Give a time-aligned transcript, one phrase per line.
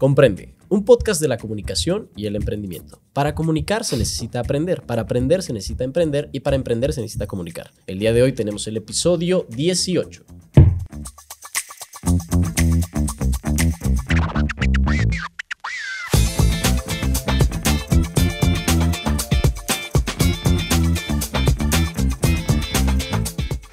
[0.00, 3.02] Comprende, un podcast de la comunicación y el emprendimiento.
[3.12, 7.26] Para comunicar se necesita aprender, para aprender se necesita emprender y para emprender se necesita
[7.26, 7.70] comunicar.
[7.86, 10.24] El día de hoy tenemos el episodio 18.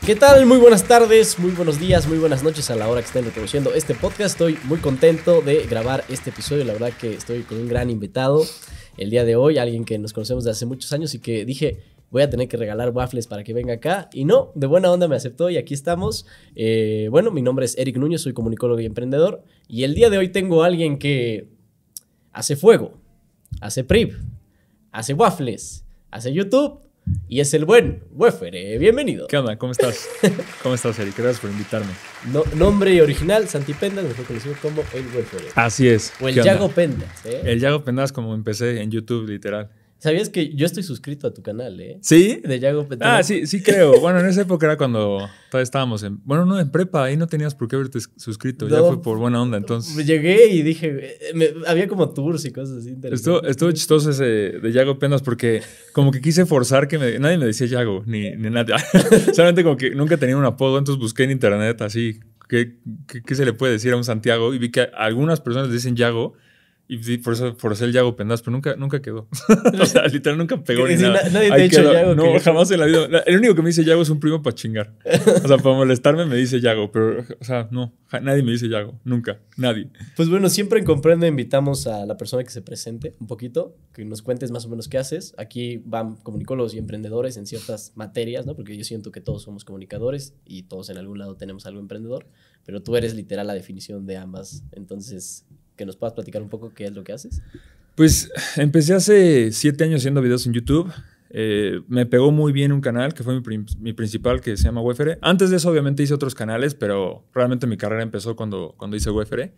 [0.07, 0.45] ¿Qué tal?
[0.45, 3.73] Muy buenas tardes, muy buenos días, muy buenas noches a la hora que estén reproduciendo
[3.73, 4.39] este podcast.
[4.39, 6.63] Estoy muy contento de grabar este episodio.
[6.63, 8.41] La verdad que estoy con un gran invitado
[8.95, 11.81] el día de hoy, alguien que nos conocemos de hace muchos años y que dije,
[12.09, 14.09] voy a tener que regalar waffles para que venga acá.
[14.13, 16.25] Y no, de buena onda me aceptó y aquí estamos.
[16.55, 19.43] Eh, bueno, mi nombre es Eric Núñez, soy comunicólogo y emprendedor.
[19.67, 21.49] Y el día de hoy tengo a alguien que
[22.31, 22.93] hace fuego,
[23.59, 24.13] hace PRIP,
[24.93, 26.86] hace waffles, hace YouTube
[27.27, 28.79] y es el buen Wefer.
[28.79, 29.27] bienvenido.
[29.27, 29.57] ¿Qué onda?
[29.57, 30.07] ¿Cómo estás?
[30.63, 31.15] ¿Cómo estás, Eric?
[31.17, 31.91] Gracias por invitarme.
[32.55, 35.41] nombre original, Santi Pendas, mejor conocido como el Wefer.
[35.55, 36.13] Así es.
[36.19, 37.09] O el Yago Pendas.
[37.25, 37.41] ¿eh?
[37.45, 39.69] El Yago Pendas, como empecé en YouTube, literal.
[39.99, 41.97] ¿Sabías que yo estoy suscrito a tu canal, eh?
[42.01, 42.39] ¿Sí?
[42.43, 43.99] De Yago Ah, sí, sí creo.
[43.99, 46.19] Bueno, en esa época era cuando todavía estábamos en...
[46.23, 48.67] Bueno, no, en prepa, ahí no tenías por qué haberte suscrito.
[48.67, 50.05] ya fue por buena onda, entonces...
[50.05, 51.17] Llegué y dije...
[51.65, 55.61] había como tours y cosas así Estuvo, estuvo chistoso ese de Yago Pendas porque
[55.93, 58.75] como que quise forzar que me, nadie me decía Yago, ni, ni nadie.
[59.33, 62.19] Solamente como que nunca tenía un apodo, entonces busqué en internet así...
[62.47, 62.77] ¿Qué,
[63.09, 64.53] qué, qué se le puede decir a un Santiago?
[64.53, 66.35] Y vi que algunas personas dicen Yago
[66.89, 69.27] y por eso por el Yago Pendas, pero nunca, nunca quedó.
[69.81, 71.29] o sea, literal nunca pegó ni nada.
[71.29, 72.15] Nadie te ha dicho Yago.
[72.15, 73.23] No, jamás en la vida.
[73.25, 74.93] El único que me dice Yago es un primo para chingar.
[75.43, 78.99] O sea, para molestarme me dice Yago, pero, o sea, no, nadie me dice Yago.
[79.03, 79.89] Nunca, nadie.
[80.15, 84.05] Pues bueno, siempre en Comprende invitamos a la persona que se presente un poquito, que
[84.05, 85.35] nos cuentes más o menos qué haces.
[85.37, 88.55] Aquí van comunicólogos y emprendedores en ciertas materias, ¿no?
[88.55, 92.27] Porque yo siento que todos somos comunicadores y todos en algún lado tenemos algo emprendedor,
[92.65, 94.63] pero tú eres literal la definición de ambas.
[94.71, 95.45] Entonces,
[95.77, 97.41] que nos puedas platicar un poco qué es lo que haces.
[97.95, 100.91] Pues empecé hace siete años haciendo videos en YouTube.
[101.29, 103.41] Eh, me pegó muy bien un canal que fue
[103.79, 105.17] mi, principal que se llama Wefere.
[105.21, 109.09] Antes de eso obviamente hice otros canales, pero realmente mi carrera empezó cuando, cuando hice
[109.09, 109.53] Wefere.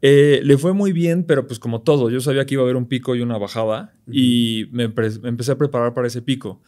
[0.00, 2.76] Eh, le fue muy bien, pero pues como todo, yo sabía que iba a haber
[2.76, 6.62] un pico y una bajada y me, empecé a preparar para ese pico.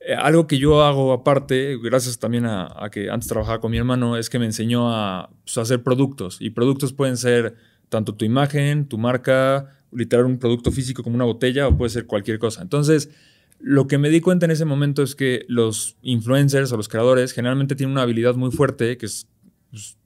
[0.00, 4.16] Eh, algo que yo hago aparte, gracias también a, que antes trabajaba con mi hermano,
[4.16, 7.56] es que me enseñó a pues, hacer productos y productos pueden ser
[7.90, 12.06] tanto tu imagen, tu marca, literal un producto físico como una botella o puede ser
[12.06, 12.62] cualquier cosa.
[12.62, 13.10] Entonces,
[13.58, 17.32] lo que me di cuenta en ese momento es que los influencers o los creadores
[17.32, 19.26] generalmente tienen una habilidad muy fuerte, que es
[19.70, 19.98] pues,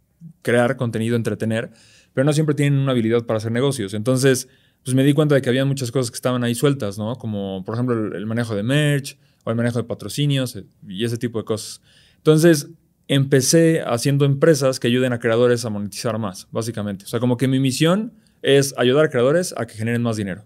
[0.42, 1.70] crear contenido, entretener,
[2.12, 3.94] pero no siempre tienen una habilidad para hacer negocios.
[3.94, 4.48] Entonces,
[4.82, 7.16] pues me di cuenta de que había muchas cosas que estaban ahí sueltas, ¿no?
[7.16, 11.16] Como, por ejemplo, el, manejo de merch o el manejo de patrocinios eh, y ese
[11.16, 11.80] tipo de cosas.
[12.16, 12.68] Entonces,
[13.08, 17.04] empecé haciendo empresas que ayuden a creadores a monetizar más, básicamente.
[17.04, 20.44] O sea, como que mi misión es ayudar a creadores a que generen más dinero.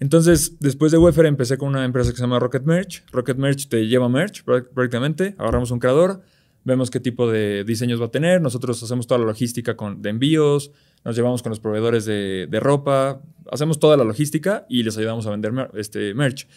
[0.00, 3.04] Entonces, después de Wefer empecé con una empresa que se llama Rocket Merch.
[3.12, 5.34] Rocket Merch te lleva merch prácticamente.
[5.38, 6.22] Agarramos un creador,
[6.64, 8.40] vemos qué tipo de diseños va a tener.
[8.40, 10.72] Nosotros hacemos toda la logística con, de envíos,
[11.04, 15.30] nos llevamos con los proveedores de, ropa, hacemos toda la logística y les ayudamos a
[15.30, 16.48] vender este, merch.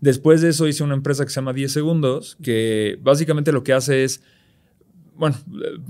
[0.00, 3.72] Después de eso hice una empresa que se llama 10 segundos, que básicamente lo que
[3.72, 4.22] hace es
[5.16, 5.36] bueno,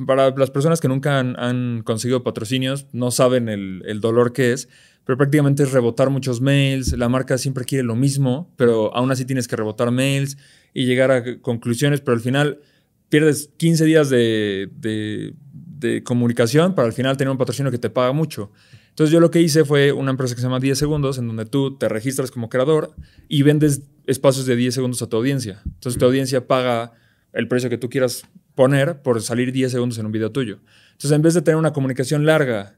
[0.06, 4.68] para las personas que nunca han, conseguido patrocinios, no saben el, dolor que es,
[5.04, 9.24] pero prácticamente es rebotar muchos mails, la marca siempre quiere lo mismo, pero aún así
[9.24, 10.36] tienes que rebotar mails
[10.74, 12.60] y llegar a conclusiones, pero al final
[13.08, 18.12] pierdes 15 días de, de comunicación para al final tener un patrocinio que te paga
[18.12, 18.50] mucho.
[18.96, 21.44] Entonces yo lo que hice fue una empresa que se llama 10 segundos, en donde
[21.44, 22.94] tú te registras como creador
[23.28, 25.60] y vendes espacios de 10 segundos a tu audiencia.
[25.66, 26.94] Entonces tu audiencia paga
[27.34, 28.26] el precio que tú quieras
[28.56, 30.58] poner por salir 10 segundos en un video tuyo.
[30.88, 32.74] Entonces, en vez de tener una comunicación larga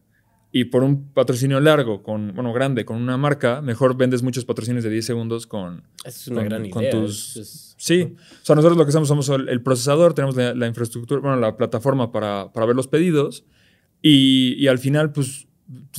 [0.51, 4.85] y por un patrocinio largo, con, bueno, grande, con una marca, mejor vendes muchos patrocinios
[4.85, 6.91] de 10 segundos con, es una gran idea.
[6.91, 7.75] tus...
[7.79, 11.57] Sí, o sea, nosotros lo que hacemos somos el, procesador, tenemos la, infraestructura, bueno, la
[11.57, 13.45] plataforma para, para ver los pedidos
[14.03, 15.47] y, y, al final, pues,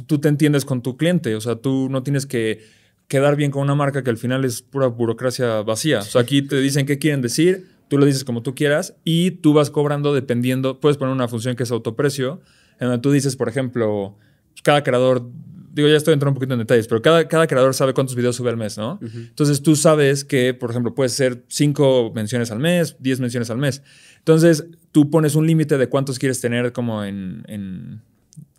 [0.05, 2.59] tú te entiendes con tu cliente, o sea, tú no tienes que
[3.07, 5.99] quedar bien con una marca que al final es pura burocracia vacía.
[5.99, 9.31] O sea, aquí te dicen qué quieren decir, tú lo dices como tú quieras y
[9.31, 12.39] tú vas cobrando dependiendo, puedes poner una función que es autoprecio,
[12.79, 14.15] en donde tú dices, por ejemplo,
[14.63, 15.27] cada creador,
[15.73, 18.35] digo, ya estoy entrando un poquito en detalles, pero cada, cada creador sabe cuántos videos
[18.35, 18.99] sube al mes, ¿no?
[19.01, 23.57] Entonces tú sabes que, por ejemplo, puede ser 5 menciones al mes, 10 menciones al
[23.57, 23.81] mes.
[24.19, 28.01] Entonces tú pones un límite de cuántos quieres tener como en,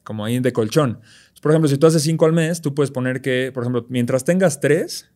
[0.03, 1.00] como ahí de colchón.
[1.41, 4.25] Por ejemplo, si tú haces 5 al mes, tú puedes poner que, por ejemplo, mientras
[4.25, 5.11] tengas 3,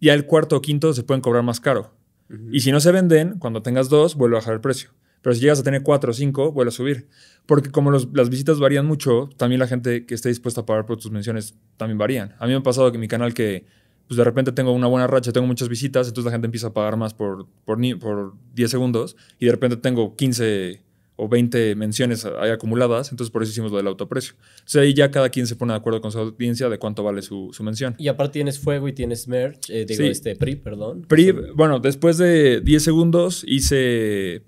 [0.00, 1.97] ya el cuarto o quinto se pueden cobrar más caro.
[2.50, 4.90] Y si no se venden, cuando tengas dos, vuelve a bajar el precio.
[5.22, 7.08] Pero si llegas a tener 4 o 5, vuelve a subir.
[7.46, 10.98] Porque como las visitas varían mucho, también la gente que esté dispuesta a pagar por
[10.98, 12.34] tus menciones también varían.
[12.38, 13.66] A mí me ha pasado que mi canal que
[14.06, 16.72] pues de repente tengo una buena racha, tengo muchas visitas, entonces la gente empieza a
[16.72, 20.82] pagar más por, por, por 10 segundos y de repente tengo 15
[21.20, 24.34] o 20 menciones ahí acumuladas, entonces por eso hicimos lo del autoprecio.
[24.52, 27.22] Entonces ahí ya cada quien se pone de acuerdo con su audiencia de cuánto vale
[27.22, 27.96] su, su mención.
[27.98, 31.02] Y aparte tienes fuego y tienes merch, eh, digo, este, PRIV, perdón.
[31.08, 34.42] PRIV, bueno, después de 10 segundos hice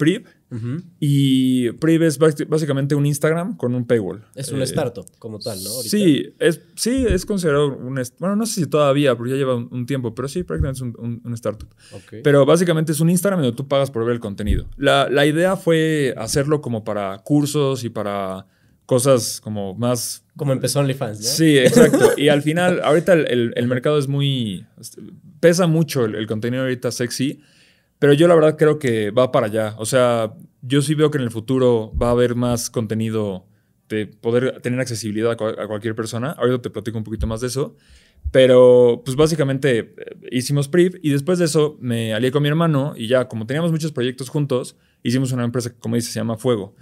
[0.99, 4.25] Y Priv es básicamente un Instagram con un paywall.
[4.35, 5.70] Es un eh, startup como tal, ¿no?
[5.70, 8.00] Sí, es, sí, es considerado un...
[8.19, 11.20] Bueno, no sé si todavía, porque ya lleva un, tiempo, pero sí, prácticamente es un,
[11.25, 11.69] un, startup.
[12.23, 14.67] Pero básicamente es un Instagram donde tú pagas por ver el contenido.
[14.76, 18.47] La, la idea fue hacerlo como para cursos y para
[18.87, 20.25] cosas como más...
[20.37, 21.26] Como empezó OnlyFans, ¿no?
[21.26, 22.11] Sí, exacto.
[22.17, 24.67] y al final, ahorita el, el, mercado es muy...
[25.38, 27.41] Pesa mucho el, el contenido ahorita sexy.
[28.00, 29.75] Pero yo la verdad creo que va para allá.
[29.79, 30.32] O sea,
[30.62, 33.47] yo sí veo que en el futuro va a haber más contenido
[33.91, 36.31] de poder tener accesibilidad a, cualquier persona.
[36.32, 37.76] Ahorita te platico un poquito más de eso.
[38.32, 39.94] Pero pues básicamente eh,
[40.31, 43.70] hicimos PRIV y después de eso me alié con mi hermano y ya como teníamos
[43.70, 46.75] muchos proyectos juntos, hicimos una empresa que como dice se llama Fuego.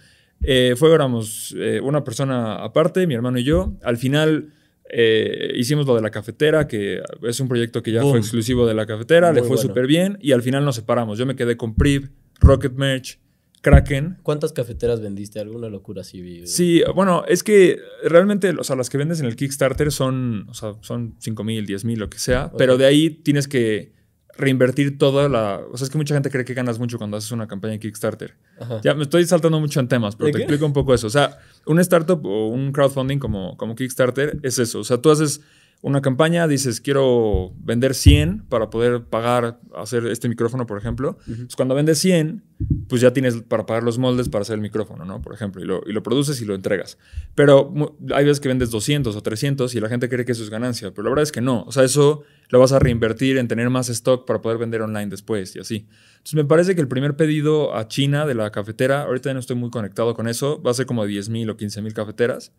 [0.43, 3.73] Eh, Fuego éramos eh, una persona aparte, mi hermano y yo.
[3.83, 4.53] Al final
[4.91, 8.75] eh, hicimos lo de la cafetera, que es un proyecto que ya fue exclusivo de
[8.75, 11.19] la cafetera, le fue súper bien y al final nos separamos.
[11.19, 13.19] Yo me quedé con Priv, Rocket Merch,
[13.61, 14.19] Kraken.
[14.23, 15.41] ¿Cuántas cafeteras vendiste?
[15.41, 16.47] ¿Alguna locura así?
[16.47, 20.55] Sí, bueno, es que realmente, o sea, las que vendes en el Kickstarter son, o
[20.55, 23.98] sea, son 5 mil, 10 mil, lo que sea, pero de ahí tienes que
[24.39, 25.61] reinvertir toda la...
[25.71, 27.81] O sea, es que mucha gente cree que ganas mucho cuando haces una campaña en
[27.81, 28.35] Kickstarter.
[28.83, 31.09] Ya me estoy saltando mucho en temas, pero te explico un poco eso.
[31.09, 34.79] O sea, un startup o un crowdfunding como, como Kickstarter es eso.
[34.79, 35.43] O sea, tú haces
[35.81, 41.19] una campaña, dices, quiero vender 100 para poder pagar, hacer este micrófono, por ejemplo.
[41.25, 42.43] Pues cuando vendes 100,
[42.89, 45.23] pues ya tienes para pagar los moldes para hacer el micrófono, ¿no?
[45.23, 46.99] Por ejemplo, y lo, y lo produces y lo entregas.
[47.37, 47.73] Pero
[48.13, 50.91] hay veces que vendes 200 o 300 y la gente cree que eso es ganancia,
[50.91, 51.63] pero la verdad es que no.
[51.63, 55.07] O sea, eso lo vas a reinvertir en tener más stock para poder vender online
[55.07, 55.87] después y así.
[56.17, 59.55] Entonces me parece que el primer pedido a China de la cafetera, ahorita no estoy
[59.55, 62.53] muy conectado con eso, va a ser como 10 mil o 15 mil cafeteras.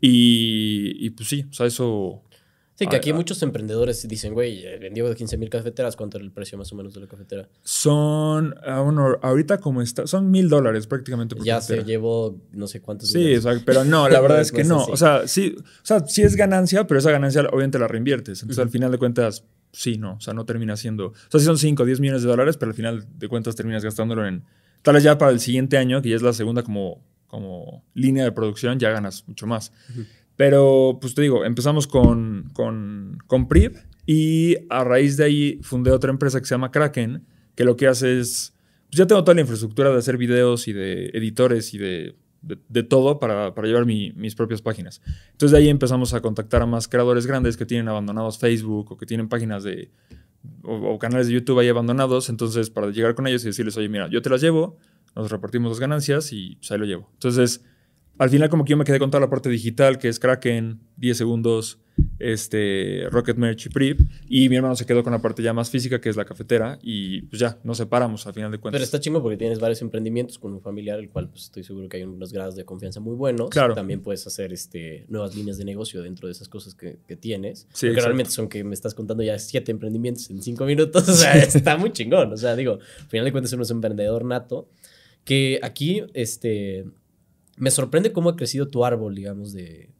[0.00, 2.22] y, y pues sí, o sea, eso
[2.78, 6.24] Sí, que aquí muchos emprendedores dicen, güey, eh, vendió de 15 mil cafeteras, ¿cuánto era
[6.26, 7.48] el precio más o menos de la cafetera?
[7.62, 12.66] Son, ah, bueno, ahorita como está, son mil dólares prácticamente por Ya se llevó no
[12.66, 13.10] sé cuántos.
[13.10, 14.84] Sí, exacto, pero no, la verdad es que no.
[14.84, 18.42] O sea, sí, o sea, sí es ganancia, pero esa ganancia obviamente la reinviertes.
[18.42, 21.46] Entonces al final de cuentas, sí, no, o sea, no termina siendo, o sea, sí
[21.46, 24.44] son 5 o 10 millones de dólares, pero al final de cuentas terminas gastándolo en,
[24.82, 28.24] tal vez ya para el siguiente año, que ya es la segunda como, como línea
[28.24, 29.72] de producción, ya ganas mucho más.
[30.36, 35.90] Pero, pues te digo, empezamos con, con, con PRIV y a raíz de ahí fundé
[35.90, 37.24] otra empresa que se llama Kraken,
[37.54, 38.54] que lo que hace es,
[38.88, 42.82] pues ya tengo toda la infraestructura de hacer videos y de editores y de, de,
[42.82, 45.00] todo para, para llevar mi, mis propias páginas.
[45.32, 48.96] Entonces de ahí empezamos a contactar a más creadores grandes que tienen abandonados Facebook o
[48.96, 49.90] que tienen páginas de,
[50.62, 52.28] o, canales de YouTube ahí abandonados.
[52.28, 54.76] Entonces para llegar con ellos y decirles, oye, mira, yo te las llevo,
[55.14, 57.10] nos repartimos las ganancias y pues ahí lo llevo.
[57.14, 57.64] Entonces
[58.18, 60.80] al final como que yo me quedé con toda la parte digital, que es Kraken,
[60.96, 61.78] 10 segundos,
[62.18, 65.70] este, Rocket Merch y Prip, y mi hermano se quedó con la parte ya más
[65.70, 68.78] física, que es la cafetera, y pues ya, nos separamos al final de cuentas.
[68.78, 71.88] Pero está chingo porque tienes varios emprendimientos con un familiar, el cual pues estoy seguro
[71.88, 73.50] que hay unos grados de confianza muy buenos.
[73.50, 73.74] Claro.
[73.74, 77.66] También puedes hacer este, nuevas líneas de negocio dentro de esas cosas que, que tienes.
[77.72, 81.12] Sí, porque realmente son que me estás contando ya siete emprendimientos en cinco minutos, o
[81.12, 82.32] sea, está muy chingón.
[82.32, 84.68] O sea, digo, al final de cuentas uno es un emprendedor nato,
[85.24, 86.86] que aquí, este
[87.56, 89.90] me sorprende cómo ha crecido tu árbol, digamos, de,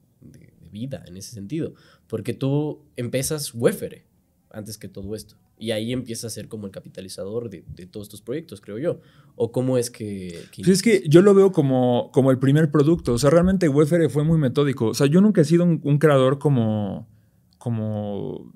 [0.71, 1.73] vida en ese sentido.
[2.07, 4.05] Porque tú empiezas Wefere
[4.51, 5.37] antes que todo esto.
[5.59, 9.01] Y ahí empieza a ser como el capitalizador de, todos estos proyectos, creo yo.
[9.37, 10.45] ¿O cómo es que...?
[10.55, 13.15] Pues es que yo lo veo como, como el primer producto.
[13.15, 14.89] O sea, realmente Wefere fue muy metódico.
[14.89, 17.09] O sea, yo nunca he sido un, un creador como...
[17.57, 18.53] como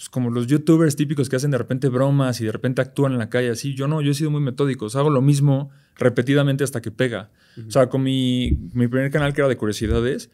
[0.00, 3.18] pues, como los youtubers típicos que hacen de repente bromas y de repente actúan en
[3.18, 3.74] la calle así.
[3.74, 4.86] Yo no, yo he sido muy metódico.
[4.86, 7.28] O sea, hago lo mismo repetidamente hasta que pega.
[7.68, 10.30] O sea, con mi, mi, primer canal que era de curiosidades,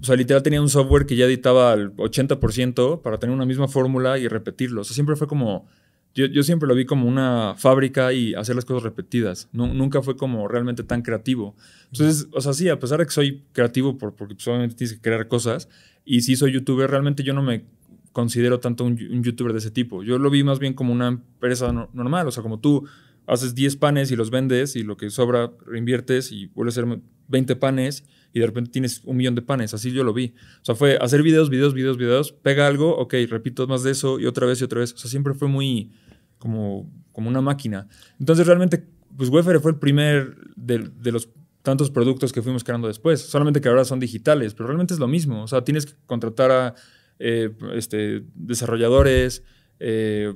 [0.00, 3.68] o sea, literal tenía un software que ya editaba al 80% para tener una misma
[3.68, 4.80] fórmula y repetirlo.
[4.80, 5.68] O sea, siempre fue como...
[6.14, 9.50] Yo, yo, siempre lo vi como una fábrica y hacer las cosas repetidas.
[9.52, 11.54] No, nunca fue como realmente tan creativo.
[11.92, 15.00] Entonces, o sea, sí, a pesar de que soy creativo por, porque solamente tienes que
[15.02, 15.68] crear cosas,
[16.04, 17.64] y sí soy youtuber, realmente yo no me
[18.12, 20.02] considero tanto un, youtuber de ese tipo.
[20.02, 22.86] Yo lo vi más bien como una empresa normal, o sea, como tú
[23.26, 27.00] haces 10 panes y los vendes y lo que sobra reinviertes y vuelves a hacer
[27.28, 29.74] 20 panes y de repente tienes un millón de panes.
[29.74, 30.34] Así yo lo vi.
[30.62, 34.18] O sea, fue hacer videos, videos, videos, videos, pega algo, ok, repito más de eso
[34.18, 34.92] y otra vez y otra vez.
[34.94, 35.92] O sea, siempre fue muy
[36.38, 37.86] como, como una máquina.
[38.18, 38.84] Entonces realmente
[39.16, 41.28] pues Wefere fue el primer de, de los
[41.62, 43.20] tantos productos que fuimos creando después.
[43.20, 45.42] Solamente que ahora son digitales, pero realmente es lo mismo.
[45.42, 46.74] O sea, tienes que contratar a
[47.20, 49.44] eh, este, desarrolladores,
[49.78, 50.34] eh,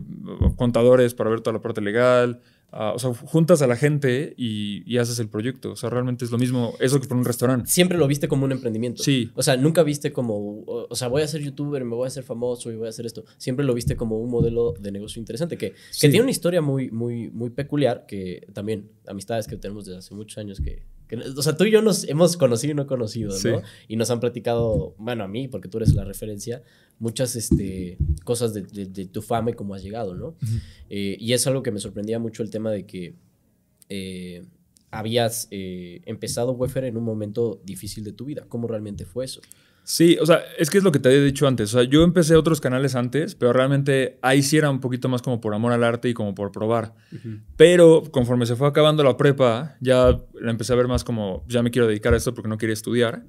[0.56, 2.40] contadores para ver toda la parte legal.
[2.76, 5.70] ah, o sea, juntas a la gente y, y haces el proyecto.
[5.72, 7.70] O sea, realmente es lo mismo eso que por un restaurante.
[7.70, 9.00] Siempre lo viste como un emprendimiento.
[9.02, 9.30] Sí.
[9.36, 12.08] O sea, nunca viste como, o, o sea, voy a ser youtuber, me voy a
[12.08, 13.24] hacer famoso y voy a hacer esto.
[13.38, 16.08] Siempre lo viste como un modelo de negocio interesante que, que Sí.
[16.08, 20.38] tiene una historia muy, muy, muy peculiar, que también amistades que tenemos desde hace muchos
[20.38, 20.82] años que-
[21.36, 23.48] o sea, tú y yo nos hemos conocido y no conocido, Sí.
[23.48, 23.62] ¿no?
[23.88, 26.62] Y nos han platicado, bueno, a mí, porque tú eres la referencia,
[26.98, 30.34] muchas este, cosas de, de- de tu fama y cómo has llegado, ¿no?
[30.90, 33.14] Eh, y es algo que me sorprendía mucho el tema de que
[33.88, 34.44] eh,
[34.90, 38.44] habías eh, empezado Wefer en un momento difícil de tu vida.
[38.48, 39.40] ¿Cómo realmente fue eso?
[39.86, 41.74] Sí, o sea, es que es lo que te había dicho antes.
[41.74, 45.20] O sea, yo empecé otros canales antes, pero realmente ahí sí era un poquito más
[45.20, 46.94] como por amor al arte y como por probar.
[47.56, 51.62] Pero conforme se fue acabando la prepa, ya la empecé a ver más como, ya
[51.62, 53.24] me quiero dedicar a esto porque no quería estudiar.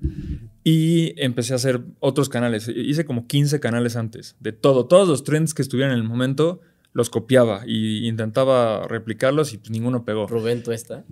[0.63, 2.69] Y empecé a hacer otros canales.
[2.69, 4.85] Hice como 15 canales antes, de todo.
[4.85, 6.61] Todos los trends que estuvieran en el momento,
[6.95, 10.27] los copiaba y intentaba replicarlos y pues ninguno pegó.
[10.27, 11.03] Rubén, tú esta.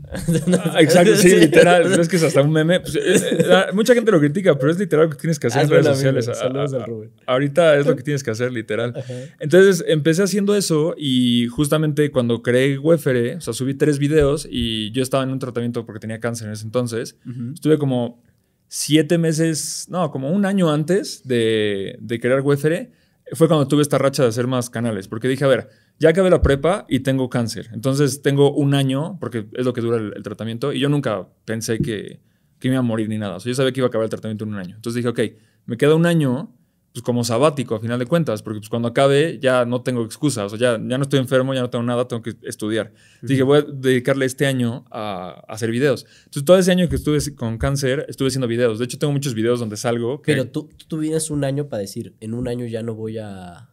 [0.64, 2.00] Ah, Exacto, sí, literal.
[2.00, 2.80] Es que es hasta un meme.
[2.80, 5.60] Pues, eh, eh, mucha gente lo critica, pero es literal lo que tienes que hacer
[5.60, 6.28] Ah, en es redes sociales.
[6.30, 7.12] A- Saludos a- al Rubén.
[7.26, 8.94] Ahorita es lo que tienes que hacer, literal.
[8.96, 9.14] Ajá.
[9.42, 14.90] Entonces empecé haciendo eso y justamente cuando creé Wefere, o sea, subí tres videos y
[14.92, 17.18] yo estaba en un tratamiento porque tenía cáncer en ese entonces.
[17.54, 18.24] Estuve como
[18.70, 22.92] siete meses, no, como un año antes de, de crear Wefere,
[23.32, 26.30] fue cuando tuve esta racha de hacer más canales, porque dije, a ver, ya acabé
[26.30, 30.24] la prepa y tengo cáncer, entonces tengo un año, porque es lo que dura el,
[30.24, 32.20] tratamiento, y yo nunca pensé que,
[32.60, 34.06] que me iba a morir ni nada, o sea, yo sabía que iba a acabar
[34.06, 34.76] el tratamiento en un año.
[34.76, 35.20] Entonces dije, ok,
[35.66, 36.54] me queda un año,
[36.94, 40.46] pues como sabático a final de cuentas, porque pues cuando acabe ya no tengo excusa,
[40.46, 42.94] o sea, ya, ya no estoy enfermo, ya no tengo nada, tengo que estudiar.
[43.24, 46.06] Dije, voy a dedicarle este año a, a hacer videos.
[46.26, 48.78] Entonces todo ese año que estuve con cáncer, estuve haciendo videos.
[48.78, 50.22] De hecho, tengo muchos videos donde salgo.
[50.22, 53.70] que, Pero tú, tú un año para decir, en un año ya no voy a...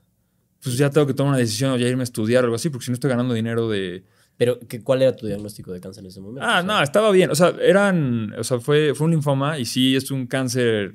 [0.62, 2.70] Pues ya tengo que tomar una decisión o ya irme a estudiar o algo así,
[2.70, 4.04] porque si no estoy ganando dinero de...
[4.38, 6.40] Pero, ¿qué, ¿cuál era tu diagnóstico de cáncer en ese momento?
[6.42, 7.30] Ah, O sea, no, estaba bien.
[7.30, 8.32] O sea, eran...
[8.38, 10.94] O sea, fue, fue un linfoma y sí es un cáncer...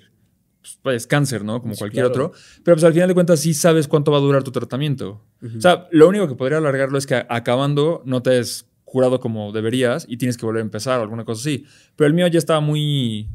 [0.81, 1.61] Pues es cáncer, ¿no?
[1.61, 2.25] Como Sí, cualquier claro.
[2.27, 2.39] otro.
[2.63, 5.23] Pero pues al final de cuentas sí sabes cuánto va a durar tu tratamiento.
[5.41, 5.57] Ujú.
[5.57, 9.51] O sea, lo único que podría alargarlo es que acabando no te has curado como
[9.51, 11.65] deberías y tienes que volver a empezar o alguna cosa así.
[11.95, 13.27] Pero el mío ya estaba muy...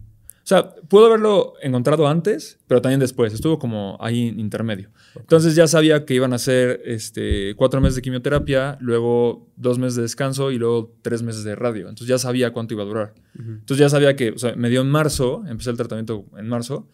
[0.43, 3.33] O sea, pudo haberlo encontrado antes, pero también después.
[3.33, 4.91] Estuvo como ahí en intermedio.
[5.15, 9.97] Entonces ya sabía que iban a ser este, cuatro meses de quimioterapia, luego dos meses
[9.97, 11.83] de descanso y luego tres meses de radio.
[11.83, 13.15] Entonces ya sabía cuánto iba a durar.
[13.39, 13.51] Ujú.
[13.51, 16.89] Entonces ya sabía que, o sea, me dio en marzo, empecé el tratamiento en marzo,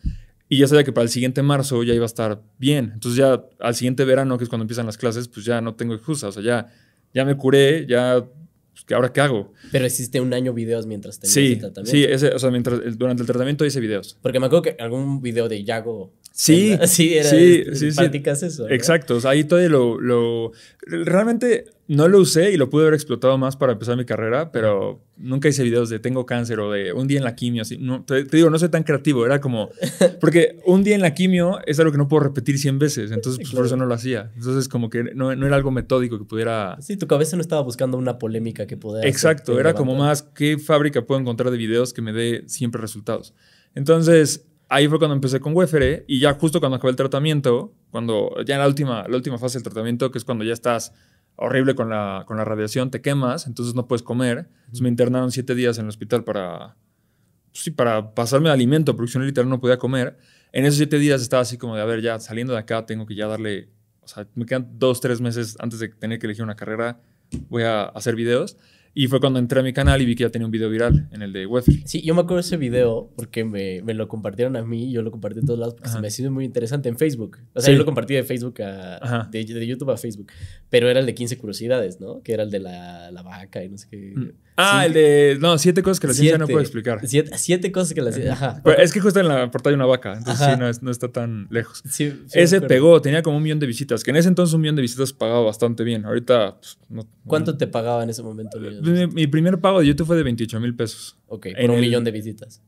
[0.49, 2.91] y ya sabía que para el siguiente marzo ya iba a estar bien.
[2.95, 5.95] Entonces ya al siguiente verano, que es cuando empiezan las clases, pues ya no tengo
[5.95, 6.29] excusa.
[6.29, 6.73] O sea, ya,
[7.13, 8.25] ya me curé, ya,
[8.73, 9.53] pues, ¿qué- ¿ahora qué hago?
[9.73, 11.91] Pero hiciste un año videos mientras tenías Sí, el tratamiento.
[11.91, 14.19] sí, ese, o sea, mientras, durante el tratamiento hice videos.
[14.23, 16.13] Porque me acuerdo que algún video de Yago...
[16.33, 18.05] Sí, sí, era, sí, sí, sí.
[18.45, 18.65] eso.
[18.65, 18.71] ¿no?
[18.71, 20.53] Exacto, o sea, ahí todavía lo, lo-
[20.89, 25.03] Realmente no lo usé y lo pude haber explotado más para empezar mi carrera, pero
[25.17, 27.77] nunca hice videos de tengo cáncer o de un día en la quimio, así.
[27.77, 29.71] No, te, te digo, no soy tan creativo, era como...
[30.21, 33.39] Porque un día en la quimio es algo que no puedo repetir 100 veces, entonces
[33.39, 33.59] pues, Claro.
[33.59, 34.31] por eso no lo hacía.
[34.37, 36.77] Entonces como que no, no era algo metódico que pudiera...
[36.81, 39.09] Sí, tu cabeza no estaba buscando una polémica que pudiera...
[39.09, 43.35] Exacto, era como más qué fábrica puedo encontrar de videos que me dé siempre resultados.
[43.75, 48.37] Entonces, ahí fue cuando empecé con Wefere y ya justo cuando acabé el tratamiento, cuando
[48.45, 50.93] ya en la última, la última fase del tratamiento, que es cuando ya estás
[51.37, 54.51] horrible con la, con la radiación, te quemas, entonces no puedes comer.
[54.59, 56.77] Entonces me internaron siete días en el hospital para,
[57.53, 60.19] pues sí, para pasarme de alimento, porque si no literal no podía comer.
[60.53, 63.07] En esos siete días estaba así como de, a ver, ya saliendo de acá tengo
[63.07, 63.71] que ya darle,
[64.03, 67.01] o sea, me quedan dos, tres meses antes de tener que elegir una carrera,
[67.49, 68.59] voy a hacer videos.
[68.99, 71.07] Y fue cuando entré a mi canal y vi que ya tenía un video viral
[71.13, 71.83] en el de Wefri.
[71.85, 74.93] Sí, yo me acuerdo de ese video porque me, me lo compartieron a mí y
[74.93, 75.97] yo lo compartí en todos lados porque Ajá.
[75.99, 77.37] se me ha sido muy interesante en Facebook.
[77.53, 77.73] O sea, Sí.
[77.73, 79.29] yo lo compartí de Facebook a...
[79.31, 80.29] De, de YouTube a Facebook.
[80.71, 82.23] Pero era el de 15 curiosidades, ¿no?
[82.23, 84.15] Que era el de la, la vaca y no sé qué.
[84.59, 84.87] Ah, Sí.
[84.87, 85.39] el de.
[85.43, 87.01] No, siete cosas que la ciencia no puede explicar.
[87.07, 88.33] Siete, siete cosas que la ciencia...
[88.33, 88.63] Ajá.
[88.65, 90.55] Pero es que justo en la portada hay una vaca, entonces Ajá.
[90.55, 91.83] sí, no, es- no está tan lejos.
[91.87, 94.77] Sí, Ese pegó, tenía como un millón de visitas, que en ese entonces un millón
[94.77, 96.07] de visitas pagaba bastante bien.
[96.07, 97.07] Ahorita, pues, no.
[97.27, 98.59] ¿Cuánto te pagaba en ese momento?
[98.59, 98.81] Miguel?
[98.87, 101.17] Mi, mi primer pago de YouTube fue de 28 mil pesos.
[101.29, 102.63] Ok, en por un el- millón de visitas.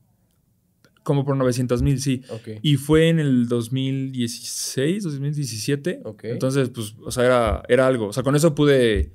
[1.03, 2.21] Como por 900 mil, sí.
[2.29, 2.59] Ok.
[2.61, 6.01] Y fue en el 2016, 2017.
[6.03, 6.23] Ok.
[6.25, 8.07] Entonces, pues, o sea, era, era algo.
[8.07, 9.11] O sea, con eso pude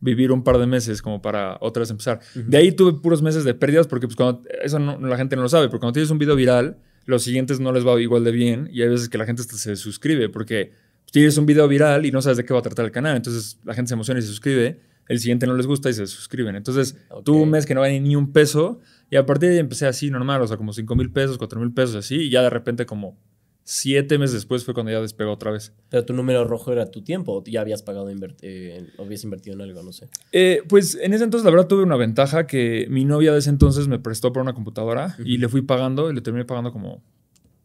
[0.00, 2.20] vivir un par de meses como para otra vez empezar.
[2.36, 2.44] Ujú.
[2.48, 5.42] De ahí tuve puros meses de pérdidas porque, pues, cuando, eso no, la gente no
[5.42, 8.30] lo sabe, pero cuando tienes un video viral, los siguientes no les va igual de
[8.32, 10.72] bien y hay veces que la gente hasta se suscribe porque
[11.10, 13.16] tienes un video viral y no sabes de qué va a tratar el canal.
[13.16, 14.80] Entonces, la gente se emociona y se suscribe.
[15.08, 16.56] El siguiente no les gusta y se suscriben.
[16.56, 17.24] Entonces, Ok.
[17.24, 18.80] tuve un mes que no gané ni un peso
[19.10, 21.60] y a partir de ahí empecé así normal, o sea, como 5 mil pesos, 4
[21.60, 23.18] mil pesos así y ya de repente como
[23.64, 25.72] siete meses después fue cuando ya despegó otra vez.
[25.88, 28.10] Pero tu número rojo era tu tiempo, o ya habías pagado,
[28.42, 30.08] eh, o habías invertido en algo, no sé.
[30.32, 33.50] Eh, pues en ese entonces la verdad tuve una ventaja que mi novia de ese
[33.50, 37.02] entonces me prestó para una computadora y le fui pagando y le terminé pagando como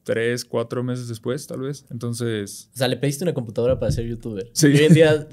[0.03, 1.85] tres, cuatro meses después, tal vez.
[1.89, 2.69] Entonces...
[2.73, 4.49] O sea, le pediste una computadora para ser youtuber.
[4.53, 4.67] Sí.
[4.67, 5.27] Y hoy en día,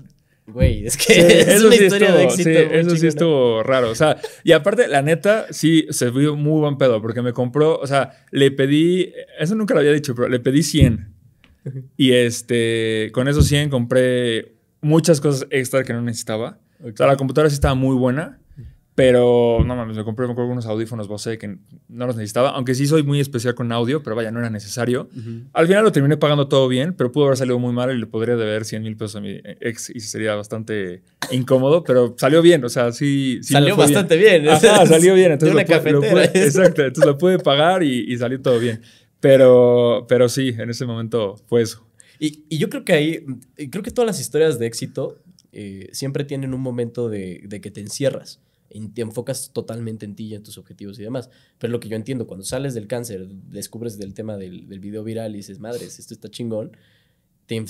[0.47, 1.21] güey, es que Sí,
[1.51, 2.51] es una sí historia estuvo- de éxito.
[2.51, 3.91] sí, eso sí estuvo raro.
[3.91, 7.77] O sea, y aparte, la neta, sí se vio muy buen pedo porque me compró,
[7.79, 11.13] o sea, le pedí, eso nunca lo había dicho, pero le pedí 100.
[11.97, 16.59] Y este, con esos 100 compré muchas cosas extra que no necesitaba.
[16.83, 18.39] O sea, la computadora sí estaba muy buena,
[18.95, 21.57] pero no mames, me compré me acuerdo, unos audífonos Bose que
[21.89, 25.09] no los necesitaba, aunque sí soy muy especial con audio, pero vaya, no era necesario.
[25.53, 28.07] Al final lo terminé pagando todo bien, pero pudo haber salido muy mal y le
[28.07, 32.65] podría deber 100 mil pesos a mi ex y sería bastante incómodo, pero salió bien,
[32.65, 33.41] o sea, sí.
[33.43, 34.49] Salió bastante bien.
[34.49, 35.33] Ajá, salió bien.
[35.33, 36.33] Entonces de una lo pude- lo cafetera.
[36.33, 38.81] pude- exacto, entonces lo pude pagar y, y salió todo bien.
[39.21, 41.85] Pero, pero sí, en ese momento fue eso.
[42.21, 43.25] Y, y yo creo que ahí,
[43.71, 45.19] creo que todas las historias de éxito
[45.53, 48.41] eh, siempre tienen un momento de, de que te encierras
[48.75, 51.31] y te enfocas totalmente en ti y en tus objetivos y demás.
[51.59, 55.05] Pero lo que yo entiendo, cuando sales del cáncer, descubres del tema del, del video
[55.05, 56.77] viral y dices, madres, esto está chingón,
[57.47, 57.65] te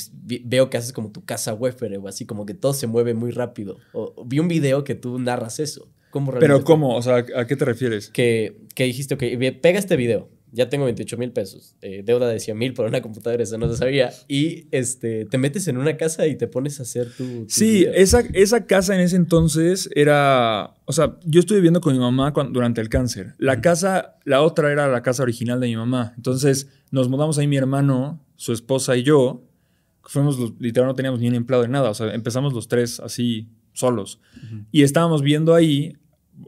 [0.45, 3.31] veo que haces como tu casa Wefere o así, como que todo se mueve muy
[3.31, 3.79] rápido.
[3.93, 5.89] O, vi un video que tú narras eso.
[6.11, 6.63] ¿Cómo Pero?
[6.65, 6.97] ¿cómo?
[6.97, 8.09] O sea, ¿a qué te refieres?
[8.09, 9.25] que, que dijiste, ok,
[9.61, 13.03] pega este video, ya tengo 28 mil pesos, eh, deuda de 100 mil por una
[13.03, 16.79] computadora, eso no se sabía, y este, te metes en una casa y te pones
[16.81, 17.45] a hacer tu...
[17.45, 20.75] tus Sí, esa, esa casa en ese entonces era.
[20.87, 23.35] O sea, yo estuve viviendo con mi mamá cuan- durante el cáncer.
[23.39, 26.13] La casa, la otra era la casa original de mi mamá.
[26.17, 29.43] Entonces nos mudamos ahí mi hermano, su esposa y yo.
[30.03, 31.91] Fuimos, los- literal, no teníamos ni un empleado de nada.
[31.91, 34.21] O sea, empezamos los tres así solos.
[34.71, 35.97] Y estábamos viendo ahí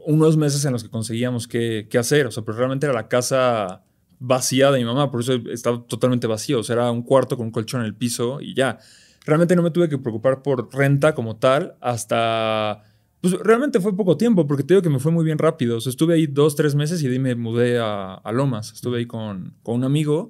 [0.05, 2.27] unos meses en los que conseguíamos qué hacer.
[2.27, 3.83] O sea, pero realmente era la casa
[4.19, 6.59] vacía de mi mamá, por eso estaba totalmente vacío.
[6.59, 8.79] O sea, era un cuarto con un colchón en el piso y ya.
[9.25, 12.83] Realmente no me tuve que preocupar por renta como tal hasta...
[13.19, 15.77] Pues realmente fue poco tiempo, porque te digo que me fue muy bien rápido.
[15.77, 18.71] O sea, estuve ahí dos, tres meses y de ahí me mudé a, a Lomas.
[18.71, 20.29] Estuve ahí con, con un amigo.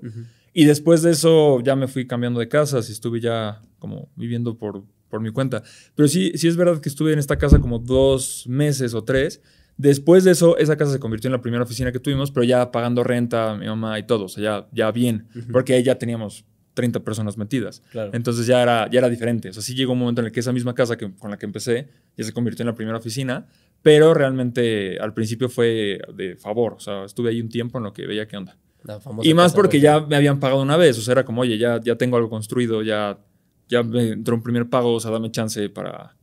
[0.54, 4.58] Y después de eso ya me fui cambiando de casas y estuve ya como viviendo
[4.58, 5.62] por, por mi cuenta.
[5.96, 9.42] Pero sí, sí es verdad que estuve en esta casa como dos meses o tres.
[9.78, 12.72] Después de eso, esa casa se convirtió en la primera oficina que tuvimos, pero ya
[12.72, 16.46] pagando renta, mi mamá y todo, o sea, ya, ya bien, porque ahí ya teníamos
[16.74, 17.82] 30 personas metidas.
[17.92, 18.12] Claro.
[18.14, 19.50] Entonces ya era, ya era diferente.
[19.50, 21.38] O sea, sí llegó un momento en el que esa misma casa que, con la
[21.38, 23.48] que empecé ya se convirtió en la primera oficina,
[23.82, 26.74] pero realmente al principio fue de favor.
[26.74, 28.58] O sea, estuve ahí un tiempo en lo que veía qué onda.
[29.24, 30.98] Y más porque ya me habían pagado una vez.
[30.98, 33.18] O sea, era como, oye, ya, ya tengo algo construido, ya,
[33.68, 36.16] ya me entró un primer pago, o sea, dame chance para.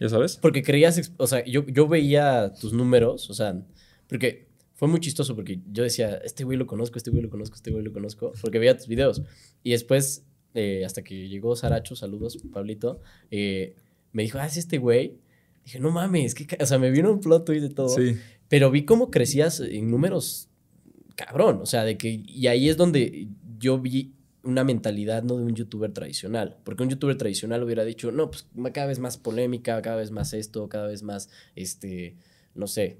[0.00, 0.36] ¿Ya sabes?
[0.36, 3.62] Porque creías, o sea, yo, yo veía tus números, o sea,
[4.08, 7.54] porque fue muy chistoso porque yo decía, este güey lo conozco, este güey lo conozco,
[7.54, 9.22] este güey lo conozco, porque veía tus videos.
[9.62, 13.76] Y después, eh, hasta que llegó Saracho, saludos, Pablito, eh,
[14.12, 15.18] me dijo, ah, es este güey.
[15.64, 17.90] Dije, no mames, que, o sea, me vino un plot twist de todo.
[17.90, 18.16] Sí.
[18.48, 20.50] Pero vi cómo crecías en números
[21.14, 21.60] cabrón.
[21.62, 22.22] O sea, de que.
[22.26, 26.56] Y ahí es donde yo vi una mentalidad no de un youtuber tradicional.
[26.64, 30.32] Porque un youtuber tradicional hubiera dicho, no, pues cada vez más polémica, cada vez más
[30.32, 32.16] esto, cada vez más, este,
[32.54, 32.98] no sé,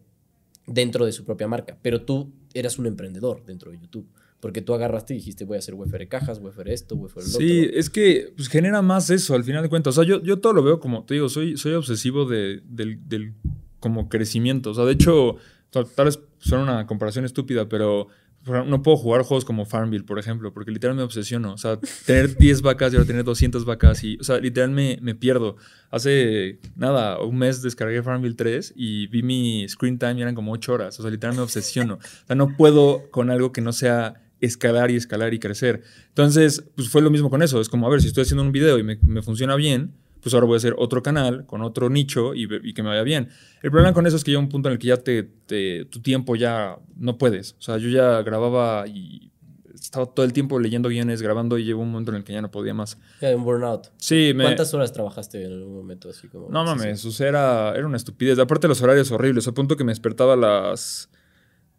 [0.67, 1.79] dentro de su propia marca.
[1.83, 4.07] Pero tú eras un emprendedor dentro de YouTube.
[4.41, 7.67] Porque tú agarraste y dijiste, voy a hacer Wefere cajas, Wefere esto, Wefere lo Sí,
[7.67, 7.79] otro.
[7.79, 9.99] es que pues, genera más eso al final de cuentas.
[9.99, 13.07] O sea, yo, yo todo lo veo como, te digo, soy, soy obsesivo de, del,
[13.07, 13.35] del
[13.81, 14.71] como crecimiento.
[14.71, 15.37] O sea, de hecho,
[15.71, 18.09] tal vez suena una comparación estúpida, pero
[18.47, 21.53] no puedo jugar juegos como Farmville, por ejemplo, porque literal me obsesiono.
[21.53, 24.99] O sea, tener 10 vacas y ahora tener 200 vacas y, o sea, literal me,
[25.03, 25.57] me pierdo.
[25.91, 30.53] Hace, nada, un mes descargué Farmville 3 y vi mi screen time y eran como
[30.53, 30.99] 8 horas.
[30.99, 31.95] O sea, literal me obsesiono.
[31.95, 35.83] O sea, no puedo con algo que no sea escalar y escalar y crecer.
[36.09, 37.61] Entonces, pues fue lo mismo con eso.
[37.61, 39.93] Es como, a ver, si estoy haciendo un video y me, me funciona bien,
[40.23, 43.29] pues ahora voy a hacer otro canal con otro nicho y, que me vaya bien.
[43.63, 45.85] El problema con eso es que llega un punto en el que ya te, te-
[45.87, 47.53] tu tiempo ya no puedes.
[47.59, 49.31] O sea, yo ya grababa y
[49.75, 52.43] estaba todo el tiempo leyendo guiones, grabando y llegó un momento en el que ya
[52.43, 52.99] no podía más.
[53.21, 53.89] Ya, un burnout.
[53.97, 54.45] Sí, me...
[54.45, 56.49] ¿Cuántas horas trabajaste en algún momento así como?
[56.51, 58.39] No mames, o sea, era, era una estupidez.
[58.39, 61.09] Aparte los horarios horribles, a punto que me despertaba a las,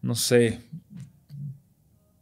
[0.02, 0.62] no sé,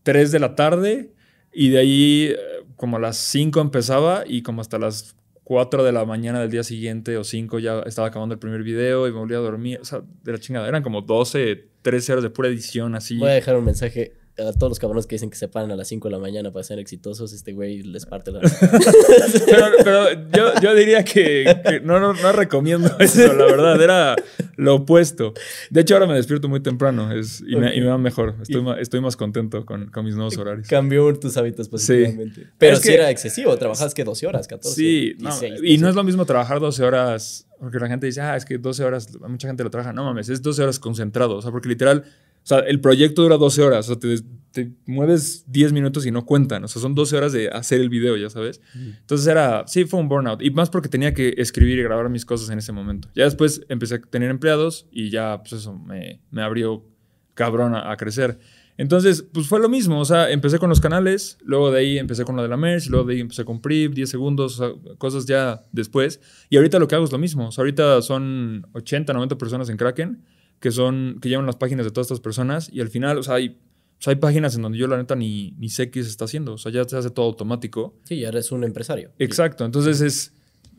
[0.03, 1.13] 3 de la tarde
[1.53, 2.37] y de ahí eh,
[2.75, 5.15] como a las 5 empezaba y como hasta las
[5.49, 9.07] 4 de la mañana del día siguiente o 5 ya estaba acabando el primer video
[9.07, 9.79] y me volvía a dormir.
[9.81, 10.67] O sea, de la chingada.
[10.67, 13.17] Eran como 12, 13 horas de pura edición así.
[13.17, 14.13] Voy a dejar un mensaje
[14.47, 16.51] a todos los cabrones que dicen que se paran a las 5 de la mañana
[16.51, 18.39] para ser exitosos, este güey les parte la...
[19.45, 24.15] pero, pero yo, yo, diría que, que no, no, no, recomiendo eso, la verdad, era
[24.55, 25.33] lo opuesto.
[25.69, 27.69] De hecho, ahora me despierto muy temprano es, y, okay.
[27.69, 28.35] me, y, me, va mejor.
[28.41, 30.67] Estoy, más, estoy más contento con, con, mis nuevos horarios.
[30.67, 32.41] Cambió tus hábitos positivamente.
[32.41, 32.47] Sí.
[32.57, 34.75] Pero es que, era excesivo, trabajabas que 12 horas, 14.
[34.75, 38.21] Sí, 16, no, y no es lo mismo trabajar 12 horas, porque la gente dice,
[38.21, 39.93] ah, es que 12 horas, mucha gente lo trabaja.
[39.93, 42.03] No mames, es 12 horas concentrado, o sea, porque literal
[42.47, 43.89] sea, el proyecto dura 12 horas.
[43.89, 46.63] O sea, te, te, mueves 10 minutos y no cuentan.
[46.63, 48.61] O sea, son 12 horas de hacer el video, ya sabes.
[48.73, 48.89] Mm.
[49.01, 50.41] Entonces era, sí, fue un burnout.
[50.41, 53.09] Y más porque tenía que escribir y grabar mis cosas en ese momento.
[53.15, 56.85] Ya después empecé a tener empleados y ya, pues eso, me, me abrió
[57.33, 58.39] cabrón a, a, crecer.
[58.77, 59.99] Entonces, pues fue lo mismo.
[59.99, 62.87] O sea, empecé con los canales, luego de ahí empecé con lo de la merch,
[62.87, 66.21] luego de ahí empecé con PRIV, 10 segundos, o sea, cosas ya después.
[66.49, 67.49] Y ahorita lo que hago es lo mismo.
[67.49, 70.23] O sea, ahorita son 80, 90 personas en Kraken
[70.59, 73.35] que son, que llevan las páginas de todas estas personas y al final, o sea,
[73.35, 76.09] hay, o sea, hay páginas en donde yo la neta ni, ni sé qué se
[76.09, 77.95] está haciendo, o sea, ya se hace todo automático.
[78.03, 79.11] Sí, ya eres un empresario.
[79.19, 80.33] Exacto, entonces es,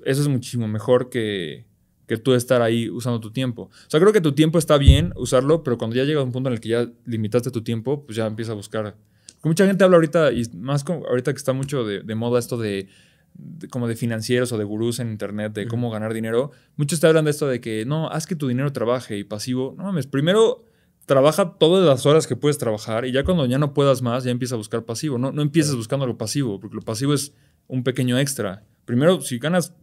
[0.05, 1.67] eso es muchísimo mejor que,
[2.07, 3.65] que tú estar ahí usando tu tiempo.
[3.65, 6.33] O sea, creo que tu tiempo está bien usarlo, pero cuando ya llega a un
[6.33, 8.97] punto en el que ya limitaste tu tiempo, pues ya empieza a buscar.
[9.43, 12.89] Mucha gente habla ahorita, y más ahorita que está mucho de, de moda esto de
[13.35, 17.07] de, como de financieros o de gurús en internet de cómo ganar dinero, muchos te
[17.07, 19.75] hablan de esto de que no, haz que tu dinero trabaje y pasivo.
[19.77, 20.65] No mames, primero
[21.07, 24.31] trabaja todas las horas que puedes trabajar y ya cuando ya no puedas más, ya
[24.31, 25.19] empieza a buscar pasivo.
[25.19, 27.35] No, no empieces buscando lo pasivo, porque lo pasivo es
[27.67, 28.65] un pequeño extra.
[28.85, 29.75] Primero, si ganas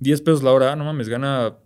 [0.00, 1.56] 10 pesos la hora, no mames, gana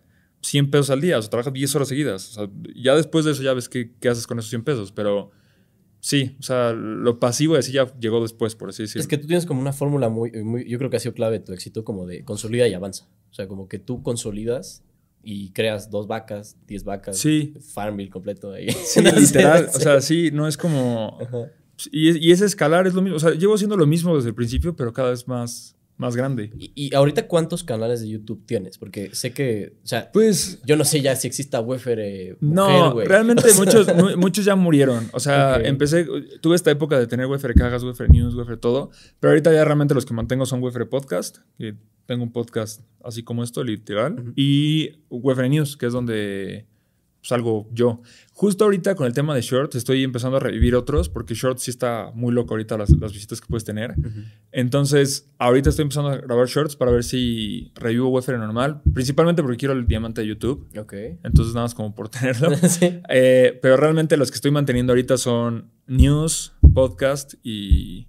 [0.42, 2.31] 100 pesos al día, o sea, trabaja 10 horas seguidas.
[2.31, 4.92] O sea, ya después de eso ya ves qué, qué haces con esos 100 pesos,
[4.92, 5.31] pero
[6.05, 9.01] Sí, o sea, lo pasivo así ya llegó después, por así decirlo.
[9.01, 11.40] Es que tú tienes como una fórmula muy, muy, yo creo que ha sido clave
[11.40, 13.09] tu éxito, como de consolida y avanza.
[13.31, 14.83] O sea, como que tú consolidas
[15.23, 17.55] y creas dos vacas, diez vacas, sí.
[17.73, 18.69] Farmville completo ahí.
[18.71, 21.17] Sí, literal, o sea, sí, no es como...
[21.90, 24.35] Y, y, ese escalar es lo mismo, o sea, llevo haciendo lo mismo desde el
[24.35, 26.51] principio, pero cada vez más más grande.
[26.59, 28.79] ¿Y, ¿Y, ahorita cuántos canales de YouTube tienes?
[28.79, 32.37] Porque sé que, o sea, pues yo no sé ya si exista Wefere.
[32.41, 35.09] No, realmente o sea, muchos, muchos ya murieron.
[35.13, 35.69] O sea, okay.
[35.69, 36.07] empecé,
[36.41, 39.95] tuve esta época de tener Wefere Cajas, Wefere News, Wefere todo, pero ahorita ya realmente
[39.95, 41.77] los que mantengo son Wefere Podcast, que
[42.07, 44.33] tengo un podcast así como esto, literal, uh -huh.
[44.37, 46.67] y Wefere News, que es donde
[47.25, 48.03] salgo yo.
[48.33, 51.71] Justo ahorita con el tema de Shorts estoy empezando a revivir otros porque Shorts sí
[51.71, 53.93] está muy loco ahorita las, las visitas que puedes tener.
[53.93, 54.25] Uh -huh.
[54.53, 59.57] Entonces, ahorita estoy empezando a grabar Shorts para ver si revivo Wefere normal, principalmente porque
[59.57, 60.69] quiero el diamante de YouTube.
[60.79, 60.93] Ok.
[61.23, 62.55] Entonces, nada más como por tenerlo.
[62.69, 63.01] sí.
[63.09, 68.09] eh, pero realmente los que estoy manteniendo ahorita son News, Podcast y,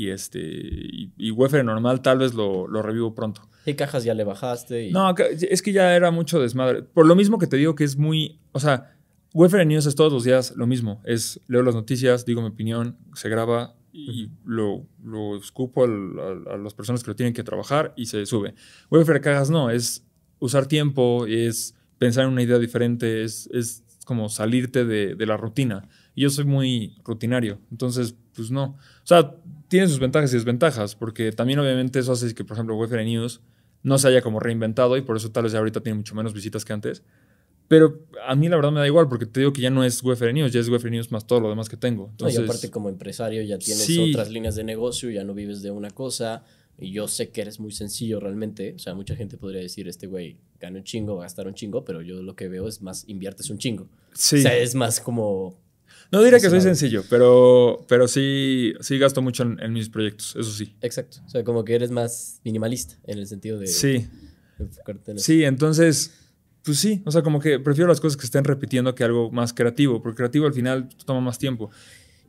[0.00, 2.00] y este y, y Wefere normal.
[2.00, 3.42] Tal vez lo, lo revivo pronto.
[3.66, 4.88] ¿Qué cajas ya le bajaste?
[4.88, 4.92] Y...
[4.92, 6.82] No, es que ya era mucho desmadre.
[6.82, 8.40] Por lo mismo que te digo que es muy.
[8.52, 8.96] O sea,
[9.34, 11.02] Wefere News es todos los días lo mismo.
[11.04, 14.30] Es leo las noticias, digo mi opinión, se graba y uh -huh.
[14.46, 18.24] lo, lo, escupo al, a, a, las personas que lo tienen que trabajar y se
[18.24, 18.54] sube.
[18.90, 20.06] Wefere Cajas no, es
[20.38, 25.36] usar tiempo, es pensar en una idea diferente, es, es como salirte de, de la
[25.36, 25.88] rutina.
[26.20, 28.76] Y yo soy muy rutinario, entonces, pues no.
[29.02, 29.36] O sea,
[29.68, 33.40] tiene sus ventajas y desventajas, porque también obviamente eso hace que, por ejemplo, Wefere News
[33.82, 36.34] no se haya como reinventado y por eso tal vez ya ahorita tiene mucho menos
[36.34, 37.02] visitas que antes.
[37.68, 40.02] Pero a mí la verdad me da igual porque te digo que ya no es
[40.02, 42.08] Wefere News, ya es Wefere News más todo lo demás que tengo.
[42.10, 44.10] Entonces, no, y aparte como empresario ya tienes sí.
[44.10, 46.44] otras líneas de negocio, ya no vives de una cosa.
[46.76, 48.74] Y yo sé que eres muy sencillo realmente.
[48.76, 51.54] O sea, mucha gente podría decir, este güey gana un chingo, va a gastar un
[51.54, 53.88] chingo, pero yo lo que veo es más, inviertes un chingo.
[54.12, 54.36] Sí.
[54.36, 55.58] O sea, es más como
[56.12, 60.36] no diría que soy sencillo, pero, pero sí, sí gasto mucho en, en, mis proyectos,
[60.38, 60.74] eso sí.
[60.80, 61.18] Exacto.
[61.24, 64.08] O sea, como que eres más minimalista en el sentido de sí.
[64.84, 65.18] en.
[65.18, 66.12] Sí, entonces,
[66.64, 69.52] pues sí, o sea, como que prefiero las cosas que estén repitiendo que algo más
[69.52, 71.70] creativo, porque creativo al final toma más tiempo.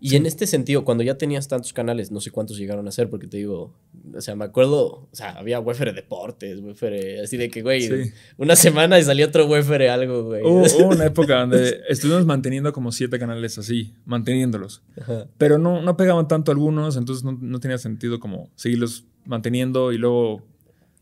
[0.03, 0.15] Y sí.
[0.15, 3.27] en este sentido, cuando ya tenías tantos canales, no sé cuántos llegaron a ser, porque
[3.27, 3.71] te digo,
[4.15, 8.11] o sea, me acuerdo, o sea, había Wefere Deportes, Wefere, así de que, güey, sí.
[8.37, 10.41] una semana y salió otro Wefere algo, güey.
[10.41, 14.81] Hubo, hubo, una época donde estuvimos manteniendo como siete canales así, manteniéndolos.
[14.99, 15.27] Ajá.
[15.37, 19.99] Pero no, no pegaban tanto algunos, entonces no, no tenía sentido como seguirlos manteniendo y
[19.99, 20.41] luego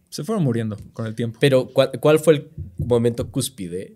[0.09, 1.37] se fueron muriendo con el tiempo.
[1.39, 3.95] Pero, ¿cuál, cuál fue el momento cúspide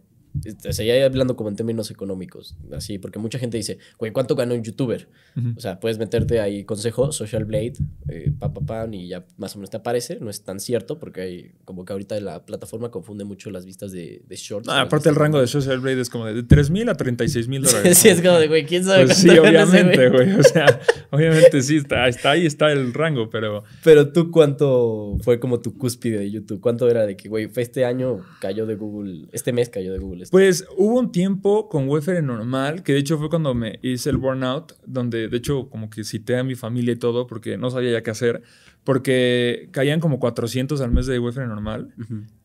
[0.67, 4.35] o sea, ya hablando como en términos económicos, así, porque mucha gente dice, güey, ¿cuánto
[4.35, 5.07] gana un youtuber?
[5.35, 5.57] Uh -huh.
[5.57, 7.73] O sea, puedes meterte ahí consejo, Social Blade,
[8.09, 10.17] eh, pa, pa, pa, y ya más o menos te aparece.
[10.19, 13.91] No es tan cierto, porque hay como que ahorita la plataforma confunde mucho las vistas
[13.91, 14.67] de, de shorts.
[14.69, 17.63] Ah, aparte, el rango de Social Blade es como de 3 mil a 36 mil
[17.63, 17.97] dólares.
[17.97, 19.05] sí, es como de, güey, ¿quién sabe?
[19.05, 20.31] Pues sí, obviamente, güey.
[20.33, 20.65] O sea,
[21.11, 23.63] obviamente sí, está, está ahí, está el rango, pero.
[23.83, 26.59] Pero tú, ¿cuánto fue como tu cúspide de YouTube?
[26.59, 30.22] ¿Cuánto era de que, güey, este año cayó de Google, este mes cayó de Google?
[30.23, 30.31] Esto?
[30.31, 34.17] Pues hubo un tiempo con Wayfair normal, que de hecho fue cuando me hice el
[34.17, 37.91] burnout, donde de hecho como que cité a mi familia y todo, porque no sabía
[37.91, 38.41] ya qué hacer,
[38.83, 41.93] porque caían como 400 al mes de Wayfair normal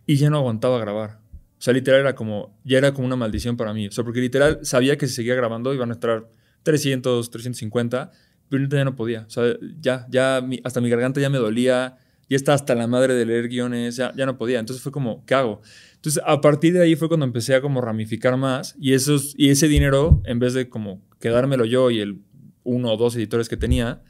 [0.07, 1.21] y ya no aguantaba grabar.
[1.59, 3.88] O sea, literal era como, ya era como una maldición para mí.
[3.88, 6.29] O sea, porque literal sabía que si seguía grabando iban a estar
[6.62, 8.12] 300, 350,
[8.49, 9.23] pero ya no podía.
[9.27, 11.97] O sea, ya, ya hasta mi garganta ya me dolía,
[12.29, 14.59] ya estaba hasta la madre de leer guiones, ya, ya no podía.
[14.59, 15.61] Entonces fue como, ¿qué hago?
[15.95, 19.51] Entonces, a partir de ahí fue cuando empecé a como ramificar más y, esos, y
[19.51, 22.21] ese dinero, en vez de como quedármelo yo y el
[22.62, 24.03] uno o dos editores que tenía,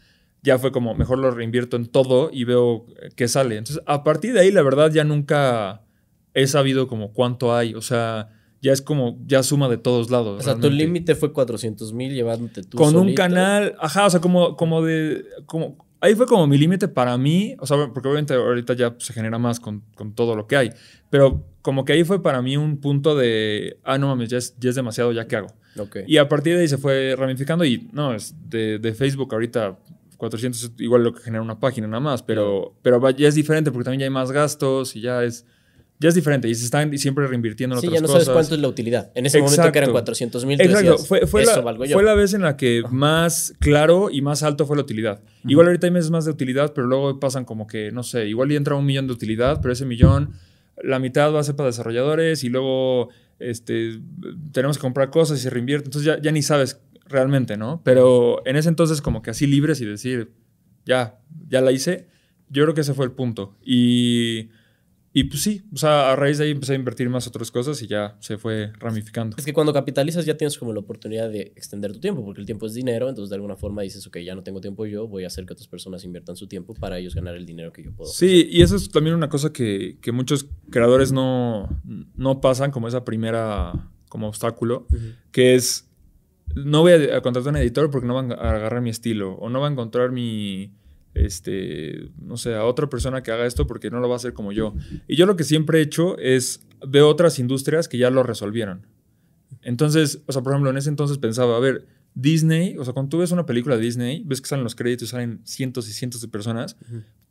[0.43, 3.57] ya fue como, mejor lo reinvierto en todo y veo qué sale.
[3.57, 5.83] Entonces, a partir de ahí, la verdad, ya nunca
[6.35, 7.75] he sabido como cuánto hay.
[7.75, 8.29] O sea,
[8.61, 10.41] ya es como, ya suma de todos lados.
[10.41, 14.21] O sea, tu límite fue 400 mil llevándote tú Con un canal, ajá, o sea,
[14.21, 18.35] como, como de, como, ahí fue como mi límite para mí, o sea, porque obviamente
[18.35, 20.71] ahorita ya se genera más con, con, todo lo que hay,
[21.11, 24.57] pero como que ahí fue para mí un punto de, ah, no mames, ya es,
[24.59, 25.49] ya es demasiado, ya qué hago.
[25.77, 26.05] Okay.
[26.07, 29.79] Y a partir de ahí se fue ramificando y no, es de, de Facebook ahorita
[30.19, 33.71] 400 es igual lo que genera una página nada más, pero, pero ya es diferente
[33.71, 35.47] porque también ya hay más gastos y ya es
[36.01, 38.11] ya es diferente y se están siempre reinvirtiendo en sí, otras cosas.
[38.11, 39.11] Sí, ya no sabes cuánto es la utilidad.
[39.15, 40.99] En ese momento que eran 400 mil, Exacto.
[40.99, 44.77] fue, fue, la, fue, la, vez en la que más claro y más alto fue
[44.77, 45.21] la utilidad.
[45.47, 48.53] Igual ahorita hay meses más de utilidad, pero luego pasan como que, no sé, igual
[48.53, 50.35] entra un millón de utilidad, pero ese millón,
[50.83, 53.09] la mitad va a ser para desarrolladores y luego
[53.41, 54.01] este,
[54.53, 55.87] tenemos que comprar cosas y se reinvierte.
[55.87, 57.81] Entonces ya, ya ni sabes realmente, ¿no?
[57.85, 60.31] Pero en ese entonces como que así libres y decir,
[60.85, 62.07] ya, ya la hice,
[62.51, 63.57] yo creo que ese fue el punto.
[63.65, 64.51] Y
[65.13, 67.81] y pues sí, o sea, a raíz de ahí empecé a invertir más otras cosas
[67.83, 69.37] y ya se fue ramificando.
[69.39, 72.47] Es que cuando capitalizas ya tienes como la oportunidad de extender tu tiempo, porque el
[72.47, 75.25] tiempo es dinero, entonces de alguna forma dices, ok, ya no tengo tiempo yo, voy
[75.25, 77.93] a hacer que otras personas inviertan su tiempo para ellos ganar el dinero que yo
[77.93, 78.11] puedo.
[78.11, 81.69] Sí, y eso es también una cosa que, que, muchos creadores no,
[82.17, 84.87] no pasan como esa primera como obstáculo,
[85.33, 85.89] que es,
[86.55, 89.49] no voy a contratar a un editor porque no van a agarrar mi estilo o
[89.49, 90.78] no va a encontrar mi
[91.25, 94.33] este, no sé, a otra persona que haga esto porque no lo va a hacer
[94.33, 94.75] como yo.
[95.07, 98.87] Y yo lo que siempre he hecho es, veo otras industrias que ya lo resolvieron.
[99.63, 103.11] Entonces, o sea, por ejemplo, en ese entonces pensaba, a ver, Disney, o sea, cuando
[103.11, 106.21] tú ves una película de Disney, ves que salen los créditos, salen cientos y cientos
[106.21, 106.77] de personas,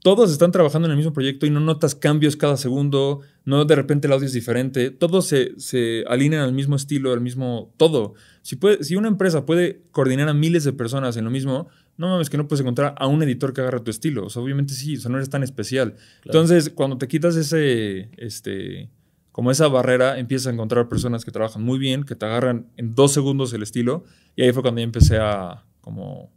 [0.01, 3.75] todos están trabajando en el mismo proyecto y no notas cambios cada segundo, no de
[3.75, 8.13] repente el audio es diferente, todos se, se alinean al mismo estilo, al mismo todo.
[8.43, 12.09] Si, puede, si una empresa puede coordinar a miles de personas en lo mismo, no
[12.09, 14.25] mames que no puedes encontrar a un editor que agarre tu estilo.
[14.25, 15.95] O sea, obviamente sí, o sea, no eres tan especial.
[16.23, 18.89] Entonces, cuando te quitas ese, este,
[19.31, 22.93] como esa barrera, empiezas a encontrar personas que trabajan muy bien, que te agarran en
[22.93, 24.03] dos segundos el estilo.
[24.35, 26.31] Y ahí fue cuando ya empecé a, como,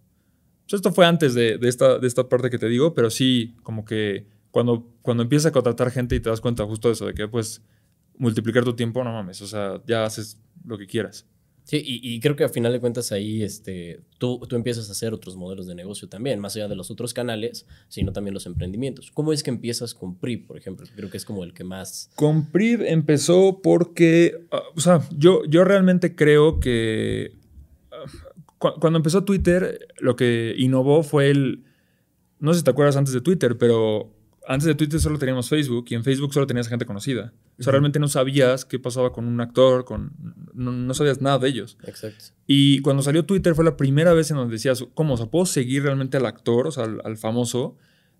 [0.64, 3.56] pues esto fue antes de, de, esta, de esta parte que te digo, pero sí,
[3.62, 7.06] como que cuando, cuando empiezas a contratar gente y te das cuenta justo de eso,
[7.06, 7.62] de que pues
[8.16, 11.26] multiplicar tu tiempo, no mames, o sea, ya haces lo que quieras.
[11.70, 15.14] Sí, y, creo que a final de cuentas ahí este, tú, tú empiezas a hacer
[15.14, 19.12] otros modelos de negocio también, más allá de los otros canales, sino también los emprendimientos.
[19.14, 20.84] ¿Cómo es que empiezas con PRIV, por ejemplo?
[20.96, 22.10] Creo que es como el que más...
[22.16, 27.34] Con PRIV empezó porque, ah, o sea, yo, yo realmente creo que
[27.92, 31.62] ah, cuando empezó Twitter, lo que innovó fue el...
[32.40, 34.10] No sé si te acuerdas antes de Twitter, pero
[34.50, 37.32] antes de Twitter solo teníamos Facebook y en Facebook solo tenías gente conocida.
[37.60, 40.12] O sea, realmente no sabías qué pasaba con un actor, con,
[40.54, 41.78] no, sabías nada de ellos.
[41.84, 42.24] Exacto.
[42.48, 45.14] Y cuando salió Twitter fue la primera vez en donde decías, ¿cómo?
[45.14, 47.76] O sea, ¿puedo seguir realmente al actor, o sea, al, famoso?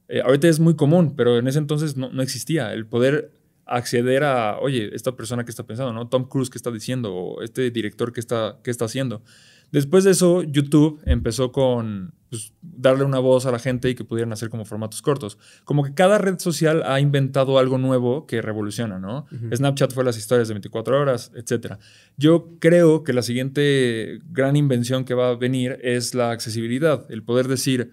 [0.06, 2.72] Eh, ahorita es muy común, pero en ese entonces no, no, existía.
[2.74, 3.32] El poder
[3.66, 6.06] acceder a, oye, esta persona que está pensando, ¿no?
[6.06, 9.24] Tom Cruise que está diciendo, o este director que está, que está haciendo.
[9.72, 14.04] Después de eso, YouTube empezó con pues, darle una voz a la gente y que
[14.04, 15.36] pudieran hacer como formatos cortos.
[15.64, 19.26] Como que cada red social ha inventado algo nuevo que revoluciona, ¿no?
[19.52, 21.74] Snapchat fue las historias de 24 horas, etc.
[22.16, 27.22] Yo creo que la siguiente gran invención que va a venir es la accesibilidad, el
[27.24, 27.92] poder decir,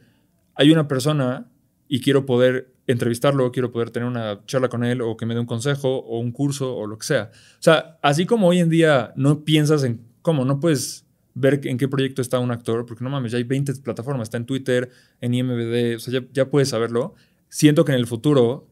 [0.54, 1.50] hay una persona
[1.88, 5.40] y quiero poder entrevistarlo, quiero poder tener una charla con él o que me dé
[5.40, 7.32] un consejo o un curso o lo que sea.
[7.34, 11.07] O sea, así como hoy en día no piensas en cómo, no puedes
[11.40, 14.38] ver en qué proyecto está un actor, porque no mames, ya hay 20 plataformas, está
[14.38, 14.90] en Twitter,
[15.22, 17.14] en IMBD, o sea, ya, puedes saberlo.
[17.50, 18.68] Siento que en el futuro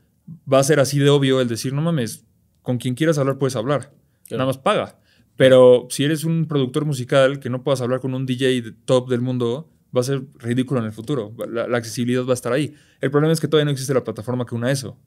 [0.51, 2.25] va a ser así de obvio el decir, no mames,
[2.61, 3.93] con quien quieras hablar puedes hablar,
[4.31, 4.99] nada más paga.
[5.35, 9.21] Pero si eres un productor musical que no puedas hablar con un DJ top del
[9.21, 11.33] mundo, va a ser ridículo en el futuro.
[11.47, 12.73] La, accesibilidad va a estar ahí.
[13.01, 14.97] El problema es que todavía no existe la plataforma que una eso.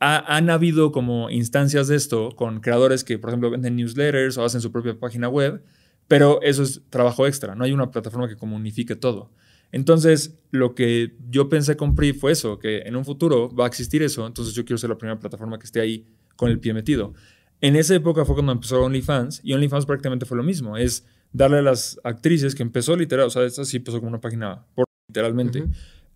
[0.00, 4.60] han habido como instancias de esto con creadores que, por ejemplo, venden newsletters o hacen
[4.60, 5.62] su propia página web
[6.08, 9.30] pero eso es trabajo extra, no hay una plataforma que comunique todo.
[9.70, 13.68] Entonces, lo que yo pensé con PRI fue eso, que en un futuro va a
[13.68, 16.72] existir eso, entonces yo quiero ser la primera plataforma que esté ahí con el pie
[16.72, 17.12] metido.
[17.60, 20.76] En esa época fue cuando empezó OnlyFans y OnlyFans prácticamente fue lo mismo.
[20.76, 24.20] Es darle a las actrices que empezó literal, o sea, esta sí empezó como una
[24.20, 25.64] página por literalmente.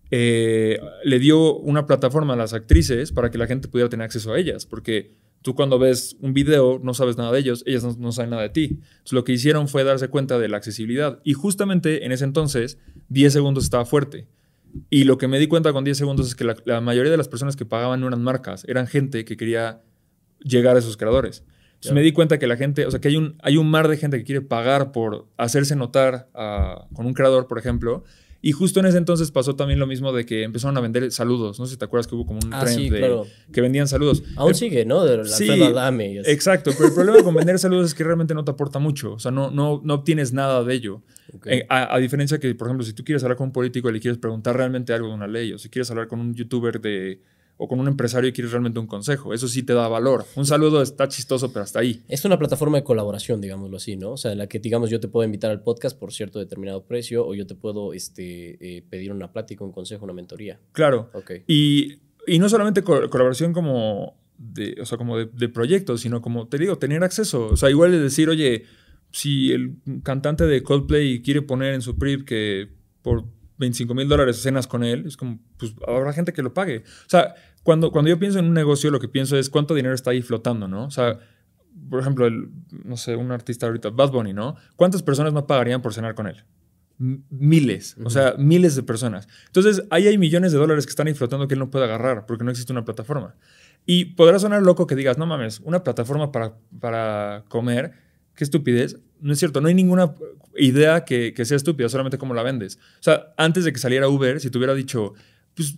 [0.09, 4.33] Eh, le dio una plataforma a las actrices para que la gente pudiera tener acceso
[4.33, 5.11] a ellas, porque
[5.43, 8.49] tú cuando ves un video no sabes nada de ellos, ellas no, saben nada de
[8.49, 8.65] ti.
[8.71, 12.79] Entonces, lo que hicieron fue darse cuenta de la accesibilidad y justamente en ese entonces
[13.09, 14.27] 10 segundos estaba fuerte.
[14.89, 17.27] Y lo que me di cuenta con 10 segundos es que la, mayoría de las
[17.27, 19.83] personas que pagaban no eran marcas, eran gente que quería
[20.39, 21.43] llegar a esos creadores.
[21.73, 23.89] Entonces me di cuenta que la gente, o sea, que hay un, hay un mar
[23.89, 26.29] de gente que quiere pagar por hacerse notar
[26.93, 28.05] con un creador, por ejemplo,
[28.45, 31.57] y justo en ese entonces pasó también lo mismo de que empezaron a vender saludos.
[31.59, 34.21] No sé si te acuerdas que hubo como un ah, trend de que vendían saludos.
[34.35, 35.05] Aún sigue, ¿no?
[35.05, 38.51] De sí, Adame Exacto, pero el problema con vender saludos es que realmente no te
[38.51, 39.13] aporta mucho.
[39.13, 41.01] O sea, no, no, no obtienes nada de ello.
[41.45, 43.93] Eh, a, a, diferencia que, por ejemplo, si tú quieres hablar con un político y
[43.93, 46.81] le quieres preguntar realmente algo de una ley, o si quieres hablar con un youtuber
[46.81, 47.21] de
[47.57, 49.33] o con un empresario y quieres realmente un consejo.
[49.33, 50.25] Eso sí te da valor.
[50.35, 52.03] Un saludo está chistoso, pero hasta ahí.
[52.07, 54.11] Es una plataforma de colaboración, digámoslo así, ¿no?
[54.11, 56.85] O sea, en la que, digamos, yo te puedo invitar al podcast por cierto determinado
[56.85, 60.59] precio o yo te puedo este, eh, pedir una plática, un consejo, una mentoría.
[60.71, 61.09] Claro.
[61.13, 61.43] Okay.
[61.47, 66.57] Y, y no solamente colaboración como de, o sea, como de, proyectos, sino como, te
[66.57, 67.47] digo, tener acceso.
[67.47, 68.65] O sea, igual es decir, oye,
[69.11, 72.69] si el cantante de Coldplay quiere poner en su PRIP que
[73.01, 73.25] por
[73.63, 76.79] 25 mil dólares cenas con él, es como, pues habrá gente que lo pague.
[76.79, 79.95] O sea, cuando, cuando yo pienso en un negocio, lo que pienso es cuánto dinero
[79.95, 80.85] está ahí flotando, ¿no?
[80.85, 81.19] O sea,
[81.89, 82.49] por ejemplo, el,
[82.83, 84.55] no sé, un artista ahorita, Bad Bunny, ¿no?
[84.75, 86.43] ¿Cuántas personas no pagarían por cenar con él?
[86.97, 89.27] miles, o sea, miles de personas.
[89.47, 92.25] Entonces, ahí hay millones de dólares que están ahí flotando que él no puede agarrar
[92.25, 93.35] porque no existe una plataforma.
[93.85, 97.93] Y podrá sonar loco que digas, no mames, una plataforma para, para comer,
[98.35, 98.99] qué estupidez.
[99.23, 100.13] No es cierto, no hay ninguna
[100.57, 102.77] idea que, que sea estúpida, solamente cómo la vendes.
[102.99, 105.13] O sea, antes de que saliera Uber, si te hubiera dicho,
[105.55, 105.75] pues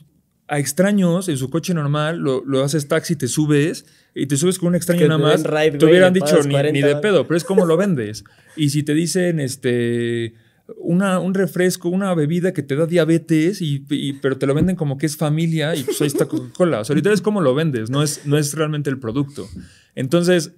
[0.48, 4.60] a extraños en su coche normal, lo, lo, haces taxi, te subes y te subes
[4.60, 5.44] con un extraño nada más.
[5.44, 8.24] te hubieran dicho ni, de pedo, pero es como lo vendes.
[8.56, 10.36] y si te dicen este
[10.78, 13.80] una, un refresco, una bebida que te da diabetes, y,
[14.22, 16.80] pero te lo venden como que es familia y pues ahí está Coca-Cola.
[16.80, 19.48] O sea, ahorita es como lo vendes, no es, no es realmente el producto.
[19.94, 20.54] Entonces,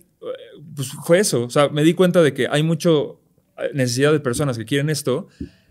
[0.76, 1.44] pues fue eso.
[1.44, 3.22] O sea, me di cuenta de que hay mucho
[3.58, 5.28] eh, necesidad de personas que quieren esto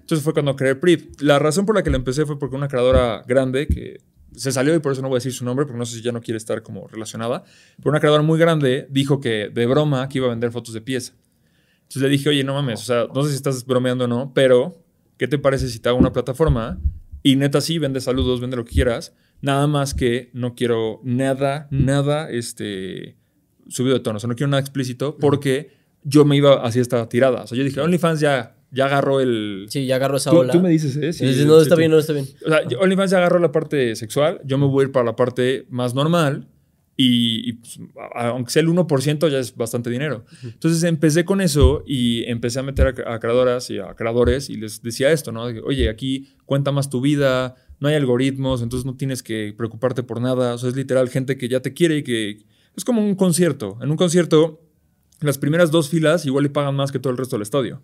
[0.06, 1.20] entonces fue cuando creé PRIP.
[1.20, 3.98] La razón por la que lo empecé fue porque una creadora grande que
[4.36, 6.02] se salió y por eso no voy a decir su nombre porque no sé si
[6.02, 7.42] ya no quiere estar como relacionada,
[7.78, 10.80] pero una creadora muy grande dijo que de broma que iba a vender fotos de
[10.80, 11.12] pies.
[11.78, 14.30] Entonces le dije, oye, no mames, o sea, no sé si estás bromeando o no,
[14.32, 14.80] pero
[15.16, 16.78] ¿qué te parece si te hago una plataforma
[17.24, 21.66] y neta sí, vende saludos, vende lo que quieras, nada más que no quiero nada,
[21.72, 23.16] nada este,
[23.68, 25.70] subido de tono, o sea, no quiero nada explícito porque
[26.02, 27.42] yo me iba así esta tirada.
[27.42, 29.66] O sea, yo dije, OnlyFans ya ya agarró el.
[29.68, 30.52] Sí, ya agarró esa tú, ola.
[30.52, 31.12] Tú me dices, ¿eh?
[31.12, 32.26] Sí, no, está bien, no está bien.
[32.44, 35.16] O sea, OnlyFans ya agarró la parte sexual, yo me voy a ir para la
[35.16, 36.48] parte más normal.
[36.98, 37.78] Y, pues,
[38.14, 40.24] aunque sea el 1%, ya es bastante dinero.
[40.42, 44.80] Entonces empecé con eso y empecé a meter a, creadoras y a creadores y les
[44.80, 45.42] decía esto, ¿no?
[45.42, 50.22] Oye, aquí cuenta más tu vida, no hay algoritmos, entonces no tienes que preocuparte por
[50.22, 50.54] nada.
[50.54, 52.46] O sea, es literal gente que ya te quiere y que
[52.76, 53.78] es como un concierto.
[53.80, 54.60] En un concierto,
[55.20, 57.82] las primeras dos filas igual le pagan más que todo el resto del estadio.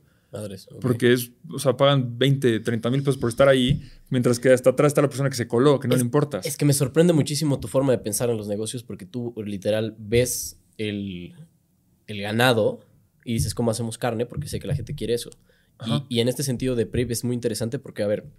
[0.81, 4.71] Porque es, o sea, pagan 20, 30 mil pesos por estar ahí, mientras que hasta
[4.71, 6.41] atrás está la persona que se coló, que no le importa.
[6.43, 9.95] Es que me sorprende muchísimo tu forma de pensar en los negocios porque tú literal
[9.99, 11.35] ves el,
[12.07, 12.81] el ganado
[13.27, 15.31] y dices cómo hacemos carne porque sé que la gente quiere eso.
[15.85, 18.31] Y, y, en este sentido de PRIP es muy interesante porque, a ver,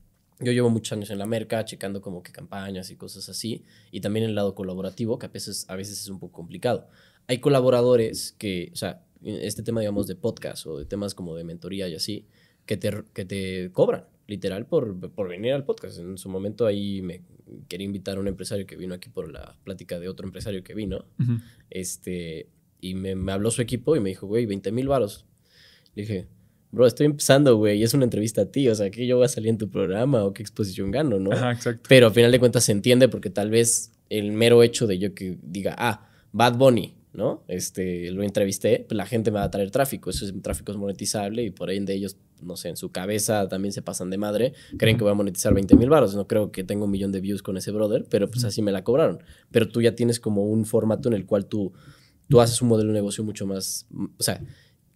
[0.44, 4.02] yo llevo muchos años en la merca, checando como que campañas y cosas así, y
[4.02, 6.88] también el lado colaborativo, que a veces, a veces es un poco complicado.
[7.28, 11.44] Hay colaboradores que, o sea, este tema, digamos, de podcast o de temas como de
[11.44, 12.28] mentoría y así,
[12.66, 16.00] que te, que te cobran, literal, por, por venir al podcast.
[16.00, 17.22] En su momento ahí me
[17.68, 20.74] quería invitar a un empresario que vino aquí por la plática de otro empresario que
[20.74, 21.06] vino,
[21.70, 22.48] este,
[22.82, 25.26] y me, me, habló su equipo y me dijo, güey, 20 mil varos.
[25.96, 26.28] Le dije,
[26.74, 29.26] bro, estoy empezando, güey, y es una entrevista a ti, o sea, que yo voy
[29.26, 31.32] a salir en tu programa o qué exposición gano, ¿no?
[31.52, 31.84] exacto.
[31.88, 35.14] Pero al final de cuentas se entiende porque tal vez el mero hecho de yo
[35.14, 37.44] que diga, ah, Bad Bunny, ¿no?
[37.48, 40.78] Este, lo entrevisté, pues la gente me va a traer tráfico, eso es, tráfico es
[40.80, 44.18] monetizable y por ahí de ellos, no sé, en su cabeza también se pasan de
[44.18, 47.12] madre, creen que voy a monetizar 20 mil baros, no creo que tenga un millón
[47.12, 49.22] de views con ese brother, pero pues así me la cobraron.
[49.52, 51.72] Pero tú ya tienes como un formato en el cual tú,
[52.30, 53.86] tú haces un modelo de negocio mucho más,
[54.18, 54.42] o sea,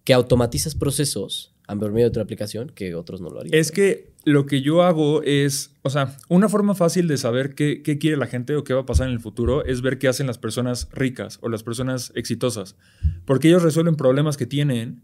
[0.08, 3.54] que automatizas procesos a medio de otra aplicación que otros no lo harían.
[3.54, 7.82] Es que lo que yo hago es, o sea, una forma fácil de saber qué,
[8.00, 10.26] quiere la gente o qué va a pasar en el futuro es ver qué hacen
[10.26, 12.78] las personas ricas o las personas exitosas.
[13.26, 15.02] Porque ellos resuelven problemas que tienen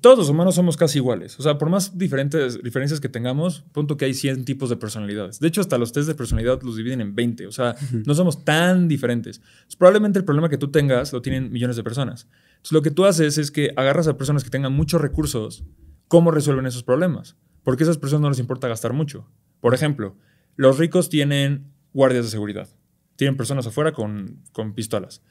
[0.00, 1.38] todos los humanos somos casi iguales.
[1.38, 5.40] O sea, por más diferentes diferencias que tengamos, punto que hay 100 tipos de personalidades.
[5.40, 7.46] De hecho, hasta los test de personalidad los dividen en 20.
[7.46, 9.42] O sea, no somos tan diferentes.
[9.76, 12.26] probablemente el problema que tú tengas lo tienen millones de personas.
[12.70, 15.64] Lo que tú haces es que agarras a personas que tengan muchos recursos,
[16.08, 17.36] ¿cómo resuelven esos problemas?
[17.62, 19.28] Porque a esas personas no les importa gastar mucho.
[19.60, 20.16] Por ejemplo,
[20.56, 22.68] los ricos tienen guardias de seguridad.
[23.16, 25.22] Tienen personas afuera con, con pistolas.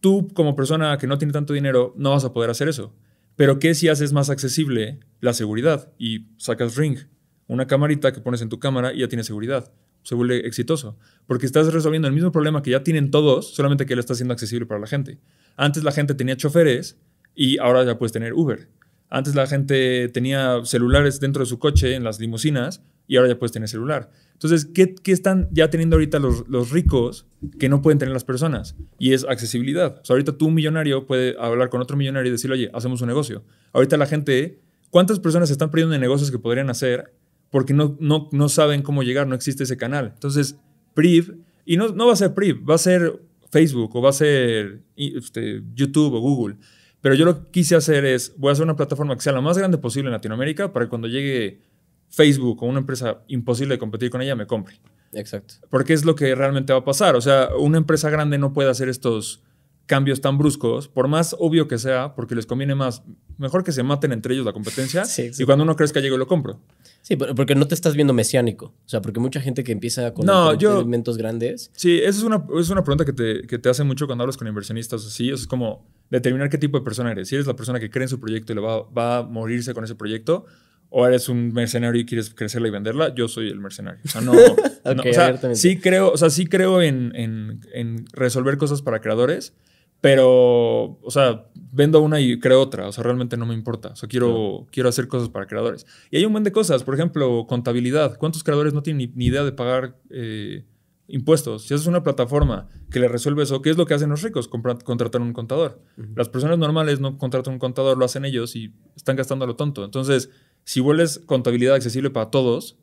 [0.00, 2.94] Tú, como persona que no tiene tanto dinero, no vas a poder hacer eso.
[3.36, 6.98] Pero ¿qué si haces más accesible la seguridad y sacas Ring?
[7.46, 9.72] Una camarita que pones en tu cámara y ya tiene seguridad.
[10.02, 10.98] Se vuelve exitoso.
[11.26, 14.32] Porque estás resolviendo el mismo problema que ya tienen todos, solamente que lo estás haciendo
[14.32, 15.18] accesible para la gente.
[15.56, 16.98] Antes la gente tenía choferes
[17.34, 18.68] y ahora ya puedes tener Uber.
[19.08, 23.38] Antes la gente tenía celulares dentro de su coche en las limusinas y ahora ya
[23.38, 24.10] puedes tener celular.
[24.32, 27.26] Entonces, ¿qué, están ya teniendo ahorita los, los, ricos
[27.58, 28.76] que no pueden tener las personas?
[28.98, 30.00] Y es accesibilidad.
[30.02, 33.00] O sea, ahorita tú, un millonario, puede hablar con otro millonario y decirle, oye, hacemos
[33.00, 33.44] un negocio.
[33.72, 37.12] Ahorita la gente, ¿cuántas personas están perdiendo de negocios que podrían hacer
[37.50, 40.10] porque no, no, no saben cómo llegar, no existe ese canal?
[40.14, 40.58] Entonces,
[40.94, 43.20] PRIV, y no, no va a ser PRIV, va a ser
[43.56, 46.56] Facebook o va a ser este, YouTube o Google.
[47.00, 49.40] Pero yo lo que quise hacer es, voy a hacer una plataforma que sea la
[49.40, 51.62] más grande posible en Latinoamérica para que cuando llegue
[52.10, 54.78] Facebook o una empresa imposible de competir con ella me compre.
[55.14, 55.54] Exacto.
[55.70, 57.16] Porque es lo que realmente va a pasar.
[57.16, 59.42] O sea, una empresa grande no puede hacer estos
[59.86, 63.02] cambios tan bruscos, por más obvio que sea, porque les conviene más,
[63.38, 65.04] mejor que se maten entre ellos la competencia
[65.38, 66.60] y cuando uno crees que llego lo compro.
[67.02, 68.66] Sí, porque no te estás viendo mesiánico.
[68.66, 71.70] O sea, porque mucha gente que empieza con elementos grandes.
[71.74, 74.36] Sí, esa es una, es una pregunta que te, que te hace mucho cuando hablas
[74.36, 75.30] con inversionistas así.
[75.30, 77.28] Es como determinar qué tipo de persona eres.
[77.28, 79.72] Si eres la persona que cree en su proyecto y le va, va a morirse
[79.72, 80.46] con ese proyecto,
[80.90, 84.00] o eres un mercenario y quieres crecerla y venderla, yo soy el mercenario.
[84.04, 84.32] O sea, no.
[84.84, 89.52] o sea, sí creo, o sea, sí creo en, en, en, resolver cosas para creadores,
[90.00, 92.88] pero, o sea, vendo una y creo otra.
[92.88, 93.90] O sea, realmente no me importa.
[93.90, 95.86] O sea, quiero, quiero hacer cosas para creadores.
[96.10, 96.84] Y hay un montón de cosas.
[96.84, 98.18] Por ejemplo, contabilidad.
[98.18, 100.64] ¿Cuántos creadores no tienen ni, idea de pagar eh,
[101.08, 101.66] impuestos?
[101.66, 104.48] Si haces una plataforma que le resuelve eso, ¿qué es lo que hacen los ricos?
[104.48, 105.80] contratar un contador.
[106.14, 109.56] Las personas normales no contratan un contador, lo hacen ellos y están gastando a lo
[109.56, 109.84] tonto.
[109.84, 110.30] Entonces,
[110.64, 112.76] si vuelves contabilidad accesible para todos,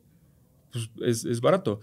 [0.72, 1.80] pues es, es, barato.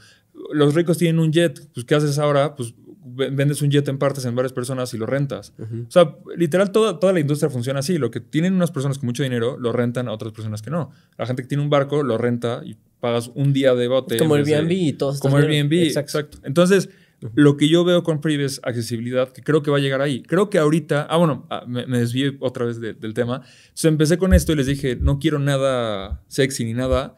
[0.52, 2.56] Los ricos tienen un jet, pues ¿qué haces ahora?
[2.56, 2.74] Pues
[3.04, 5.54] vendes un jet en partes en varias personas y lo rentas.
[5.60, 7.98] O sea, literal, toda, toda la industria funciona así.
[7.98, 10.92] Lo que tienen unas personas con mucho dinero, lo rentan a otras personas que no.
[11.18, 14.18] La gente que tiene un barco, lo renta y pagas un día de bote.
[14.18, 15.18] Como Airbnb y todo.
[15.20, 16.20] Como Airbnb, exacto.
[16.20, 16.38] exacto.
[16.44, 16.90] Entonces,
[17.36, 20.24] lo que yo veo con Priv es accesibilidad, que creo que va a llegar ahí.
[20.24, 23.42] Creo que ahorita, ah, bueno, ah, me, me desvié otra vez del tema.
[23.64, 27.18] Entonces empecé con esto y les dije, no quiero nada sexy ni nada.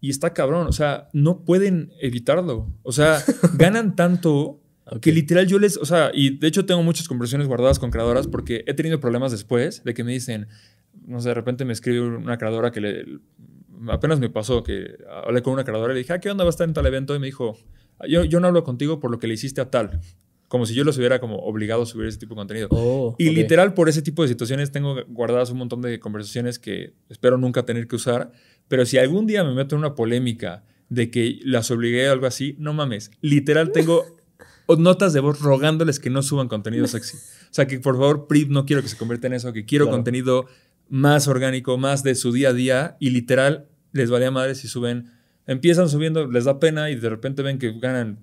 [0.00, 2.72] Y está cabrón, o sea, no pueden evitarlo.
[2.82, 3.22] O sea,
[3.56, 4.61] ganan tanto
[5.00, 8.26] que literal yo les, o sea, y de hecho tengo muchas conversaciones guardadas con creadoras
[8.26, 10.48] porque he tenido problemas después de que me dicen,
[11.06, 13.04] no sé, de repente me escribe una creadora que le,
[13.88, 16.48] apenas me pasó que hablé con una creadora y le dije, ah, ¿qué onda va
[16.48, 17.14] a estar en tal evento?
[17.14, 17.56] Y me dijo,
[18.08, 20.00] yo, yo no hablo contigo por lo que le hiciste a tal.
[20.48, 22.68] Como si yo los hubiera como obligado a subir ese tipo de contenido.
[22.70, 26.92] Oh, y literal por ese tipo de situaciones tengo guardadas un montón de conversaciones que
[27.08, 28.32] espero nunca tener que usar.
[28.68, 32.26] Pero si algún día me meto en una polémica de que las obligué a algo
[32.26, 33.12] así, no mames.
[33.22, 34.04] Literal tengo
[34.78, 37.16] notas de voz rogándoles que no suban contenido sexy.
[37.52, 39.90] O sea, que por favor, PRIV no quiero que se convierta en eso, que quiero
[39.90, 40.46] contenido
[40.88, 45.10] más orgánico, más de su día a día y literal les valía madre si suben
[45.46, 48.18] empiezan subiendo, les da pena y de repente ven que ganan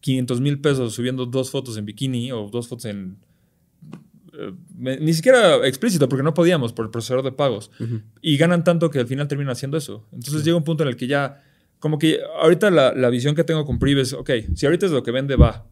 [0.00, 3.16] 500 mil pesos subiendo dos fotos en bikini o dos fotos en...
[4.32, 7.70] Eh, ni siquiera explícito, porque no podíamos por el procesador de pagos.
[8.20, 10.06] Y ganan tanto que al final terminan haciendo eso.
[10.12, 11.42] Entonces llega un punto en el que ya,
[11.86, 14.92] como que ahorita la, la visión que tengo con Priv es, ok, si ahorita es
[14.92, 15.66] lo que vende, va.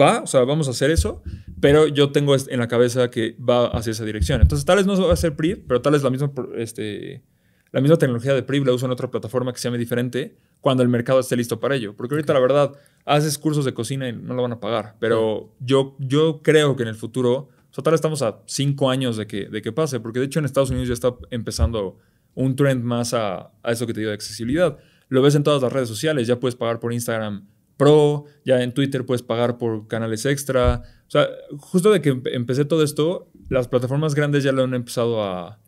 [0.00, 1.20] Va, o sea, vamos a hacer eso,
[1.60, 4.40] pero yo tengo en la cabeza que va hacia esa dirección.
[4.40, 7.24] Entonces, tal vez no va a ser Priv, pero tal vez la misma este,
[7.72, 10.82] la misma tecnología de PRIV la uso en otra plataforma que se llame diferente cuando
[10.82, 11.96] el mercado esté listo para ello.
[11.96, 12.72] Porque ahorita, la verdad,
[13.04, 14.94] haces cursos de cocina y no lo van a pagar.
[15.00, 19.16] Pero yo, yo creo que en el futuro, o sea, tal estamos a cinco años
[19.16, 21.98] de que, de que pase, porque de hecho en Estados Unidos ya está empezando
[22.34, 24.78] un trend más a, a eso que te digo de accesibilidad.
[25.12, 27.46] Lo ves en todas las redes sociales, ya puedes pagar por Instagram
[27.76, 30.84] Pro, ya en Twitter puedes pagar por canales extra.
[31.06, 35.22] O sea, justo de que empecé todo esto, las plataformas grandes ya lo han empezado
[35.22, 35.58] a,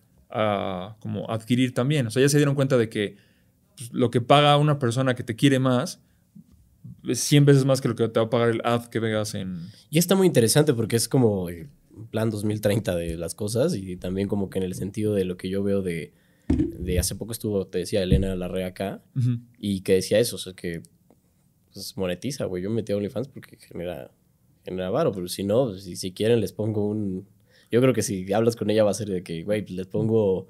[0.98, 2.06] como adquirir también.
[2.06, 3.18] O sea, ya se dieron cuenta de que
[3.76, 6.00] pues, lo que paga una persona que te quiere más
[7.06, 9.34] es 100 veces más que lo que te va a pagar el ad que veas
[9.34, 9.58] en...
[9.90, 11.68] Y está muy interesante porque es como el
[12.10, 15.50] plan 2030 de las cosas y también como que en el sentido de lo que
[15.50, 16.14] yo veo de,
[16.48, 19.02] de hace poco estuvo, te decía Elena Larrea acá
[19.58, 20.82] y que decía eso, o sea, que
[21.72, 22.62] pues, monetiza, güey.
[22.62, 24.10] Yo me metí a OnlyFans porque genera,
[24.64, 27.26] genera varo, pero si no, si, si quieren les pongo un
[27.70, 29.86] Yo creo que si hablas con ella va a ser de que, güey, pues les
[29.86, 30.48] pongo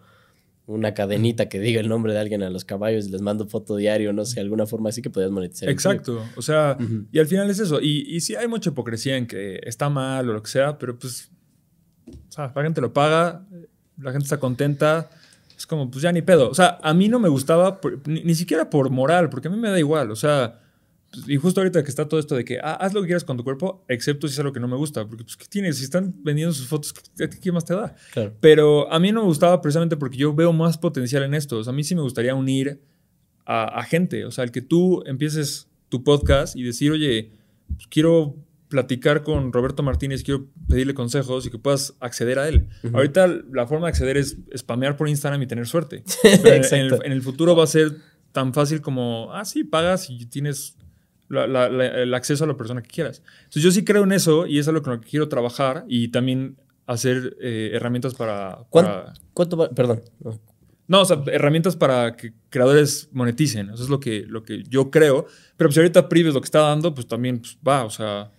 [0.66, 3.76] una cadenita que diga el nombre de alguien a los caballos y les mando foto
[3.76, 5.68] diario, no sé, alguna forma así que podías monetizar.
[5.68, 6.78] Exacto, o sea,
[7.12, 7.80] y al final es eso.
[7.82, 10.98] Y, y sí hay mucha hipocresía en que está mal o lo que sea, pero
[10.98, 11.30] pues,
[12.06, 13.46] o sea, la gente lo paga,
[13.98, 15.10] la gente está contenta,
[15.56, 16.48] es como, pues ya ni pedo.
[16.50, 19.56] O sea, a mí no me gustaba, ni, ni siquiera por moral, porque a mí
[19.56, 20.60] me da igual, o sea
[21.26, 23.36] y justo ahorita que está todo esto de que ah, haz lo que quieras con
[23.36, 25.06] tu cuerpo, excepto si es algo que no me gusta.
[25.06, 25.78] Porque, pues, ¿qué tienes?
[25.78, 26.94] Si están vendiendo sus fotos,
[27.40, 27.94] ¿qué, más te da?
[28.40, 31.58] Pero a mí no me gustaba precisamente porque yo veo más potencial en esto.
[31.58, 32.80] O sea, a mí sí me gustaría unir
[33.46, 34.24] a, gente.
[34.24, 37.32] O sea, el que tú empieces tu podcast y decir, oye,
[37.68, 38.36] pues, quiero
[38.74, 42.66] platicar con Roberto Martínez, quiero pedirle consejos y que puedas acceder a él.
[42.92, 46.02] Ahorita la forma de acceder es spamear por Instagram y tener suerte.
[46.24, 47.92] en el futuro va a ser
[48.32, 50.76] tan fácil como, ah, sí, pagas y tienes
[51.30, 53.22] el acceso a la persona que quieras.
[53.44, 56.08] Entonces yo sí creo en eso y es algo con lo que quiero trabajar y
[56.08, 60.02] también hacer eh, herramientas para, ¿Cuánto, Perdón.
[60.88, 63.70] No, o sea, herramientas para que creadores moneticen.
[63.70, 65.26] Eso es lo que, lo que yo creo.
[65.56, 67.90] Pero pues, si ahorita Priv es lo que está dando, pues también pues, va, o
[67.90, 68.32] sea...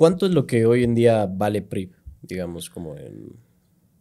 [0.00, 1.90] ¿Cuánto es lo que hoy en día vale Priv?
[2.22, 3.36] Digamos, como en...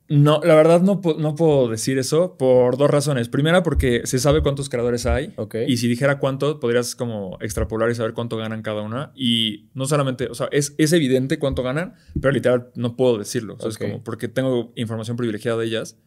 [0.07, 3.27] No, la verdad no, no puedo decir eso por dos razones.
[3.27, 5.33] Primera, porque se sabe cuántos creadores hay.
[5.67, 9.11] Y si dijera cuánto, podrías como extrapolar y saber cuánto ganan cada una.
[9.13, 13.55] Y no solamente, o sea, es, es evidente cuánto ganan, pero literal no puedo decirlo.
[13.55, 15.97] O sea, es como porque tengo información privilegiada de ellas.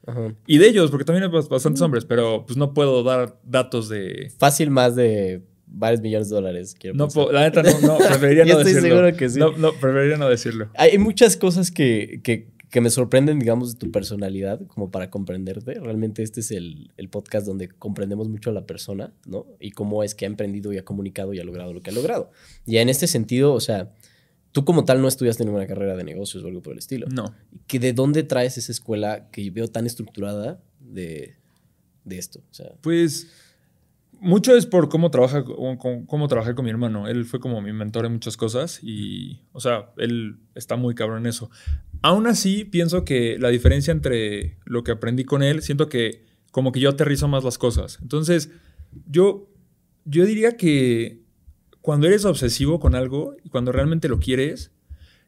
[0.47, 4.33] Y de ellos, porque también hay bastantes hombres, pero pues no puedo dar datos de...
[4.39, 6.77] Fácil más de varios millones de dólares.
[6.95, 9.39] no, la neta no, no preferiría no estoy seguro que sí.
[9.39, 10.71] No, no, preferiría no decirlo.
[10.75, 15.75] Hay muchas cosas que, que que me sorprenden, digamos, de tu personalidad, como para comprenderte.
[15.75, 19.47] Realmente este es el, podcast donde comprendemos mucho a la persona, ¿no?
[19.61, 21.93] Y cómo es que ha emprendido y ha comunicado y ha logrado lo que ha
[21.93, 22.31] logrado.
[22.65, 23.93] Y en este sentido, o sea,
[24.53, 27.09] tú como tal no estudiaste ninguna carrera de negocios o algo por el estilo.
[27.09, 27.35] No.
[27.67, 31.37] ¿Que ¿De dónde traes esa escuela que veo tan estructurada de,
[32.05, 32.41] de esto?
[32.51, 33.29] O sea, pues
[34.23, 37.09] mucho es por cómo, trabaja, cómo, trabajé con mi hermano.
[37.09, 41.19] Él fue como mi mentor en muchas cosas y, o sea, él está muy cabrón
[41.19, 41.51] en eso.
[42.03, 46.71] Aún así, pienso que la diferencia entre lo que aprendí con él, siento que como
[46.71, 47.99] que yo aterrizo más las cosas.
[48.01, 48.51] Entonces,
[49.07, 49.51] yo,
[50.05, 51.23] yo diría que
[51.81, 54.71] cuando eres obsesivo con algo y cuando realmente lo quieres,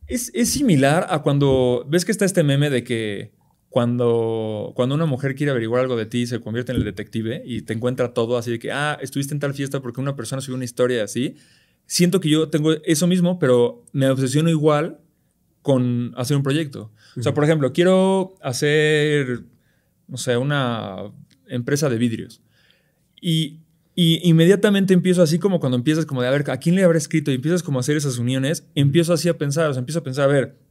[0.07, 3.33] es, es similar a cuando ves que está este meme de que
[3.75, 7.63] cuando, cuando una mujer quiere averiguar algo de ti, se convierte en el detective y
[7.63, 10.55] te encuentra todo así de que, ah, estuviste en tal fiesta porque una persona subió
[10.55, 11.35] una historia así.
[11.85, 15.01] Siento que yo tengo eso mismo, pero me obsesiono igual
[15.61, 16.93] con hacer un proyecto.
[17.17, 19.43] O sea, por ejemplo, quiero hacer,
[20.07, 21.11] no sé, una
[21.49, 22.43] empresa de vidrios.
[23.21, 23.59] Y,
[23.97, 26.99] y, inmediatamente empiezo así como cuando empiezas como de, a ver, ¿a quién le habrá
[26.99, 27.33] escrito?
[27.33, 30.05] Y empiezas como a hacer esas uniones, empiezo así a pensar, o sea, empiezo a
[30.05, 30.64] pensar, a ver,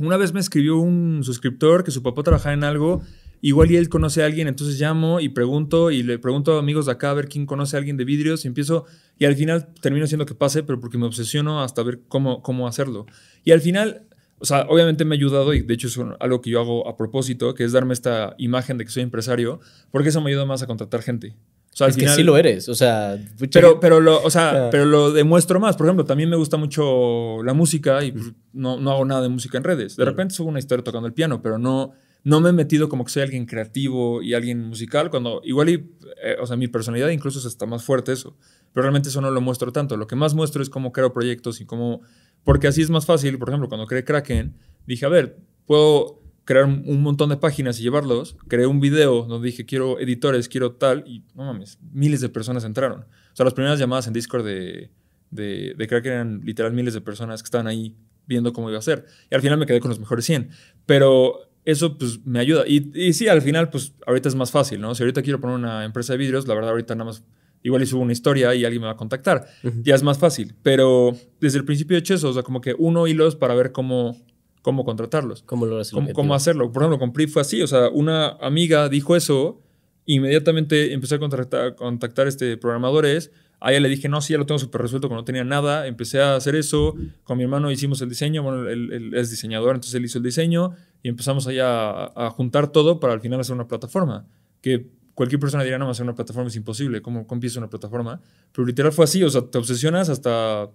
[0.00, 3.02] una vez me escribió un suscriptor que su papá trabajaba en algo,
[3.40, 6.86] igual y él conoce a alguien, entonces llamo y pregunto y le pregunto a amigos
[6.86, 8.86] de acá a ver quién conoce a alguien de vidrios y empiezo
[9.18, 12.66] y al final termino haciendo que pase, pero porque me obsesiono hasta ver cómo, cómo
[12.66, 13.06] hacerlo.
[13.44, 14.06] Y al final,
[14.38, 16.96] o sea, obviamente me ha ayudado y de hecho es algo que yo hago a
[16.96, 20.62] propósito, que es darme esta imagen de que soy empresario, porque eso me ayuda más
[20.62, 21.36] a contratar gente.
[21.74, 23.18] O sea, es que sí lo eres, o sea...
[23.52, 25.76] Pero, pero, lo, o sea, pero lo demuestro más.
[25.76, 29.28] Por ejemplo, también me gusta mucho la música y pues, no, no, hago nada de
[29.28, 29.96] música en redes.
[29.96, 31.90] De repente subo una historia tocando el piano, pero no,
[32.22, 35.74] no me he metido como que soy alguien creativo y alguien musical, cuando igual y,
[36.22, 38.36] eh, o sea, mi personalidad incluso está más fuerte eso.
[38.72, 39.96] Pero realmente eso no lo muestro tanto.
[39.96, 42.02] Lo que más muestro es cómo creo proyectos y cómo...
[42.44, 43.36] Porque así es más fácil.
[43.36, 44.54] Por ejemplo, cuando creé Kraken,
[44.86, 48.36] dije, a ver, puedo crear un montón de páginas y llevarlos.
[48.48, 52.64] Creé un video donde dije, quiero editores, quiero tal, y no mames, miles de personas
[52.64, 53.00] entraron.
[53.00, 54.90] O sea, las primeras llamadas en Discord de,
[55.30, 59.06] de, de eran literal miles de personas que estaban ahí viendo cómo iba a ser.
[59.30, 60.50] Y al final me quedé con los mejores 100.
[60.86, 62.64] Pero eso pues me ayuda.
[62.66, 64.94] Y, y sí, al final pues ahorita es más fácil, ¿no?
[64.94, 67.24] Si ahorita quiero poner una empresa de vidrios, la verdad ahorita nada más
[67.62, 69.46] igual y subo una historia y alguien me va a contactar.
[69.82, 70.54] Ya es más fácil.
[70.62, 73.72] Pero desde el principio he hecho eso, o sea, como que uno hilos para ver
[73.72, 74.16] cómo,
[74.64, 75.42] cómo contratarlos.
[75.42, 76.72] ¿Cómo lo cómo, cómo, hacerlo.
[76.72, 77.60] Por ejemplo, con PRI fue así.
[77.60, 79.60] O sea, una amiga dijo eso,
[80.06, 83.30] inmediatamente empecé a contactar, contactar este, programadores.
[83.60, 85.86] A ella le dije, no, sí, ya lo tengo súper resuelto, cuando no tenía nada.
[85.86, 86.94] Empecé a hacer eso.
[87.24, 88.42] Con mi hermano hicimos el diseño.
[88.42, 90.72] Bueno, él, es diseñador, entonces él hizo el diseño.
[91.02, 94.26] Y empezamos allá a, a, juntar todo para al final hacer una plataforma.
[94.62, 97.02] Que cualquier persona diría, no, hacer una plataforma es imposible.
[97.02, 98.18] ¿Cómo, cómo empieza una plataforma?
[98.50, 99.22] Pero literal fue así.
[99.22, 100.70] O sea, te obsesionas hasta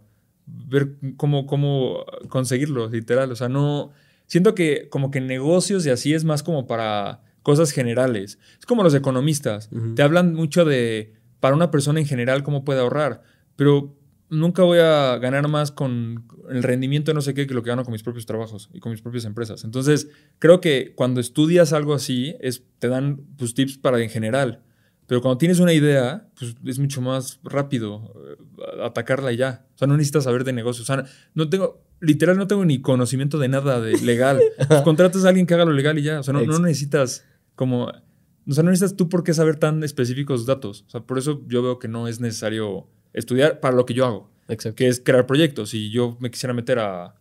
[0.67, 3.31] ver cómo, cómo conseguirlo, literal.
[3.31, 3.91] O sea, no...
[4.27, 8.37] Siento que como que negocios y así es más como para cosas generales.
[8.59, 9.69] Es como los economistas.
[9.95, 13.23] Te hablan mucho de, para una persona en general, cómo puede ahorrar.
[13.55, 13.97] Pero
[14.29, 17.69] nunca voy a ganar más con el rendimiento de no sé qué que lo que
[17.69, 19.63] gano con mis propios trabajos y con mis propias empresas.
[19.63, 24.61] Entonces, creo que cuando estudias algo así, es, te dan pues, tips para en general.
[25.09, 29.65] Pero cuando tienes una idea, pues es mucho más rápido eh, atacarla y ya.
[29.73, 30.87] O sea, no necesitas saber de negocios.
[30.87, 31.03] O sea,
[31.33, 34.39] no tengo, literal, no tengo ni conocimiento de nada de legal.
[34.67, 36.19] Pues, contratas a alguien que haga lo legal y ya.
[36.19, 37.85] O sea, no, no necesitas como.
[37.85, 40.85] O sea, no necesitas tú por qué saber tan específicos datos.
[40.85, 44.05] O sea, por eso yo veo que no es necesario estudiar para lo que yo
[44.05, 44.29] hago.
[44.47, 44.75] Exacto.
[44.75, 45.71] Que es crear proyectos.
[45.71, 47.15] Si yo me quisiera meter a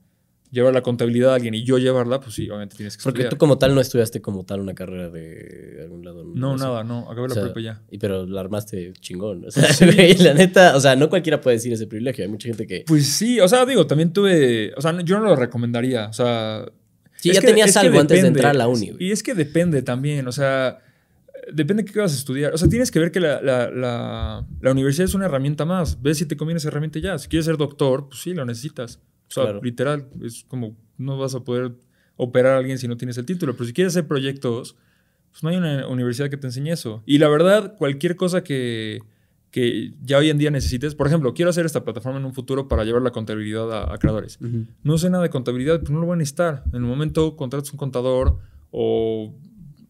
[0.51, 3.31] llevar la contabilidad a alguien y yo llevarla, pues sí, obviamente tienes que Porque estudiar.
[3.31, 6.25] tú como tal no estudiaste como tal una carrera de algún lado.
[6.25, 7.01] No, nada, no.
[7.11, 7.83] Acabé O la prepa ya.
[7.91, 9.45] Y pero la armaste chingón.
[9.47, 9.65] O sea,
[10.21, 12.25] la neta, o sea, no cualquiera puede decir ese privilegio.
[12.25, 12.85] Hay mucha gente que.
[12.87, 14.73] Pues sí, o sea, digo, también tuve.
[14.77, 16.07] O sea, yo no lo recomendaría.
[16.09, 16.65] O sea.
[17.17, 19.05] Sí, ya que- tenías algo antes de entrar a la uni, güey.
[19.09, 20.27] Y es que depende también.
[20.29, 20.79] O sea,
[21.53, 22.55] depende de qué vas a estudiar.
[22.55, 26.01] O sea, tienes que ver que la, la- la- la universidad es una herramienta más.
[26.01, 27.19] Ves si te conviene esa herramienta ya.
[27.19, 29.01] Si quieres ser doctor, pues sí, lo necesitas.
[29.29, 29.61] O sea, Claro.
[29.63, 31.73] literal, es como no vas a poder
[32.17, 33.53] operar a alguien si no tienes el título.
[33.55, 34.77] Pero si quieres hacer proyectos,
[35.31, 37.03] pues no hay una universidad que te enseñe eso.
[37.07, 39.01] Y la verdad, cualquier cosa que,
[39.51, 42.67] que ya hoy en día necesites, por ejemplo, quiero hacer esta plataforma en un futuro
[42.69, 44.39] para llevar la contabilidad a, a creadores.
[44.41, 44.67] Ujú.
[44.83, 46.65] No sé nada de contabilidad, pues no lo voy a necesitar.
[46.69, 48.39] En el momento contratas un contador
[48.71, 49.35] o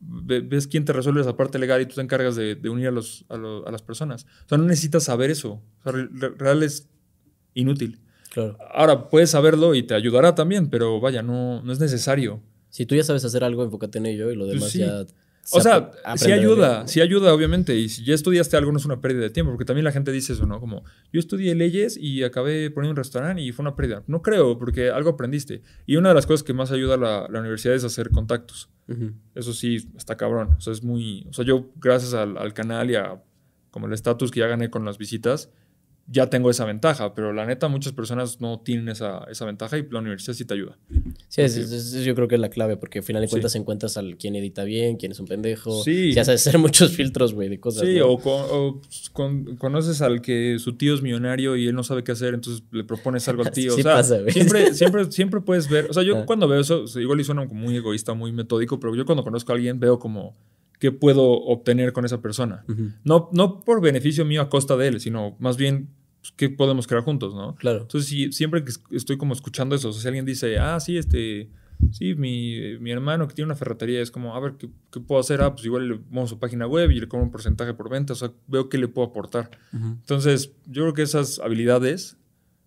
[0.01, 2.89] ve- ves quién te resuelve esa parte legal y tú te encargas de, de unir
[2.89, 4.27] a, los, a, lo- a las personas.
[4.45, 5.63] O sea, no necesitas saber eso.
[5.81, 6.89] O sea, re- real es
[7.55, 8.01] inútil.
[8.39, 8.57] Claro.
[8.73, 12.41] Ahora, puedes saberlo y te ayudará también, pero vaya, no, no es necesario.
[12.71, 14.79] Si tú ya sabes hacer algo, enfócate en ello y lo Pues demás sí.
[14.79, 15.05] ya.
[15.51, 17.75] O se sea, sí ayuda, sí ayuda, obviamente.
[17.75, 20.13] Y si ya estudiaste algo, no es una pérdida de tiempo, porque también la gente
[20.13, 20.61] dice eso, ¿no?
[20.61, 24.05] Como, yo estudié leyes y acabé poniendo un restaurante y fue una pérdida.
[24.07, 25.63] No creo, porque algo aprendiste.
[25.87, 28.69] Y una de las cosas que más ayuda a la, la universidad es hacer contactos.
[29.35, 30.51] Eso sí, está cabrón.
[30.57, 31.27] O sea, es muy.
[31.31, 33.23] O sea, yo, gracias al, al canal y a
[33.71, 35.51] como el estatus que ya gané con las visitas,
[36.11, 37.15] ya tengo esa ventaja.
[37.15, 40.55] Pero la neta, muchas personas no tienen esa, esa ventaja y la universidad sí te
[40.55, 40.79] ayuda.
[41.29, 43.33] Sí, es- es- es- yo creo que es la clave, porque al final de Sí.
[43.33, 45.83] cuentas encuentras al quien edita bien, quién es un pendejo.
[45.85, 46.13] Sí.
[46.15, 47.87] Ya sabes hacer muchos filtros, güey, de cosas.
[47.87, 48.09] Sí, ¿no?
[48.09, 48.81] o, con- o
[49.13, 52.63] con- conoces al que su tío es millonario y él no sabe qué hacer, entonces
[52.73, 53.73] le propones algo al tío.
[53.75, 54.33] Sí o sea, pasa, güey.
[54.33, 55.89] siempre, siempre, siempre puedes ver.
[55.91, 56.25] O sea, yo Ah.
[56.27, 59.53] cuando veo eso, igual y suena como muy egoísta, muy metódico, pero yo cuando conozco
[59.53, 60.35] a alguien veo como
[60.79, 62.65] qué puedo obtener con esa persona.
[63.05, 65.89] No, no por beneficio mío a costa de él, sino más bien
[66.21, 67.55] pues, qué podemos crear juntos, ¿no?
[67.57, 67.83] Claro.
[67.83, 70.97] Entonces, siempre que es- estoy como escuchando eso, o sea, si alguien dice, ah, sí,
[70.99, 71.49] este,
[71.93, 75.21] sí, mi, mi hermano que tiene una ferretería, es como, a ver, ¿qué, qué puedo
[75.21, 75.41] hacer?
[75.43, 78.13] Ah, pues igual le pongo su página web y le cobro un porcentaje por venta,
[78.13, 79.51] o sea, veo qué le puedo aportar.
[79.73, 82.17] Entonces, yo creo que esas habilidades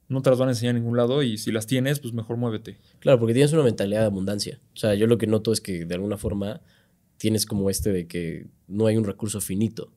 [0.08, 2.36] no te las van a enseñar a ningún lado y si las tienes, pues mejor
[2.38, 2.78] muévete.
[3.00, 4.60] Claro, porque tienes una mentalidad de abundancia.
[4.74, 6.60] O sea, yo lo que noto es que de alguna forma
[7.18, 9.92] tienes como este de que no hay un recurso finito.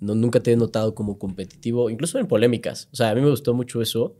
[0.00, 2.88] No, nunca te he notado como competitivo, incluso en polémicas.
[2.92, 4.16] O sea, a mí me gustó mucho eso,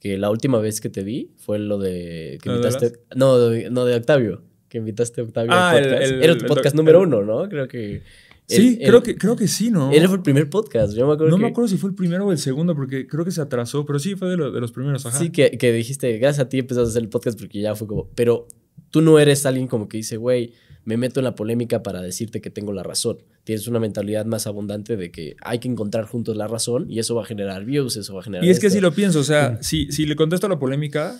[0.00, 2.98] que la última vez que te vi fue lo de que ¿Lo de invitaste...
[3.14, 6.02] No, de, no, de Octavio, que invitaste a Octavio Ah, al el- podcast.
[6.12, 7.48] el- Era tu el podcast doc- número el- uno, ¿no?
[7.48, 8.02] Creo que...
[8.48, 9.90] Sí, creo, que, creo que sí, ¿no?
[9.92, 11.42] Él fue el primer podcast, yo me acuerdo no que...
[11.44, 13.98] me acuerdo si fue el primero o el segundo, porque creo que se atrasó, pero
[13.98, 15.16] sí fue de, lo- de los primeros, ajá.
[15.18, 17.86] Sí, que, que dijiste, gracias a ti empezaste a hacer el podcast porque ya fue
[17.86, 18.46] como, pero
[18.90, 20.52] tú no eres alguien como que dice, güey,
[20.84, 23.18] me meto en la polémica para decirte que tengo la razón.
[23.44, 27.14] Tienes una mentalidad más abundante de que hay que encontrar juntos la razón y eso
[27.14, 28.44] va a generar views, eso va a generar...
[28.44, 31.18] Y es que si lo pienso, o sea, si, si le contesto a la polémica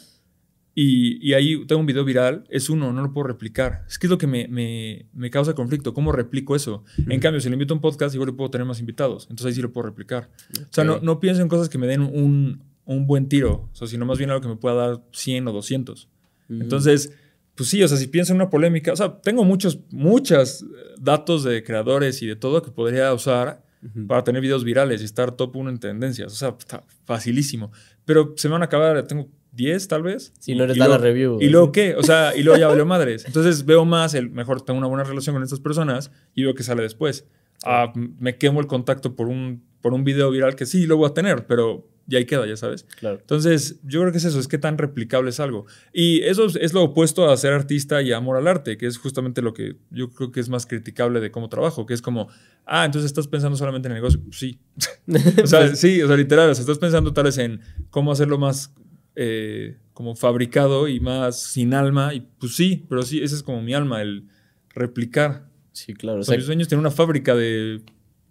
[0.74, 3.84] y, y ahí tengo un video viral, es uno, no lo puedo replicar.
[3.88, 5.92] Es que es lo que me, me- me causa conflicto.
[5.92, 6.82] ¿Cómo replico eso?
[7.08, 9.24] En cambio, si le invito a un podcast, igual le puedo tener más invitados.
[9.24, 10.30] Entonces ahí sí lo puedo replicar.
[10.60, 13.74] O sea, no, no pienso en cosas que me den un, un buen tiro, o
[13.76, 16.08] sea, sino más bien algo que me pueda dar 100 o 200.
[16.48, 16.60] Ujú.
[16.62, 17.12] Entonces,
[17.54, 20.64] pues sí, o sea, si pienso en una polémica, o sea, tengo muchos, muchos
[20.98, 24.06] datos de creadores y de todo que podría usar Ujú.
[24.06, 26.32] para tener videos virales y estar top 1 en tendencias.
[26.32, 27.72] O sea, está facilísimo.
[28.04, 30.32] Pero se me van a acabar, tengo 10 tal vez.
[30.38, 31.38] Si no Y da la review.
[31.40, 31.94] ¿Y luego qué?
[31.96, 33.24] O sea, y luego ya valió madres.
[33.26, 36.62] Entonces veo más, el mejor tengo una buena relación con estas personas y veo que
[36.62, 37.26] sale después.
[37.64, 41.10] Ah, me quemo el contacto por un, por un video viral que sí lo voy
[41.10, 42.84] a tener, pero ya ahí queda, ya sabes.
[42.98, 43.18] Claro.
[43.20, 45.66] Entonces, yo creo que es eso, es que tan replicable es algo.
[45.92, 49.42] Y eso es, lo opuesto a ser artista y amor al arte, que es justamente
[49.42, 52.28] lo que yo creo que es más criticable de cómo trabajo, que es como,
[52.66, 54.20] ah, entonces estás pensando solamente en el negocio.
[54.30, 54.58] Sí.
[55.42, 58.38] o sea, sí, o sea, literal, o sea, estás pensando tal vez en cómo hacerlo
[58.38, 58.74] más
[59.14, 62.14] eh, como fabricado y más sin alma.
[62.14, 64.28] Y pues sí, pero sí, ese es como mi alma, el
[64.70, 65.48] replicar.
[65.72, 66.18] Sí, claro.
[66.18, 67.82] o O sea, sea, mi sueño es tener una fábrica de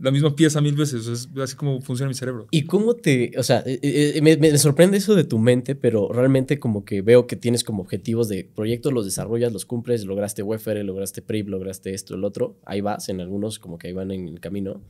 [0.02, 1.08] la misma pieza mil veces.
[1.08, 2.48] es así como funciona mi cerebro.
[2.52, 6.10] ¿Y cómo te, o sea, eh, eh, me, me sorprende eso de tu mente, pero
[6.12, 10.42] realmente como que veo que tienes como objetivos de proyectos, los desarrollas, los cumples, lograste
[10.44, 14.12] WFR, lograste PRIP, lograste esto, el otro, ahí vas, en algunos como que ahí van
[14.12, 14.82] en el camino,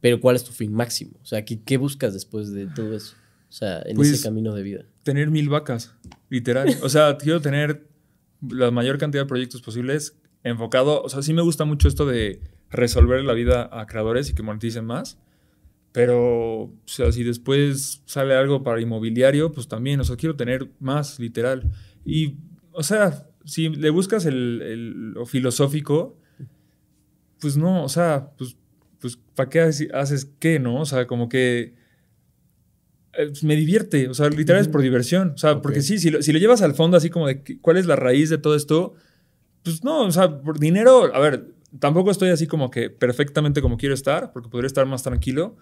[0.00, 1.12] pero ¿cuál es tu fin máximo?
[1.22, 3.14] O sea, ¿qué, qué buscas después de todo eso?
[3.14, 4.84] O O sea, en Pues, ese camino de vida.
[5.02, 5.94] Tener mil vacas,
[6.28, 6.76] literal.
[6.82, 7.86] O sea, quiero tener
[8.50, 11.02] la mayor cantidad de proyectos posibles enfocado.
[11.02, 12.40] O sea, sí me gusta mucho esto de
[12.74, 15.18] resolver la vida a creadores y que moneticen más.
[15.92, 20.68] Pero, o sea, si después sale algo para inmobiliario, pues también, o sea, quiero tener
[20.80, 21.70] más, literal.
[22.04, 22.34] Y,
[22.72, 26.18] o sea, si le buscas el, el- lo filosófico,
[27.40, 28.56] pues no, o sea, pues,
[29.00, 30.80] pues ¿para qué haces, qué, no?
[30.80, 31.74] O sea, como que
[33.16, 35.30] eh, pues, me divierte, o sea, literal es por diversión.
[35.34, 35.62] O sea, Ok.
[35.62, 37.96] porque sí, si lo, si lo llevas al fondo así como de cuál es la
[37.96, 38.94] raíz de todo esto,
[39.62, 41.46] pues no, o sea, por dinero, a ver,
[41.78, 45.56] tampoco estoy así como que perfectamente como quiero estar, porque podría estar más tranquilo,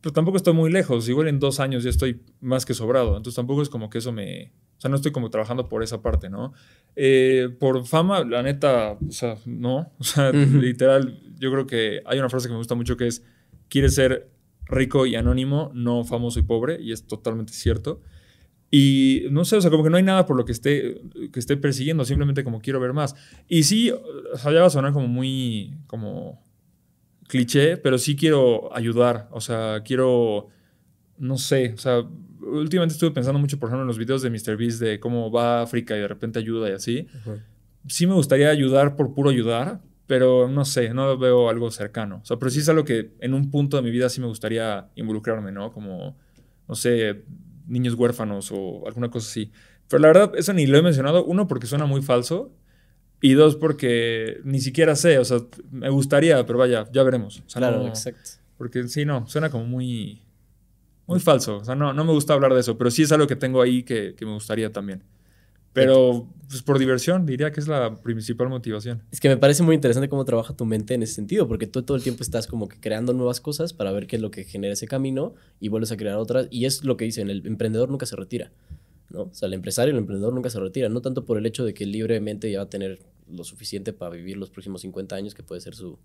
[0.00, 1.08] pero tampoco estoy muy lejos.
[1.08, 3.16] Igual en dos años ya estoy más que sobrado.
[3.16, 4.52] Entonces tampoco es como que eso me.
[4.76, 6.52] O sea, no estoy como trabajando por esa parte, ¿no?
[6.96, 9.92] Eh, por fama, la neta, o sea, no.
[9.98, 13.24] O sea, literal, yo creo que hay una frase que me gusta mucho que es:
[13.68, 14.30] quieres ser
[14.66, 18.02] rico y anónimo, no famoso y pobre, y es totalmente cierto.
[18.70, 21.00] Y no sé, o sea, como que no hay nada por lo que esté,
[21.32, 23.14] que esté persiguiendo, simplemente como quiero ver más.
[23.48, 26.44] Y sí, o sea, ya va a sonar como muy, como
[27.28, 30.48] cliché, pero sí quiero ayudar, o sea, quiero,
[31.18, 32.04] no sé, o sea,
[32.40, 35.62] últimamente estuve pensando mucho, por ejemplo, en los videos de MrBeast de cómo va a
[35.62, 37.06] África y de repente ayuda y así.
[37.88, 42.20] Sí me gustaría ayudar por puro ayudar, pero no sé, no veo algo cercano.
[42.22, 44.26] O sea, pero sí es algo que en un punto de mi vida sí me
[44.26, 45.72] gustaría involucrarme, ¿no?
[45.72, 46.16] Como,
[46.68, 47.24] no sé,
[47.66, 49.50] niños huérfanos o alguna cosa así.
[49.88, 51.24] Pero la verdad, eso ni lo he mencionado.
[51.24, 52.52] Uno, porque suena muy falso.
[53.20, 55.18] Y dos, porque ni siquiera sé.
[55.18, 55.38] O sea,
[55.70, 57.42] me gustaría, pero vaya, ya veremos.
[57.46, 58.20] O sea, claro, no- exacto.
[58.58, 60.22] porque sí, no, suena como muy,
[61.06, 61.58] muy falso.
[61.58, 63.62] O sea, no, no me gusta hablar de eso, pero sí es algo que tengo
[63.62, 65.02] ahí que, que me gustaría también.
[65.76, 69.02] Pero, pues por diversión, diría que es la principal motivación.
[69.10, 71.82] Es que me parece muy interesante cómo trabaja tu mente en ese sentido, porque tú
[71.82, 74.44] todo el tiempo estás como que creando nuevas cosas para ver qué es lo que
[74.44, 76.48] genera ese camino y vuelves a crear otras.
[76.50, 78.52] Y es lo que dicen, el emprendedor nunca se retira,
[79.10, 79.24] ¿no?
[79.24, 81.74] O sea, el empresario, el emprendedor nunca se retira, no tanto por el hecho de
[81.74, 83.00] que libremente ya va a tener
[83.30, 85.98] lo suficiente para vivir los próximos 50 años, que puede ser su,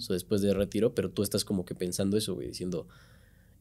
[0.00, 2.88] su después de retiro, pero tú estás como que pensando eso, güey, diciendo,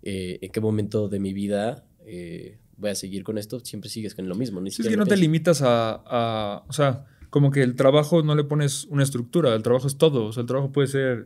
[0.01, 3.59] eh, ¿en qué momento de mi vida eh, voy a seguir con esto?
[3.59, 4.59] Siempre sigues con lo mismo.
[4.61, 8.21] Ni Sí, es que no te limitas a, a- O sea, como que el trabajo
[8.23, 10.25] no le pones una estructura, el trabajo es todo.
[10.25, 11.25] O sea, el trabajo puede ser.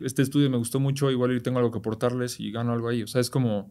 [0.00, 3.02] Este estudio me gustó mucho, igual tengo algo que aportarles y gano algo ahí.
[3.02, 3.70] O sea, es como.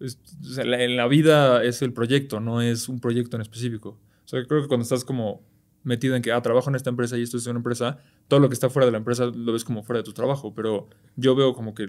[0.00, 3.42] es- o sea, la- en la vida es el proyecto, no es un proyecto en
[3.42, 3.98] específico.
[4.24, 5.42] O sea, creo que cuando estás como
[5.84, 8.48] metido en que, ah, trabajo en esta empresa y esto es una empresa, todo lo
[8.48, 10.54] que está fuera de la empresa lo ves como fuera de tu trabajo.
[10.54, 11.88] Pero yo veo como que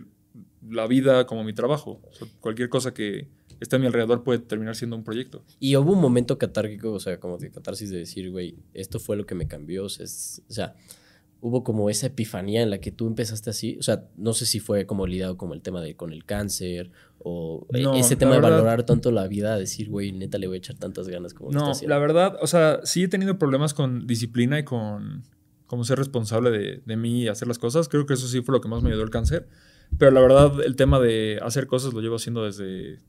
[0.70, 2.02] la vida como mi trabajo.
[2.10, 3.30] O sea, cualquier cosa que
[3.60, 5.44] esté a mi alrededor puede terminar siendo un proyecto.
[5.60, 9.16] Y hubo un momento catárquico, o sea, como de catarsis de decir, güey, esto fue
[9.18, 9.86] lo que me cambió.
[9.86, 10.76] O sea, es- o sea,
[11.42, 13.78] hubo como esa epifanía en la que tú empezaste así.
[13.80, 16.92] O sea, no sé si fue como lidiado como el tema de con el cáncer
[17.20, 20.48] o eh, No, ese tema de verdad- valorar tanto la vida, decir, güey, neta le
[20.48, 23.38] voy a echar tantas ganas como está No, la verdad, o sea, sí he tenido
[23.38, 25.24] problemas con disciplina y con
[25.68, 27.90] como ser responsable de, de mí y hacer las cosas.
[27.90, 29.48] Creo que eso sí fue lo que más me ayudó el cáncer.
[29.98, 33.00] Pero la verdad, el tema de hacer cosas lo llevo haciendo desde...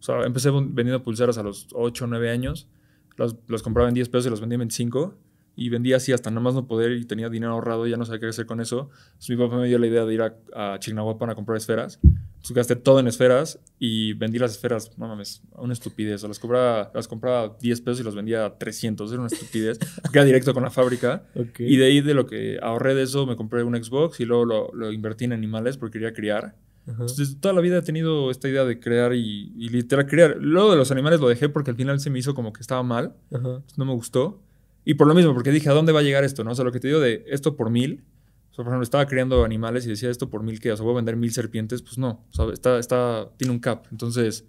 [0.00, 2.68] O sea, empecé vendiendo pulseras a los 8 o 9 años.
[3.16, 5.14] Las, las compraba en 10 pesos y las vendía en 25.
[5.56, 8.04] Y vendía así hasta nada más no poder y tenía dinero ahorrado y ya no
[8.04, 8.90] sabía qué hacer con eso.
[9.06, 11.98] Entonces mi papá me dio la idea de ir a, a Chignahuapan a comprar esferas.
[12.04, 16.22] Entonces gasté todo en esferas y vendí las esferas, no mames, una estupidez.
[16.22, 19.10] O las compraba, las compraba 10 pesos y las vendía a 300.
[19.10, 19.80] Era una estupidez.
[20.12, 21.24] Era directo con la fábrica.
[21.34, 21.58] Ok.
[21.58, 24.44] Y de ahí, de lo que ahorré de eso, me compré un Xbox y luego
[24.44, 26.54] lo, lo invertí en animales porque quería criar.
[26.88, 27.02] Ajá.
[27.02, 30.36] Entonces, toda la vida he tenido esta idea de crear y, y literal criar.
[30.40, 32.82] Luego de los animales lo dejé porque al final se me hizo como que estaba
[32.82, 33.14] mal.
[33.32, 33.62] Ajá.
[33.76, 34.40] no me gustó.
[34.84, 36.44] Y por lo mismo, porque dije, ¿a dónde va a llegar esto?
[36.44, 36.52] ¿no?
[36.52, 38.04] O sea, lo que te digo de esto por mil.
[38.50, 40.82] O sea, por ejemplo, estaba criando animales y decía esto por mil que, o sea,
[40.82, 41.82] voy a vender mil serpientes.
[41.82, 43.84] Pues no, o sea, está, está, tiene un cap.
[43.90, 44.46] Entonces,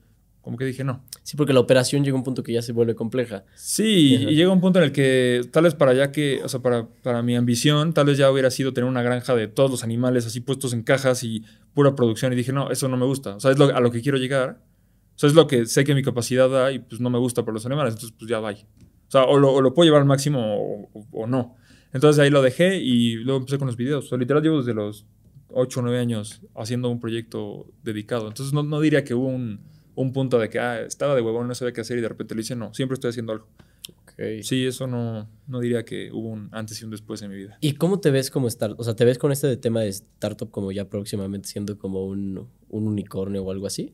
[0.49, 1.03] como que dije, no.
[1.23, 3.45] Sí, porque la operación llega a un punto que ya se vuelve compleja.
[3.55, 4.31] Sí, Ajá.
[4.31, 6.87] y llega un punto en el que tal vez para ya que, o sea, para,
[7.03, 10.25] para mi ambición, tal vez ya hubiera sido tener una granja de todos los animales
[10.25, 11.43] así puestos en cajas y
[11.73, 12.33] pura producción.
[12.33, 13.35] Y dije, no, eso no me gusta.
[13.35, 14.61] O sea, es lo- a lo que quiero llegar.
[15.15, 17.43] O sea, es lo que sé que mi capacidad da y pues no me gusta
[17.45, 17.93] por los animales.
[17.93, 18.51] Entonces, pues ya va.
[18.51, 18.55] O
[19.11, 21.55] sea, o lo, o lo puedo llevar al máximo o, o- o no.
[21.93, 24.05] Entonces ahí lo dejé y luego empecé con los videos.
[24.05, 25.05] O sea, literal llevo desde los
[25.51, 28.27] 8 o 9 años haciendo un proyecto dedicado.
[28.27, 29.61] Entonces no, no diría que hubo un,
[30.01, 32.33] un punto de que ah, estaba de huevón, no sabía qué hacer y de repente
[32.35, 32.55] lo hice.
[32.55, 33.47] No, siempre estoy haciendo algo.
[34.43, 37.57] Sí, eso no, no diría que hubo un antes y un después en mi vida.
[37.61, 38.79] ¿Y cómo te ves como startup?
[38.79, 42.47] O sea, ¿te ves con este tema de startup como ya próximamente siendo como un,
[42.69, 43.93] un unicornio o algo así?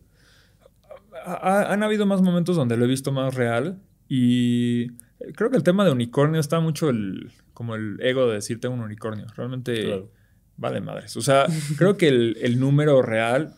[1.25, 3.79] Ha- ha- han habido más momentos donde lo he visto más real
[4.09, 4.87] y
[5.35, 8.75] creo que el tema de unicornio está mucho el, como el ego de decir tengo
[8.75, 9.25] un unicornio.
[9.35, 10.11] Realmente Claro.
[10.57, 11.15] vale madres.
[11.17, 11.45] O sea,
[11.77, 13.53] creo que el, el número real,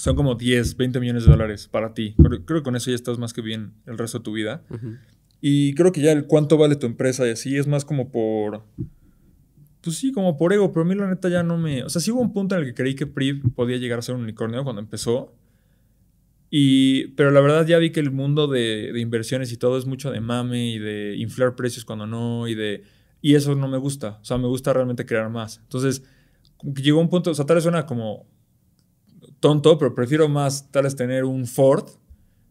[0.00, 2.14] son como 10, 20 millones de dólares para ti.
[2.16, 4.62] Creo, creo que con eso ya estás más que bien el resto de tu vida.
[5.42, 8.64] Y creo que ya el cuánto vale tu empresa y así es más como por...
[9.82, 11.84] Pues sí, como por ego, pero a mí la neta ya no me...
[11.84, 14.02] O sea, sí hubo un punto en el que creí que PRIV podía llegar a
[14.02, 15.34] ser un unicornio cuando empezó.
[16.48, 19.84] Y, pero la verdad ya vi que el mundo de, de inversiones y todo es
[19.84, 22.84] mucho de mame y de inflar precios cuando no y de...
[23.20, 24.18] Y eso no me gusta.
[24.22, 25.58] O sea, me gusta realmente crear más.
[25.58, 26.04] Entonces,
[26.74, 28.26] llegó un punto, o sea, tal vez suena como
[29.40, 31.88] tonto, pero prefiero más tal vez tener un Ford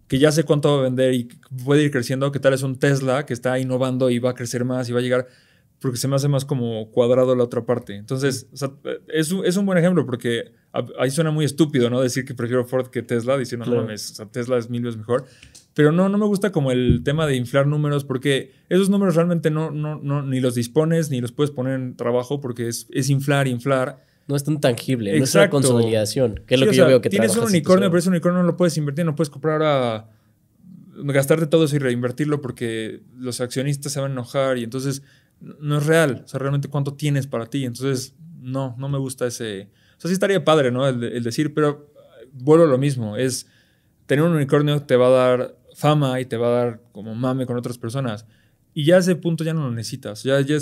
[0.10, 1.30] que ya sé cuánto va a vender y
[1.64, 4.66] puede ir creciendo, que tal es un Tesla que está innovando y va a crecer
[4.66, 5.28] más y va a llegar,
[5.80, 7.96] porque se me hace más como cuadrado la otra parte.
[7.96, 8.72] Entonces, o sea,
[9.08, 10.52] es, un, es, un buen ejemplo porque
[10.98, 12.02] ahí suena muy estúpido, ¿no?
[12.02, 14.98] Decir que prefiero Ford que Tesla, diciendo, no mames, o sea, Tesla es mil veces
[14.98, 15.26] mejor.
[15.76, 19.52] Pero no, no me gusta como el tema de inflar números porque esos números realmente
[19.52, 23.12] no, no, no ni los dispones ni los puedes poner en trabajo porque es, es
[23.12, 26.86] inflar, inflar no es tan tangible, no es una consolidación, que es lo que yo
[26.86, 29.64] veo que Tienes un unicornio, pero ese unicornio no lo puedes invertir, no puedes comprar
[29.64, 30.08] a
[31.04, 35.02] gastarte todo eso y reinvertirlo porque los accionistas se van a enojar y entonces
[35.42, 39.26] no es real, o sea, realmente cuánto tienes para ti, entonces no, no me gusta
[39.26, 39.64] ese,
[39.98, 40.88] o sea, sí estaría padre, ¿no?
[40.88, 41.92] El, el decir, pero
[42.32, 43.48] vuelvo a lo mismo, es
[44.06, 47.48] tener un unicornio te va a dar fama y te va a dar como mame
[47.48, 48.28] con otras personas.
[48.74, 50.24] Y ya a ese punto ya no lo necesitas.
[50.24, 50.57] Ya, ya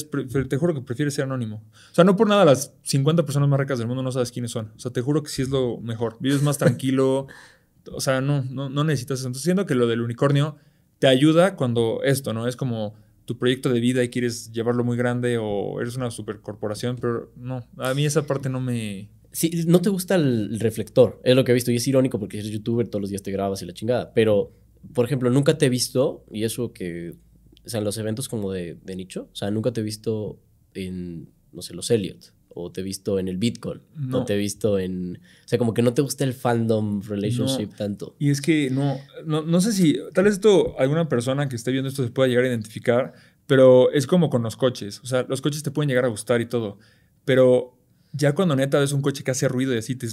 [0.48, 1.64] te juro que prefieres ser anónimo.
[1.92, 4.52] O sea, no por nada las 50 personas más ricas del mundo no sabes quiénes
[4.52, 4.72] son.
[4.76, 6.18] O sea, te juro que sí es lo mejor.
[6.20, 7.28] Vives más tranquilo.
[7.92, 9.28] o sea, no, no, no necesitas eso.
[9.28, 10.58] Entonces, siento que lo del unicornio
[11.00, 12.48] te ayuda cuando esto, ¿no?
[12.48, 12.96] Es como
[13.28, 17.68] tu proyecto de vida y quieres llevarlo muy grande o eres una supercorporación, pero no,
[17.78, 19.10] a mí esa parte no me...
[19.34, 22.40] Sí, no te gusta el reflector, es lo que he visto y es irónico porque
[22.40, 24.54] eres youtuber, todos los días te grabas y la chingada, pero,
[24.94, 27.16] por ejemplo, nunca te he visto, y eso que
[27.68, 29.30] o sea, en los eventos como de, de, nicho.
[29.32, 30.40] O sea, nunca te he visto
[30.74, 32.34] en, no sé, los Elliot.
[32.48, 33.82] O te he visto en el Bitcoin.
[33.96, 34.22] No.
[34.22, 35.18] O te he visto en...
[35.18, 38.16] O sea, como que no te gusta el fandom relationship tanto.
[38.18, 40.00] Y es que no, no, no sé si...
[40.14, 43.14] Tal vez esto, alguna persona que esté viendo esto se pueda llegar a identificar.
[43.46, 45.02] Pero es como con los coches.
[45.02, 46.80] O sea, los coches te pueden llegar a gustar y todo.
[47.26, 47.78] Pero
[48.14, 50.08] ya cuando neta ves un coche que hace ruido y así, te,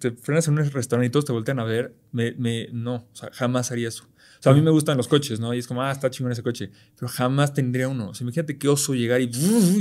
[0.00, 3.16] te frenas en un restaurante y todos te voltean a ver, me, me, no, o
[3.16, 4.08] sea, jamás haría eso.
[4.44, 5.54] Sea, a mí me gustan los coches, ¿no?
[5.54, 6.70] Y es como, ah, está chingón ese coche.
[6.98, 8.10] Pero jamás tendría uno.
[8.10, 9.28] O sea, imagínate qué oso llegar y,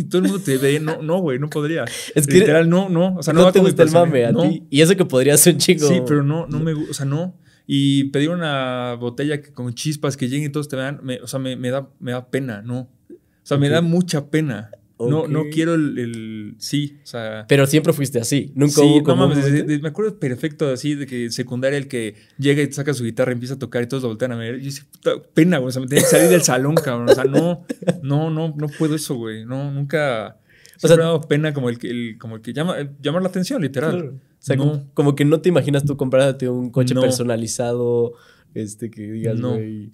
[0.05, 0.79] todo el mundo te ve.
[0.79, 1.83] No, no, güey, no podría.
[2.15, 3.17] Es que Literal, no, no.
[3.17, 4.63] O sea, no, no te gusta el mame a ti.
[4.69, 5.85] Y eso que podría ser un chico.
[5.85, 6.91] Sí, pero no, no me gusta.
[6.91, 7.37] O sea, no.
[7.67, 11.27] Y pedir una botella que, con chispas que lleguen y todos te vean, me, o
[11.27, 12.89] sea, me, me, da, me da pena, ¿no?
[13.09, 14.71] O sea, me da mucha pena.
[15.09, 17.45] No, no quiero el, Sí, o sea.
[17.47, 18.51] Pero siempre fuiste así.
[18.55, 19.27] Nunca hubo como.
[19.27, 23.31] No me acuerdo perfecto así de que secundaria el que llega y saca su guitarra,
[23.31, 24.55] empieza a tocar y todos lo voltean a ver.
[24.55, 25.69] Y dice, puta pena, güey.
[25.69, 27.09] O sea, me tenía que salir del salón, cabrón.
[27.09, 27.65] O sea, no,
[28.01, 29.45] no, no, no puedo eso, güey.
[29.45, 30.37] No, nunca.
[30.83, 33.21] O sea, me ha dado pena como el que, el, como el que llama, llamar
[33.21, 34.09] la atención, literal.
[34.09, 38.13] O sea, como, que no te imaginas tú comprándote un coche personalizado,
[38.53, 39.91] este, que digas, güey.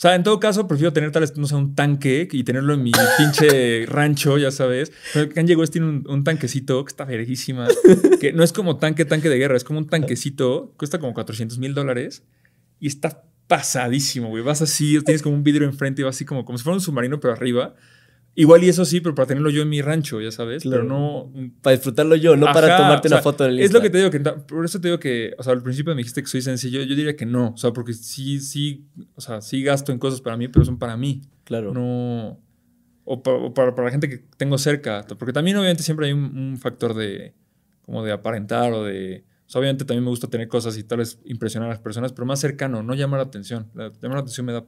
[0.00, 2.72] O sea, en todo caso, prefiero tener tal vez, no sé, un tanque y tenerlo
[2.72, 4.92] en mi pinche rancho, ya sabes.
[5.12, 7.68] Pero el llegó este tiene un, tanquecito que está verguísima.
[8.18, 10.72] Que no es como tanque, tanque de guerra, es como un tanquecito.
[10.78, 12.22] Cuesta como 400 mil dólares.
[12.78, 14.42] Y está pasadísimo, güey.
[14.42, 16.80] Vas así, tienes como un vidrio enfrente y vas así como, como si fuera un
[16.80, 17.74] submarino, pero arriba.
[18.36, 20.62] Igual y eso sí, pero para tenerlo yo en mi rancho, ya sabes.
[20.62, 21.32] Pero no.
[21.62, 24.10] Para disfrutarlo yo, no para tomarte una foto en el Es lo que te digo
[24.10, 24.20] que.
[24.20, 25.34] Por eso te digo que.
[25.36, 26.80] O sea, al principio me dijiste que soy sencillo.
[26.82, 27.50] Yo diría que no.
[27.50, 28.86] O sea, porque sí, sí.
[29.16, 31.22] O sea, sí gasto en cosas para mí, pero son para mí.
[31.44, 31.74] Claro.
[31.74, 32.40] No.
[33.04, 35.04] O para, para, la gente que tengo cerca.
[35.18, 37.34] Porque también, obviamente, siempre hay un, factor de.
[37.82, 39.24] Como de aparentar o de.
[39.46, 42.12] O sea, obviamente también me gusta tener cosas y tal vez impresionar a las personas,
[42.12, 43.68] pero más cercano, no llamar la atención.
[43.74, 44.64] llamar la atención me da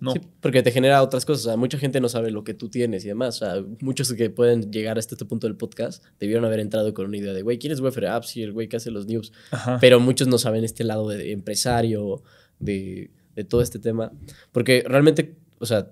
[0.00, 0.14] no.
[0.40, 1.46] porque te genera otras cosas.
[1.46, 3.36] O sea, mucha gente no sabe lo que tú tienes y demás.
[3.36, 7.06] O sea, muchos que pueden llegar hasta este punto del podcast debieron haber entrado con
[7.06, 8.36] una idea de, güey, ¿quién es Wefere Apps?
[8.36, 9.32] Y el güey que hace los news.
[9.80, 12.22] Pero muchos no saben este lado de empresario,
[12.58, 14.12] de, de, todo este tema.
[14.52, 15.90] Porque realmente, o sea,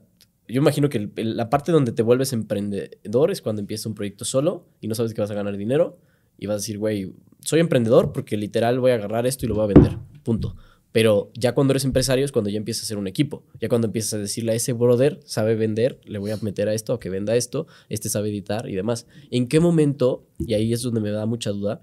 [0.49, 4.67] yo imagino que la parte donde te vuelves emprendedor es cuando empiezas un proyecto solo
[4.81, 5.99] y no sabes que vas a ganar dinero
[6.39, 9.55] y vas a decir, güey, soy emprendedor porque literal voy a agarrar esto y lo
[9.55, 9.99] voy a vender.
[10.23, 10.57] Punto.
[10.97, 13.44] Pero ya cuando eres empresario es cuando ya empiezas a ser un equipo.
[13.61, 16.72] Ya cuando empiezas a decirle a ese brother, sabe vender, le voy a meter a
[16.72, 19.07] esto, a que venda esto, este sabe editar y demás.
[19.30, 21.82] ¿En qué momento, y ahí es donde me da mucha duda,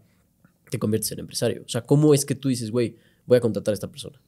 [0.71, 1.61] te conviertes en empresario?
[1.63, 2.95] O sea, ¿cómo es que tú dices, güey,
[3.27, 4.19] voy a contratar a esta persona?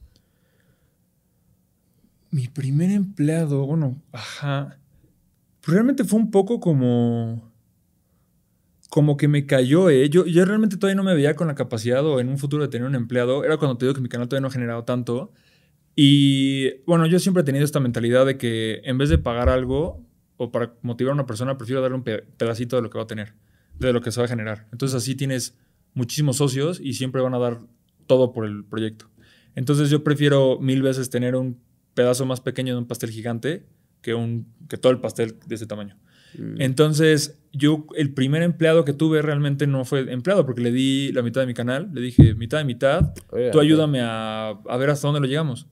[2.30, 4.78] Mi primer empleado, bueno, ajá.
[5.64, 7.45] Realmente fue un poco como
[8.88, 10.08] como que me cayó, ¿eh?
[10.08, 12.68] Yo, yo realmente todavía no me veía con la capacidad o en un futuro de
[12.68, 13.44] tener un empleado.
[13.44, 15.32] Era cuando te digo que mi canal todavía no ha generado tanto.
[15.94, 20.04] Y bueno, yo siempre he tenido esta mentalidad de que en vez de pagar algo
[20.36, 23.06] o para motivar a una persona, prefiero darle un pedacito de lo que va a
[23.06, 23.34] tener,
[23.78, 24.68] de lo que se va a generar.
[24.72, 25.56] Entonces así tienes
[25.94, 27.60] muchísimos socios y siempre van a dar
[28.06, 29.10] todo por el proyecto.
[29.54, 31.58] Entonces yo prefiero mil veces tener un
[31.94, 33.66] pedazo más pequeño de un pastel gigante
[34.02, 35.96] que, un, que todo el pastel de ese tamaño.
[36.38, 36.60] Mm.
[36.60, 41.22] Entonces, yo, el primer empleado que tuve realmente no fue empleado, porque le di la
[41.22, 43.14] mitad de mi canal, le dije mitad de mitad,
[43.52, 45.66] tú ayúdame a, a, ver hasta dónde lo llegamos.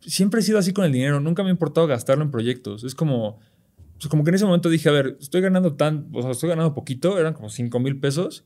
[0.00, 2.82] Siempre he sido así con el dinero, nunca me ha importado gastarlo en proyectos.
[2.82, 3.38] Es como,
[3.94, 6.48] pues como que en ese momento dije, a ver, estoy ganando tan, o sea, estoy
[6.48, 8.44] ganando poquito, eran como 5 mil pesos.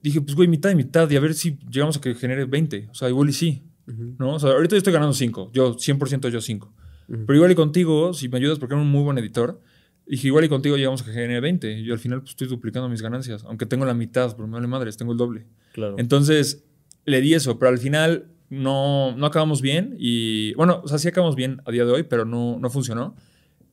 [0.00, 2.88] Dije, pues güey, mitad de mitad, y a ver si llegamos a que genere 20.
[2.90, 3.64] O sea, igual y sí.
[3.86, 4.34] ¿no?
[4.34, 6.72] O sea, ahorita yo estoy ganando 5, yo 100% yo 5.
[7.08, 9.60] Pero igual y contigo, si me ayudas porque eres un muy buen editor,
[10.06, 11.82] dije, igual y contigo llegamos a que genere 20.
[11.82, 14.66] Yo al final pues, estoy duplicando mis ganancias, aunque tengo la mitad, pero me vale
[14.66, 15.46] madres, tengo el doble.
[15.72, 15.96] Claro.
[15.98, 16.64] Entonces,
[17.04, 21.08] le di eso, pero al final no, no acabamos bien y, bueno, o sea, sí
[21.08, 23.16] acabamos bien a día de hoy, pero no, no funcionó.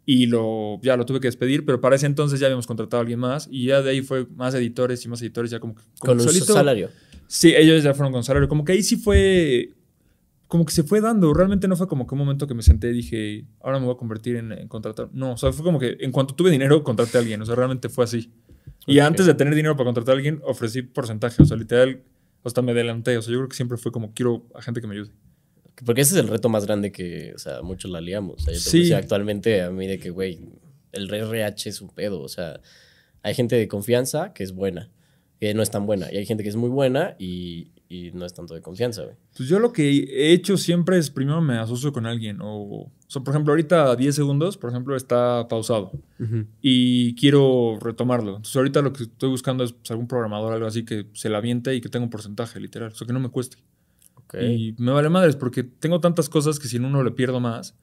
[0.05, 3.01] Y lo, ya lo tuve que despedir, pero para ese entonces ya habíamos contratado a
[3.01, 5.75] alguien más y ya de ahí fue más editores y más editores ya como...
[5.75, 6.89] como con un salario.
[7.27, 8.49] Sí, ellos ya fueron con salario.
[8.49, 9.71] Como que ahí sí fue
[10.53, 11.33] como que se fue dando.
[11.33, 13.95] Realmente no fue como que un momento que me senté y dije, ahora me voy
[13.95, 15.09] a convertir en, contratar.
[15.11, 17.41] No, o sea, fue como que en cuanto tuve dinero, contraté a alguien.
[17.41, 18.31] O sea, realmente fue así.
[18.85, 21.41] Y antes de tener dinero para contratar a alguien, ofrecí porcentaje.
[21.41, 22.03] O sea, literal,
[22.43, 23.17] hasta me adelanté.
[23.17, 25.09] O sea, yo creo que siempre fue como, quiero a gente que me ayude.
[25.83, 28.43] Porque ese es el reto más grande que, o sea, muchos la liamos.
[28.43, 28.93] O sea, yo sí.
[28.93, 30.39] actualmente a mí de que, güey,
[30.91, 32.21] el RH es un pedo.
[32.21, 32.61] O sea,
[33.23, 34.91] hay gente de confianza que es buena,
[35.39, 36.13] que no es tan buena.
[36.13, 39.15] Y hay gente que es muy buena y, y no es tanto de confianza, güey.
[39.35, 42.39] Pues yo lo que he hecho siempre es primero me asocio con alguien.
[42.41, 45.91] O, o por ejemplo, ahorita 10 segundos, por ejemplo, está pausado
[46.61, 48.31] y quiero retomarlo.
[48.37, 51.37] Entonces, ahorita lo que estoy buscando es pues, algún programador, algo así que se la
[51.37, 52.91] aviente y que tenga un porcentaje, literal.
[52.91, 53.57] O sea, que no me cueste.
[54.41, 57.75] Y me vale madres porque tengo tantas cosas que si en uno le pierdo más.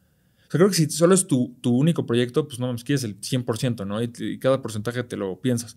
[0.48, 3.20] O sea, creo que si solo es tu, tu único proyecto, pues no, quieres el
[3.20, 4.02] 100%, ¿no?
[4.02, 5.76] y cada porcentaje te lo piensas.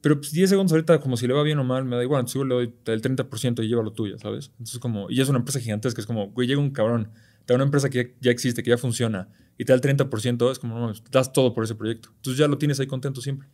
[0.00, 2.20] Pero pues 10 segundos ahorita, como si le va bien o mal, me da igual.
[2.20, 4.50] Entonces le doy el 30% y lleva lo tuyo, ¿sabes?
[4.52, 7.10] Entonces, como, y ya es una empresa gigantesca, es como, güey, llega un cabrón,
[7.44, 9.28] te da una empresa que ya, existe, que ya funciona,
[9.58, 12.10] y te da el 30%, es como, no, das todo por ese proyecto.
[12.16, 13.48] Entonces ya lo tienes ahí contento siempre.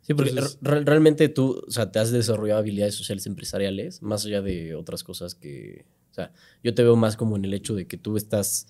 [0.00, 4.74] Sí, porque realmente tú, o sea, te has desarrollado habilidades sociales empresariales, más allá de
[4.74, 6.32] otras cosas que, o sea,
[6.64, 8.66] yo te veo más como en el hecho de que tú estás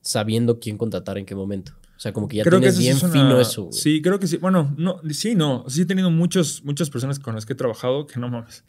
[0.00, 1.72] sabiendo quién contratar en qué momento.
[2.04, 3.70] Sea, como que ya tienes bien fino eso.
[3.72, 4.36] Sí, creo que sí.
[4.36, 5.64] Bueno, no, sí, no.
[5.68, 8.62] Sí he tenido muchos, muchas personas con las que he trabajado que no mames.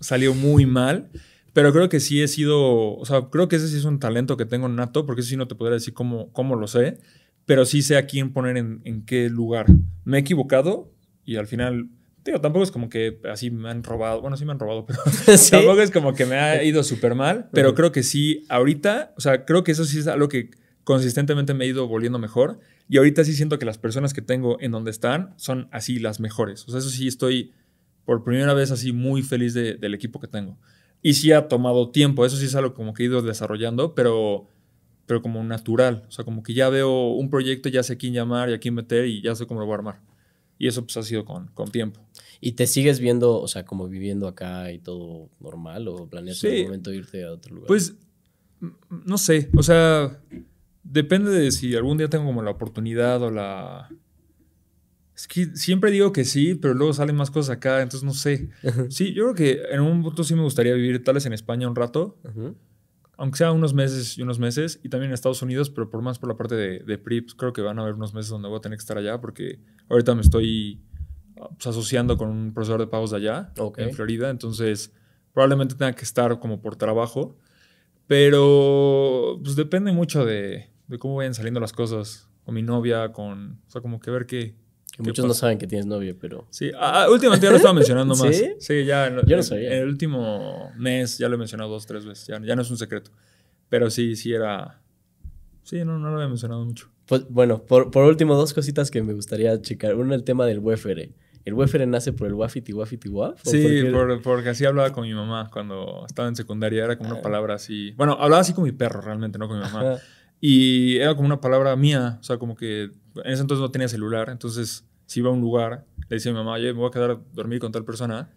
[0.00, 1.10] Salió muy mal.
[1.52, 2.96] Pero creo que sí he sido.
[2.96, 5.36] O sea, creo que ese sí es un talento que tengo nato, porque eso sí
[5.36, 6.96] no te podría decir cómo, cómo lo sé.
[7.44, 9.66] Pero sí sé a quién poner en, en qué lugar.
[10.06, 10.90] Me he equivocado
[11.26, 11.90] y al final.
[12.24, 14.22] Digo, tampoco es como que así me han robado.
[14.22, 15.00] Bueno, sí me han robado, pero
[15.50, 17.50] tampoco es como que me ha ido súper mal.
[17.52, 21.54] Pero creo que sí, ahorita, o sea, creo que eso sí es algo que consistentemente
[21.54, 24.72] me he ido volviendo mejor y ahorita sí siento que las personas que tengo en
[24.72, 26.66] donde están son así las mejores.
[26.66, 27.52] O sea, eso sí estoy
[28.04, 30.58] por primera vez así muy feliz del equipo que tengo.
[31.00, 34.48] Y sí ha tomado tiempo, eso sí es algo como que he ido desarrollando, pero,
[35.06, 36.04] pero como natural.
[36.08, 38.60] O sea, como que ya veo un proyecto, ya sé a quién llamar y a
[38.60, 40.00] quién meter y ya sé cómo lo voy a armar.
[40.58, 42.00] Y eso pues ha sido con, con tiempo.
[42.40, 46.50] ¿Y te sigues viendo, o sea, como viviendo acá y todo normal o planeas en
[46.50, 47.68] algún momento irte a otro lugar?
[47.68, 47.96] Pues,
[48.90, 50.20] no sé, o sea,
[50.82, 53.88] Depende de si algún día tengo como la oportunidad o la...
[55.14, 58.50] Es que siempre digo que sí, pero luego salen más cosas acá, entonces no sé.
[58.88, 61.68] Sí, yo creo que en un punto sí me gustaría vivir tal vez en España
[61.68, 62.18] un rato,
[63.16, 66.18] aunque sea unos meses y unos meses, y también en Estados Unidos, pero por más
[66.18, 68.58] por la parte de, de PRIPS, creo que van a haber unos meses donde voy
[68.58, 70.80] a tener que estar allá, porque ahorita me estoy
[71.34, 74.92] pues, asociando con un profesor de pagos de allá, en Florida, entonces
[75.32, 77.36] probablemente tenga que estar como por trabajo,
[78.06, 83.60] pero pues depende mucho de, de cómo vayan saliendo las cosas con mi novia, con,
[83.66, 84.54] o sea, como que ver qué...
[84.94, 86.46] Que muchos no saben que tienes novia, pero...
[86.50, 88.36] Sí, ah, ah, últimamente ya lo estaba mencionando más.
[88.36, 88.52] ¿Sí?
[88.58, 89.10] Sí, ya.
[89.24, 89.72] Yo no sabía.
[89.74, 92.70] En el último mes ya lo he mencionado dos, tres veces, ya, ya no es
[92.70, 93.10] un secreto.
[93.70, 94.82] Pero sí, sí era...
[95.62, 96.90] Sí, no, no lo había mencionado mucho.
[97.06, 99.94] Pues, bueno, por, por último, dos cositas que me gustaría checar.
[99.94, 101.14] Uno, el tema del WFR.
[101.44, 103.40] ¿El WFR nace por el Wafiti Wafiti Waf?
[103.44, 103.84] Sí,
[104.22, 106.84] porque así hablaba con mi mamá cuando estaba en secundaria.
[106.84, 107.22] Era como una ah.
[107.22, 107.92] palabra así.
[107.92, 109.98] Bueno, hablaba así con mi perro realmente, no con mi mamá.
[110.44, 113.86] Y era como una palabra mía, o sea, como que en ese entonces no tenía
[113.86, 116.88] celular, entonces si iba a un lugar, le decía a mi mamá, oye, me voy
[116.88, 118.28] a quedar a dormir con tal persona,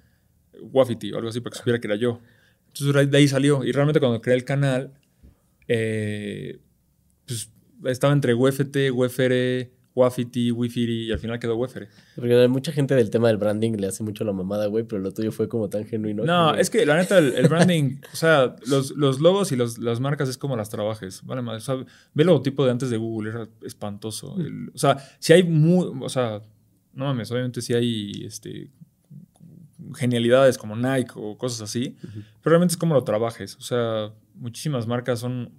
[0.61, 2.19] Wafiti o algo así, para que supiera que era yo.
[2.67, 3.63] Entonces de ahí salió.
[3.63, 4.93] Y realmente cuando creé el canal,
[5.67, 6.59] eh,
[7.25, 7.49] pues
[7.85, 11.87] estaba entre UFT, UFR, Wafiti, Wifiri y al final quedó Wefere.
[12.15, 15.13] Porque mucha gente del tema del branding le hace mucho la mamada, güey, pero lo
[15.13, 16.25] tuyo fue como tan genuino.
[16.25, 20.01] No, es que la neta, el, branding, o sea, los, los logos y los, las
[20.01, 21.41] marcas es como las trabajes, ¿vale?
[21.49, 21.85] O sea, ve
[22.23, 24.35] el logotipo de antes de Google, era espantoso.
[24.73, 26.41] o sea, si hay muy, o sea,
[26.93, 28.69] no mames, obviamente si hay este,
[29.95, 33.55] genialidades como Nike o cosas así, pero realmente es como lo trabajes.
[33.55, 35.51] O sea, muchísimas marcas son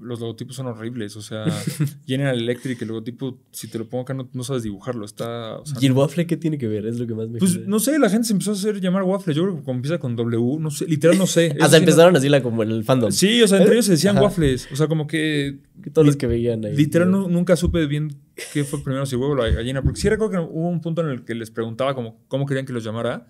[0.00, 1.16] los logotipos son horribles.
[1.16, 1.44] O sea,
[2.06, 5.04] General Electric, el logotipo, si te lo pongo acá, no, sabes dibujarlo.
[5.04, 6.86] Está, ¿Y el waffle qué tiene que ver?
[6.86, 9.02] Es lo que más me Pues no sé, la gente se empezó a hacer llamar
[9.02, 9.34] waffle.
[9.34, 11.56] Yo creo que como empieza con W, no sé, literal no sé.
[11.60, 13.10] Hasta empezaron así la, como en el fandom.
[13.10, 14.68] Sí, o sea, entre ellos se decían waffles.
[14.72, 15.58] O sea, como que.
[15.92, 16.76] todos los que veían ahí.
[16.76, 18.16] Literal nunca supe bien
[18.52, 19.82] qué fue primero, si huevo o la gallina.
[19.82, 22.66] Porque sí recuerdo que hubo un punto en el que les preguntaba como cómo querían
[22.66, 23.26] que los llamara.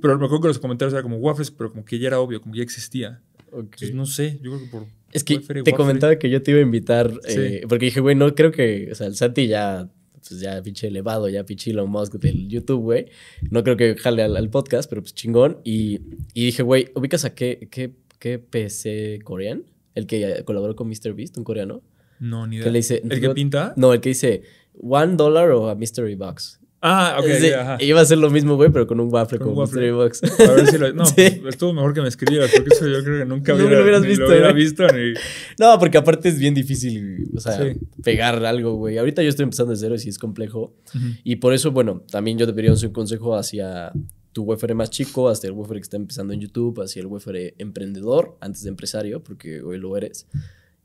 [0.00, 2.40] Pero me acuerdo que los comentarios eran como waffles, pero como que ya era obvio,
[2.40, 3.20] como que ya existía.
[3.52, 6.60] Entonces, no sé, yo creo que por es que te comentaba que yo te iba
[6.60, 9.88] a invitar, eh, porque dije, güey, no creo que, o sea, el Santi ya,
[10.26, 13.06] pues ya pinche elevado, ya pinche Elon Musk del YouTube, güey.
[13.50, 15.58] No creo que jale al, podcast, pero pues chingón.
[15.64, 16.00] Y,
[16.34, 19.62] y dije, güey, ¿ubicas a qué, qué, qué PC coreano?
[19.94, 21.82] El que colaboró con MrBeast, un coreano.
[22.18, 22.70] No, ni idea.
[22.70, 23.74] le dice, ¿El que pinta?
[23.76, 24.42] No, el que dice,
[24.80, 26.61] one dollar o a mystery box.
[26.84, 27.26] Ah, ok.
[27.58, 27.78] ajá.
[27.80, 29.92] Iba a ser lo mismo, güey, pero con un waffle, con, un waffle.
[29.92, 30.20] Box.
[30.24, 30.92] A ver si lo.
[30.92, 31.40] No, sí.
[31.46, 34.24] estuvo mejor que me escribas, porque eso yo creo que nunca hubiera, lo hubieras visto.
[34.24, 35.14] Lo hubiera visto ni...
[35.60, 37.72] No, porque aparte es bien difícil, o sea,
[38.02, 38.98] pegar algo, güey.
[38.98, 40.74] Ahorita yo estoy empezando de cero y sí es complejo.
[41.22, 43.92] Y por eso, bueno, también yo debería un consejo hacia
[44.32, 47.54] tu WFR más chico, hasta el WFR que está empezando en YouTube, hacia el WFR
[47.58, 50.26] emprendedor, antes de empresario, porque hoy lo eres.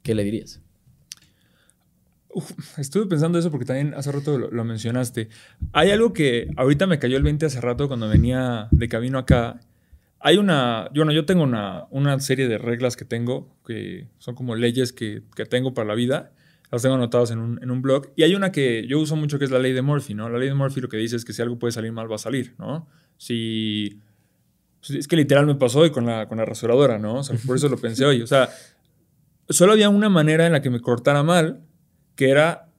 [0.04, 0.62] ¿Qué le dirías?
[2.78, 5.30] Estuve pensando eso porque también hace rato lo, mencionaste.
[5.74, 9.60] Hay algo que ahorita me cayó el 20 hace rato cuando venía de camino acá.
[10.20, 14.56] Hay una, bueno, yo tengo una, una serie de reglas que tengo, que son como
[14.56, 16.32] leyes que, que tengo para la vida.
[16.72, 18.10] Las tengo anotadas en un, en un, blog.
[18.18, 20.28] Y hay una que yo uso mucho que es la ley de Murphy, ¿no?
[20.28, 22.16] La ley de Murphy lo que dice es que si algo puede salir mal, va
[22.16, 22.88] a salir, ¿no?
[23.18, 24.02] Si...
[24.80, 27.16] Pues, es que literal me pasó hoy con la, con la rasuradora, ¿no?
[27.16, 28.22] O sea, por eso lo pensé hoy.
[28.22, 28.50] O sea,
[29.50, 31.62] solo había una manera en la que me cortara mal
[32.18, 32.70] que era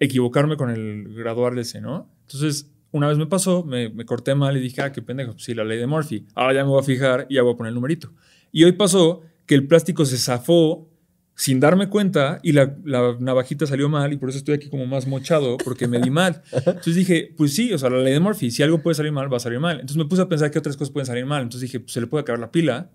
[0.00, 2.10] equivocarme con el graduar ese, ¿no?
[2.22, 5.64] Entonces, una vez me pasó, me, corté mal y dije, ah, qué pendejo, sí, la
[5.64, 6.26] ley de Murphy.
[6.34, 8.12] Ahora ya me voy a fijar y ya voy a poner el numerito.
[8.50, 10.88] Y hoy pasó que el plástico se zafó
[11.34, 12.74] sin darme cuenta y la,
[13.20, 16.42] navajita salió mal y por eso estoy aquí como más mochado porque me di mal.
[16.52, 19.30] Entonces dije, pues sí, o sea, la ley de Murphy, si algo puede salir mal,
[19.30, 19.74] va a salir mal.
[19.74, 21.42] Entonces me puse a pensar que otras cosas pueden salir mal.
[21.42, 22.90] Entonces dije, pues se le puede acabar la pila.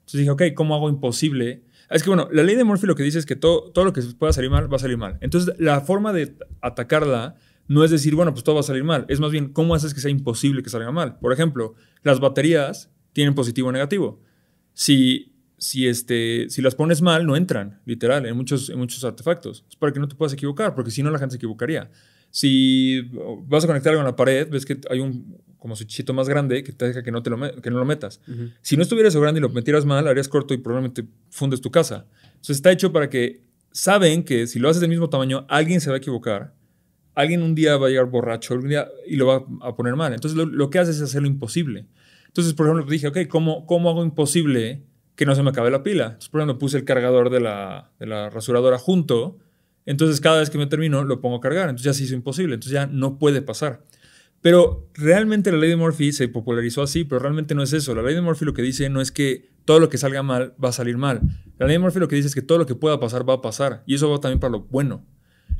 [0.00, 3.02] Entonces dije, ok, ¿cómo hago imposible es que, bueno, la ley de Murphy lo que
[3.02, 5.18] dice es que todo, todo lo que pueda salir mal va a salir mal.
[5.20, 7.34] Entonces, la forma de atacarla
[7.66, 9.06] no es decir, bueno, pues todo va a salir mal.
[9.08, 11.18] Es más bien, ¿cómo haces que sea imposible que salga mal?
[11.18, 14.22] Por ejemplo, las baterías tienen positivo o negativo.
[14.72, 19.64] Si, si, este, si las pones mal, no entran, literal, en muchos, en muchos artefactos.
[19.68, 21.90] Es para que no te puedas equivocar, porque si no, la gente se equivocaría.
[22.30, 23.02] Si
[23.46, 26.72] vas a conectar a la pared, ves que hay un como switchito más grande que
[26.72, 28.20] te deja que no, te lo, que no lo metas.
[28.62, 31.70] Si no estuviera eso grande y lo metieras mal, harías corto y probablemente fundes tu
[31.70, 32.06] casa.
[32.24, 35.90] Entonces está hecho para que saben que si lo haces del mismo tamaño, alguien se
[35.90, 36.54] va a equivocar.
[37.14, 40.12] Alguien un día va a llegar borracho un día y lo va a poner mal.
[40.12, 41.86] Entonces lo, que haces es hacerlo imposible.
[42.26, 44.82] Entonces, por ejemplo, dije, ok, ¿cómo, ¿cómo hago imposible
[45.14, 46.04] que no se me acabe la pila?
[46.04, 49.38] Entonces, por ejemplo, puse el cargador de la, de la rasuradora junto
[49.86, 51.68] entonces cada vez que me termino lo pongo a cargar.
[51.68, 52.54] Entonces ya se hizo imposible.
[52.54, 53.82] Entonces ya no puede pasar.
[54.42, 57.94] Pero realmente la ley de Murphy se popularizó así, pero realmente no es eso.
[57.94, 60.54] La ley de Murphy lo que dice no es que todo lo que salga mal
[60.62, 61.20] va a salir mal.
[61.58, 63.34] La ley de Murphy lo que dice es que todo lo que pueda pasar va
[63.34, 63.82] a pasar.
[63.86, 65.04] Y eso va también para lo bueno.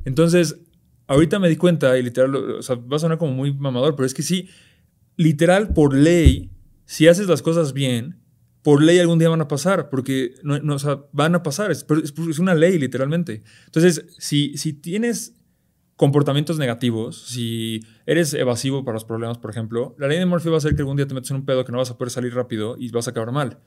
[0.07, 0.61] Entonces,
[1.07, 4.07] ahorita me di cuenta, y literal, o sea, va a sonar como muy mamador, pero
[4.07, 4.49] es que sí,
[5.17, 6.51] literal, por ley,
[6.87, 8.17] si haces las cosas bien,
[8.63, 10.59] por ley algún día van a pasar, porque no,
[11.13, 11.85] van a pasar, es,
[12.39, 13.43] una ley literalmente.
[13.67, 15.40] Entonces, si tienes
[16.01, 20.55] comportamientos negativos, si eres evasivo para los problemas, por ejemplo, la ley de Murphy va
[20.55, 22.11] a hacer que algún día te metas en un pedo que no vas a poder
[22.11, 23.59] salir rápido y vas a acabar mal.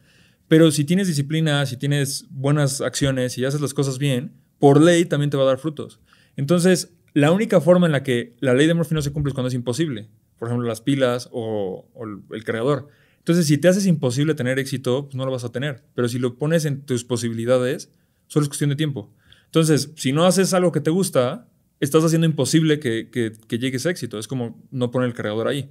[0.48, 5.06] Pero si tienes disciplina, si tienes buenas acciones y haces las cosas bien, por ley
[5.06, 6.00] también te va a dar frutos.
[6.36, 9.36] Entonces, la única forma en la que la ley de Murphy no se cumple es
[9.36, 10.10] cuando es imposible.
[10.40, 12.04] Por ejemplo, las pilas o, o
[12.34, 12.88] el cargador.
[13.20, 15.84] Entonces, si te haces imposible tener éxito, pues no lo vas a tener.
[15.94, 17.92] Pero si lo pones en tus posibilidades,
[18.26, 19.14] solo es cuestión de tiempo.
[19.46, 21.48] Entonces, si no haces algo que te gusta,
[21.84, 24.18] estás haciendo imposible que, que, que llegues a éxito.
[24.20, 25.70] Es como no poner el cargador ahí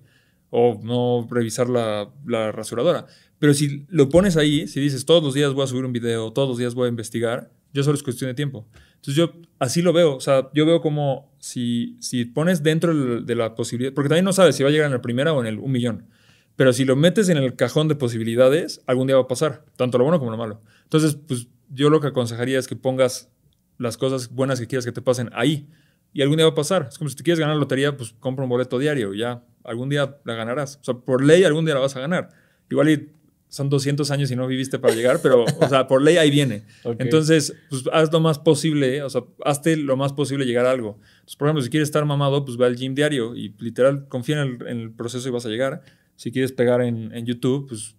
[0.51, 3.07] o no revisar la, la, rasuradora.
[3.39, 6.33] Pero si lo pones ahí, si dices todos los días voy a subir un video,
[6.33, 8.69] todos los días voy a investigar, yo solo es cuestión de tiempo.
[8.97, 10.15] Entonces yo así lo veo.
[10.15, 14.35] O sea, yo veo como si, si pones dentro de la posibilidad, porque también no
[14.35, 16.07] sabes si va a llegar en la primera o en el un millón.
[16.55, 19.97] Pero si lo metes en el cajón de posibilidades, algún día va a pasar, tanto
[19.97, 20.61] lo bueno como lo malo.
[20.85, 23.31] Entonces, pues yo lo que aconsejaría es que pongas
[23.79, 25.67] las cosas buenas que quieras que te pasen ahí
[26.13, 26.87] y algún día va a pasar.
[26.89, 29.89] Es como si te quieres ganar la lotería, pues compra un boleto diario, ya algún
[29.89, 30.79] día la ganarás.
[30.81, 32.31] O sea, por ley algún día la vas a ganar.
[32.71, 33.09] Igual y
[33.49, 36.65] son 200 años y no viviste para llegar, pero, o sea, por ley ahí viene.
[36.99, 40.99] Entonces, pues haz lo más posible, o sea, hazte lo más posible llegar a algo.
[41.17, 44.41] Entonces, por ejemplo, si quieres estar mamado, pues ve al gym diario y literal confía
[44.41, 45.83] en el, en el proceso y vas a llegar
[46.17, 47.95] Si quieres pegar en, en YouTube, pues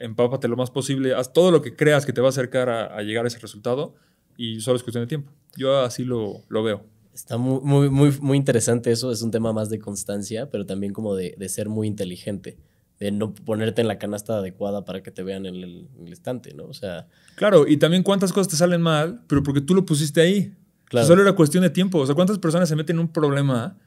[0.00, 2.86] empápate lo más posible, haz todo lo que creas que te va a acercar a,
[2.86, 3.94] a llegar a ese resultado
[4.36, 5.30] y solo es cuestión de tiempo.
[5.56, 6.91] Yo así lo, lo veo.
[7.14, 10.92] Está muy, muy, muy, muy interesante eso, es un tema más de constancia, pero también
[10.92, 12.56] como de, de ser muy inteligente,
[12.98, 16.12] de no ponerte en la canasta adecuada para que te vean en el, en el
[16.12, 16.64] estante, ¿no?
[16.64, 20.20] O sea, Claro, y también cuántas cosas te salen mal, pero porque tú lo pusiste
[20.20, 20.54] ahí.
[20.84, 21.06] Claro.
[21.06, 21.98] Solo era cuestión de tiempo.
[21.98, 23.78] O sea, cuántas personas se meten en un problema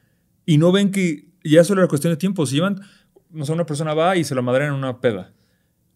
[0.44, 2.44] y no ven que ya solo era cuestión de tiempo.
[2.46, 2.80] Si llevan,
[3.30, 5.32] no sé, una persona va y se lo madrean en una peda.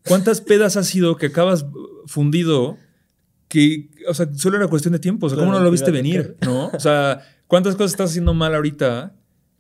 [0.07, 1.67] ¿Cuántas pedas ha sido que acabas
[2.07, 2.79] fundido
[3.51, 5.27] que, o sea, solo era cuestión de tiempo?
[5.27, 6.37] O sea, ¿cómo no lo te viste venir?
[6.47, 6.69] ¿No?
[6.69, 9.13] O sea, ¿cuántas cosas estás haciendo mal ahorita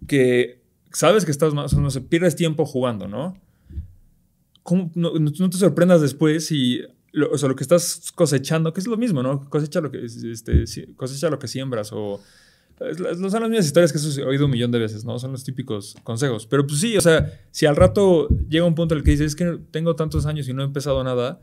[0.06, 0.62] que
[0.92, 1.64] sabes que estás mal?
[1.64, 3.36] O sea, no sé, pierdes tiempo jugando, ¿no?
[4.62, 8.78] ¿Cómo no, no- te sorprendas después si lo, o sea, lo que estás cosechando, que
[8.80, 9.48] es lo mismo, ¿no?
[9.50, 10.64] Cosecha lo que, este,
[10.96, 12.20] cosecha lo que siembras o...
[12.78, 15.18] Son las mismas historias que he oído un millón de veces, ¿no?
[15.18, 16.46] Son los típicos consejos.
[16.46, 19.26] Pero pues sí, o sea, si al rato llega un punto en el que dices,
[19.26, 21.42] es que tengo tantos años y no he empezado nada,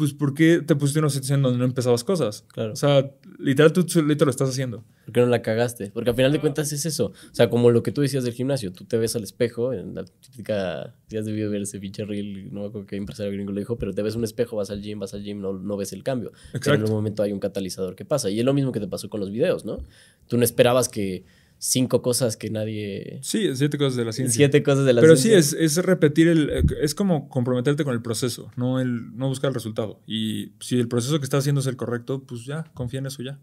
[0.00, 2.46] pues ¿por qué te pusiste en una situación donde no empezabas cosas?
[2.54, 2.72] Claro.
[2.72, 4.82] O sea, literal tú solito lo estás haciendo.
[5.04, 5.90] ¿por qué no la cagaste?
[5.92, 7.06] Porque al final de cuentas es eso.
[7.08, 9.94] O sea, como lo que tú decías del gimnasio, tú te ves al espejo, en
[9.94, 13.52] la típica, ya has debido ver ese pinche reel, no me acuerdo qué empresario gringo
[13.52, 15.76] lo dijo, pero te ves un espejo, vas al gym, vas al gym, no, no
[15.76, 16.30] ves el cambio.
[16.30, 16.84] Pero en Exacto.
[16.86, 18.30] un momento hay un catalizador que pasa.
[18.30, 19.84] Y es lo mismo que te pasó con los videos, ¿no?
[20.28, 21.24] Tú no esperabas que
[21.62, 23.18] cinco cosas que nadie...
[23.22, 24.34] Sí, siete cosas de la ciencia.
[24.34, 25.58] Siete cosas de la Pero sí, ciencia.
[25.60, 26.64] es, es repetir el.
[26.80, 30.00] Es como comprometerte con el proceso, no, el, no buscar el resultado.
[30.06, 33.22] Y si el proceso que estás haciendo es el correcto, pues ya, confía en eso
[33.22, 33.38] ya.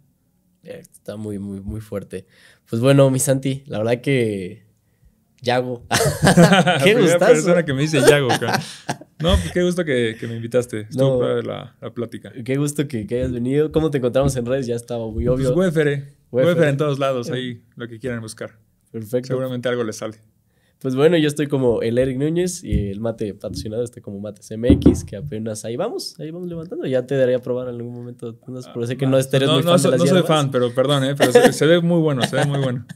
[0.64, 2.26] Eh, Está muy, muy, muy fuerte.
[2.68, 4.66] Pues bueno, mi Santi, la verdad que...
[5.44, 5.86] Yago.
[6.84, 7.20] qué gustazo.
[7.34, 8.60] persona que me dice Yago, cabrón.
[9.20, 10.82] No, pues qué gusto que, que me invitaste.
[10.90, 11.42] Estuvo No.
[11.44, 12.32] la, la plática.
[12.44, 13.72] Qué gusto que, que hayas venido.
[13.72, 14.66] ¿Cómo te encontramos en redes?
[14.66, 15.54] Ya estaba muy Pues obvio.
[15.56, 16.17] Wefere.
[16.32, 18.58] Wefere en todos lados, ahí lo que quieran buscar.
[18.92, 19.28] Perfecto.
[19.28, 20.18] Seguramente algo les sale.
[20.80, 24.54] Pues bueno, yo estoy como el Eric Núñez y el mate patrocinado está como Mates
[24.56, 26.86] MX, que apenas ahí vamos, ahí vamos levantando.
[26.86, 28.38] Ya te daría a probar en algún momento.
[28.46, 30.20] No sé, pero sé que no, eres no, muy no fan soy, de las no
[30.20, 31.16] soy fan, pero perdón, ¿eh?
[31.18, 32.86] Pero se, se ve muy bueno, se ve muy bueno.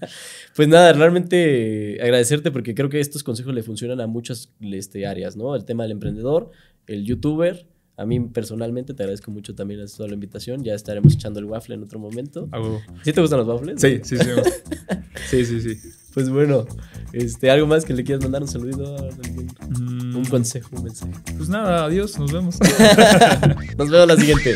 [0.55, 5.37] Pues nada, realmente agradecerte porque creo que estos consejos le funcionan a muchas este, áreas,
[5.37, 5.55] ¿no?
[5.55, 6.51] El tema del emprendedor,
[6.87, 7.65] el youtuber.
[8.01, 10.63] A mí personalmente te agradezco mucho también a toda la invitación.
[10.63, 12.49] Ya estaremos echando el waffle en otro momento.
[12.51, 12.81] A huevo.
[13.03, 13.79] ¿Sí te gustan los waffles?
[13.79, 14.25] Sí, sí, sí.
[15.29, 15.77] Sí, sí, sí.
[16.13, 16.65] Pues bueno,
[17.13, 18.95] este, ¿algo más que le quieras mandar un saludito?
[18.97, 21.13] ¿Algún- Mm, Un consejo, un mensaje.
[21.37, 22.57] Pues nada, adiós, nos vemos.
[23.77, 24.55] Nos vemos la siguiente.